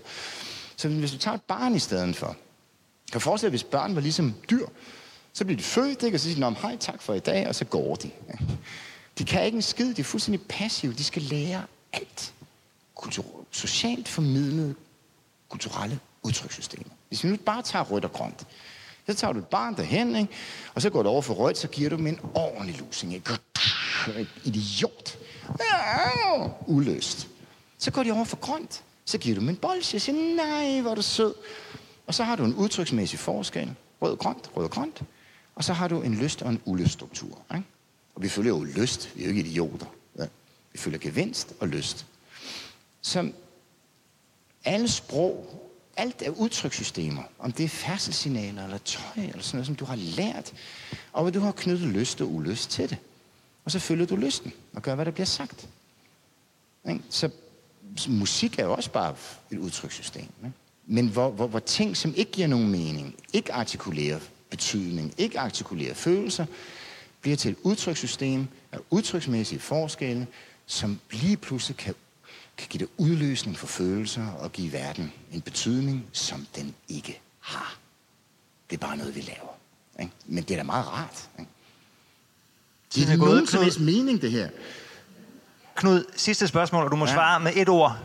Så 0.75 0.89
hvis 0.89 1.11
du 1.11 1.17
tager 1.17 1.35
et 1.35 1.41
barn 1.41 1.75
i 1.75 1.79
stedet 1.79 2.15
for, 2.15 2.27
kan 2.27 3.13
du 3.13 3.19
forestille 3.19 3.49
dig, 3.49 3.51
hvis 3.51 3.63
børn 3.63 3.95
var 3.95 4.01
ligesom 4.01 4.33
dyr, 4.49 4.65
så 5.33 5.45
bliver 5.45 5.57
de 5.57 5.63
født, 5.63 6.03
ikke? 6.03 6.15
og 6.15 6.19
så 6.19 6.33
siger 6.33 6.49
de, 6.49 6.55
hej, 6.61 6.77
tak 6.77 7.01
for 7.01 7.13
i 7.13 7.19
dag, 7.19 7.47
og 7.47 7.55
så 7.55 7.65
går 7.65 7.95
de. 7.95 8.09
De 9.17 9.25
kan 9.25 9.45
ikke 9.45 9.55
en 9.55 9.61
skid, 9.61 9.93
de 9.93 10.01
er 10.01 10.05
fuldstændig 10.05 10.41
passive, 10.49 10.93
de 10.93 11.03
skal 11.03 11.21
lære 11.21 11.63
alt. 11.93 12.33
Kultur- 12.95 13.40
socialt 13.51 14.07
formidlede 14.07 14.75
kulturelle 15.49 15.99
udtrykssystemer. 16.23 16.89
Hvis 17.07 17.23
vi 17.23 17.29
nu 17.29 17.35
bare 17.35 17.61
tager 17.61 17.85
rødt 17.85 18.05
og 18.05 18.13
grønt, 18.13 18.47
så 19.07 19.13
tager 19.13 19.33
du 19.33 19.39
et 19.39 19.45
barn 19.45 19.75
derhen, 19.77 20.15
ikke? 20.15 20.33
og 20.75 20.81
så 20.81 20.89
går 20.89 21.03
du 21.03 21.09
over 21.09 21.21
for 21.21 21.33
rødt, 21.33 21.57
så 21.57 21.67
giver 21.67 21.89
du 21.89 21.95
dem 21.97 22.07
en 22.07 22.19
ordentlig 22.35 22.79
lusing. 22.79 23.13
Ikke? 23.13 23.37
Idiot. 24.43 25.17
Uløst. 26.67 27.27
Så 27.77 27.91
går 27.91 28.03
de 28.03 28.11
over 28.11 28.23
for 28.23 28.37
grønt. 28.37 28.83
Så 29.05 29.17
giver 29.17 29.35
du 29.35 29.41
dem 29.41 29.49
en 29.49 29.55
bold, 29.55 29.77
og 29.77 30.01
siger, 30.01 30.35
nej, 30.35 30.81
hvor 30.81 30.91
er 30.91 30.95
du 30.95 31.01
sød. 31.01 31.33
Og 32.07 32.13
så 32.13 32.23
har 32.23 32.35
du 32.35 32.45
en 32.45 32.55
udtryksmæssig 32.55 33.19
forskel. 33.19 33.73
Rød 34.01 34.11
og 34.11 34.19
grønt, 34.19 34.49
rød 34.57 34.63
og 34.63 34.71
grønt. 34.71 35.01
Og 35.55 35.63
så 35.63 35.73
har 35.73 35.87
du 35.87 36.01
en 36.01 36.15
lyst 36.15 36.41
og 36.41 36.49
en 36.49 36.61
ulyststruktur. 36.65 37.39
Ikke? 37.53 37.65
Og 38.15 38.21
vi 38.21 38.29
følger 38.29 38.49
jo 38.49 38.63
lyst. 38.63 39.09
Vi 39.15 39.21
er 39.21 39.25
jo 39.25 39.29
ikke 39.29 39.49
idioter. 39.49 39.85
Ja. 40.17 40.25
Vi 40.73 40.79
følger 40.79 40.99
gevinst 40.99 41.53
og 41.59 41.67
lyst 41.67 42.05
som 43.01 43.33
alle 44.65 44.87
sprog 44.87 45.61
alt 45.97 46.21
er 46.21 46.29
udtrykssystemer. 46.29 47.23
Om 47.39 47.51
det 47.51 47.63
er 47.63 47.69
færdselssignaler 47.69 48.63
eller 48.63 48.77
tøj 48.77 49.23
eller 49.23 49.41
sådan 49.41 49.57
noget, 49.57 49.65
som 49.65 49.75
du 49.75 49.85
har 49.85 49.95
lært. 49.95 50.53
Og 51.13 51.21
hvor 51.21 51.31
du 51.31 51.39
har 51.39 51.51
knyttet 51.51 51.87
lyst 51.87 52.21
og 52.21 52.27
ulyst 52.27 52.71
til 52.71 52.89
det. 52.89 52.97
Og 53.65 53.71
så 53.71 53.79
følger 53.79 54.05
du 54.05 54.15
lysten 54.15 54.53
og 54.73 54.81
gør, 54.81 54.95
hvad 54.95 55.05
der 55.05 55.11
bliver 55.11 55.25
sagt. 55.25 55.67
Så, 57.09 57.29
så 57.97 58.11
musik 58.11 58.59
er 58.59 58.63
jo 58.63 58.73
også 58.73 58.91
bare 58.91 59.15
et 59.51 59.57
udtrykssystem. 59.57 60.27
Ikke? 60.43 60.51
Men 60.85 61.07
hvor, 61.07 61.29
hvor, 61.29 61.47
hvor 61.47 61.59
ting, 61.59 61.97
som 61.97 62.13
ikke 62.15 62.31
giver 62.31 62.47
nogen 62.47 62.71
mening, 62.71 63.15
ikke 63.33 63.53
artikulerer 63.53 64.19
betydning, 64.49 65.13
ikke 65.17 65.39
artikulerer 65.39 65.93
følelser, 65.93 66.45
bliver 67.21 67.37
til 67.37 67.51
et 67.51 67.57
udtrykssystem 67.63 68.47
af 68.71 68.79
udtryksmæssige 68.89 69.59
forskelle, 69.59 70.27
som 70.65 70.99
lige 71.11 71.37
pludselig 71.37 71.77
kan 71.77 71.95
kan 72.57 72.67
give 72.69 72.79
det 72.79 72.89
udløsning 72.97 73.57
for 73.57 73.67
følelser 73.67 74.27
og 74.31 74.51
give 74.51 74.73
verden 74.73 75.13
en 75.31 75.41
betydning, 75.41 76.05
som 76.11 76.47
den 76.55 76.75
ikke 76.87 77.19
har. 77.39 77.75
Det 78.69 78.75
er 78.75 78.87
bare 78.87 78.97
noget, 78.97 79.15
vi 79.15 79.21
laver. 79.21 79.53
Ikke? 79.99 80.11
Men 80.25 80.43
det 80.43 80.51
er 80.51 80.57
da 80.57 80.63
meget 80.63 80.87
rart. 80.87 81.29
Ikke? 81.39 81.51
Det 82.95 83.09
er 83.09 83.15
nogen 83.17 83.47
som 83.47 83.63
helst 83.63 83.79
mening, 83.79 84.21
det 84.21 84.31
her. 84.31 84.49
Knud, 85.75 86.03
sidste 86.15 86.47
spørgsmål, 86.47 86.83
og 86.85 86.91
du 86.91 86.95
må 86.95 87.05
Ja. 87.05 87.13
svare 87.13 87.39
med 87.39 87.51
et 87.55 87.69
ord. 87.69 87.97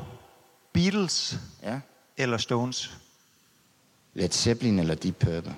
Beatles 0.73 1.39
Ja. 1.63 1.81
eller 2.17 2.39
Stones? 2.39 2.97
Led 4.15 4.31
Zeppelin 4.31 4.79
eller 4.79 4.95
Deep 4.95 5.17
Purple. 5.17 5.57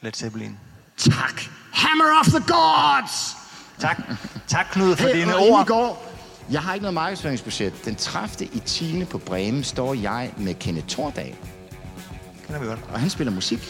Led 0.00 0.12
Zeppelin. 0.12 0.58
Tak. 0.96 1.40
Hammer 1.72 2.20
of 2.20 2.26
the 2.26 2.38
Gods! 2.52 3.36
Tak. 3.80 4.02
Tak, 4.48 4.66
Knud, 4.72 4.96
for 4.96 5.06
Hey, 5.08 5.16
dine 5.20 5.30
i 5.32 5.50
ord. 5.50 5.66
går, 5.66 6.13
jeg 6.50 6.60
har 6.62 6.74
ikke 6.74 6.82
noget 6.82 6.94
markedsføringsbudget. 6.94 7.72
Den 7.84 7.94
30. 7.96 8.44
i 8.52 8.58
10. 8.66 9.04
på 9.04 9.18
Bremen 9.18 9.64
står 9.64 9.94
jeg 9.94 10.32
med 10.36 10.54
Kenneth 10.54 10.86
Thordal, 10.86 11.34
Kender 12.46 12.60
vi 12.60 12.66
godt. 12.66 12.80
og 12.92 13.00
han 13.00 13.10
spiller 13.10 13.32
musik. 13.32 13.68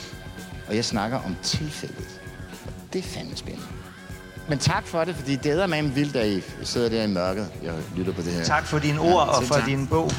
Og 0.68 0.77
jeg 0.77 0.85
snakker 0.85 1.20
om 1.27 1.37
tilfældet. 1.43 2.20
Og 2.66 2.72
det 2.93 2.99
er 2.99 3.03
fandme 3.03 3.37
spændende. 3.37 3.66
Men 4.49 4.59
tak 4.59 4.87
for 4.87 5.05
det, 5.05 5.16
fordi 5.16 5.37
det 5.37 5.53
er 5.62 5.66
med 5.66 5.79
en 5.79 5.95
vildt, 5.95 6.16
at 6.16 6.29
I 6.29 6.43
sidder 6.62 6.89
der 6.89 7.03
i 7.03 7.07
mørket 7.07 7.49
og 7.68 7.79
lytter 7.97 8.12
på 8.12 8.22
det 8.22 8.33
her. 8.33 8.45
Tak 8.45 8.66
for 8.66 8.79
dine 8.79 9.01
ord 9.01 9.29
og 9.29 9.37
selv 9.37 9.49
for 9.49 9.55
tak. 9.55 9.66
din 9.66 9.87
bog. 9.87 10.11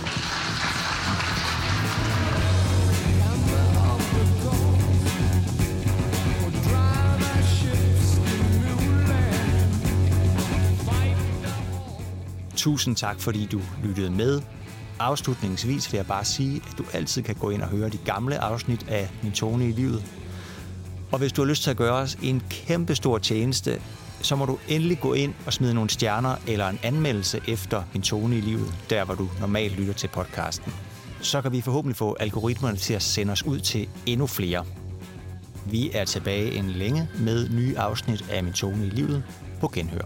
Tusind 12.65 12.95
tak, 12.95 13.19
fordi 13.19 13.45
du 13.45 13.61
lyttede 13.83 14.09
med. 14.09 14.41
Afslutningsvis 14.99 15.91
vil 15.91 15.97
jeg 15.97 16.05
bare 16.05 16.25
sige, 16.25 16.61
at 16.71 16.77
du 16.77 16.83
altid 16.93 17.23
kan 17.23 17.35
gå 17.35 17.49
ind 17.49 17.61
og 17.61 17.67
høre 17.67 17.89
de 17.89 17.97
gamle 17.97 18.39
afsnit 18.39 18.85
af 18.89 19.09
Min 19.23 19.31
Tone 19.31 19.69
i 19.69 19.71
livet. 19.71 20.05
Og 21.11 21.19
hvis 21.19 21.31
du 21.31 21.41
har 21.41 21.49
lyst 21.49 21.63
til 21.63 21.69
at 21.69 21.77
gøre 21.77 21.93
os 21.93 22.17
en 22.23 22.43
kæmpe 22.49 22.95
stor 22.95 23.17
tjeneste, 23.17 23.81
så 24.21 24.35
må 24.35 24.45
du 24.45 24.57
endelig 24.67 24.99
gå 24.99 25.13
ind 25.13 25.33
og 25.45 25.53
smide 25.53 25.73
nogle 25.73 25.89
stjerner 25.89 26.35
eller 26.47 26.67
en 26.69 26.79
anmeldelse 26.83 27.41
efter 27.47 27.83
Min 27.93 28.01
Tone 28.01 28.37
i 28.37 28.41
livet, 28.41 28.73
der 28.89 29.05
hvor 29.05 29.15
du 29.15 29.29
normalt 29.39 29.77
lytter 29.77 29.93
til 29.93 30.07
podcasten. 30.07 30.73
Så 31.21 31.41
kan 31.41 31.51
vi 31.51 31.61
forhåbentlig 31.61 31.95
få 31.95 32.15
algoritmerne 32.19 32.77
til 32.77 32.93
at 32.93 33.03
sende 33.03 33.31
os 33.31 33.45
ud 33.45 33.59
til 33.59 33.87
endnu 34.05 34.27
flere. 34.27 34.65
Vi 35.65 35.91
er 35.93 36.05
tilbage 36.05 36.55
en 36.55 36.69
længe 36.69 37.09
med 37.19 37.49
nye 37.49 37.77
afsnit 37.77 38.25
af 38.29 38.43
Min 38.43 38.53
Tone 38.53 38.85
i 38.85 38.89
livet 38.89 39.23
på 39.59 39.67
Genhør. 39.67 40.05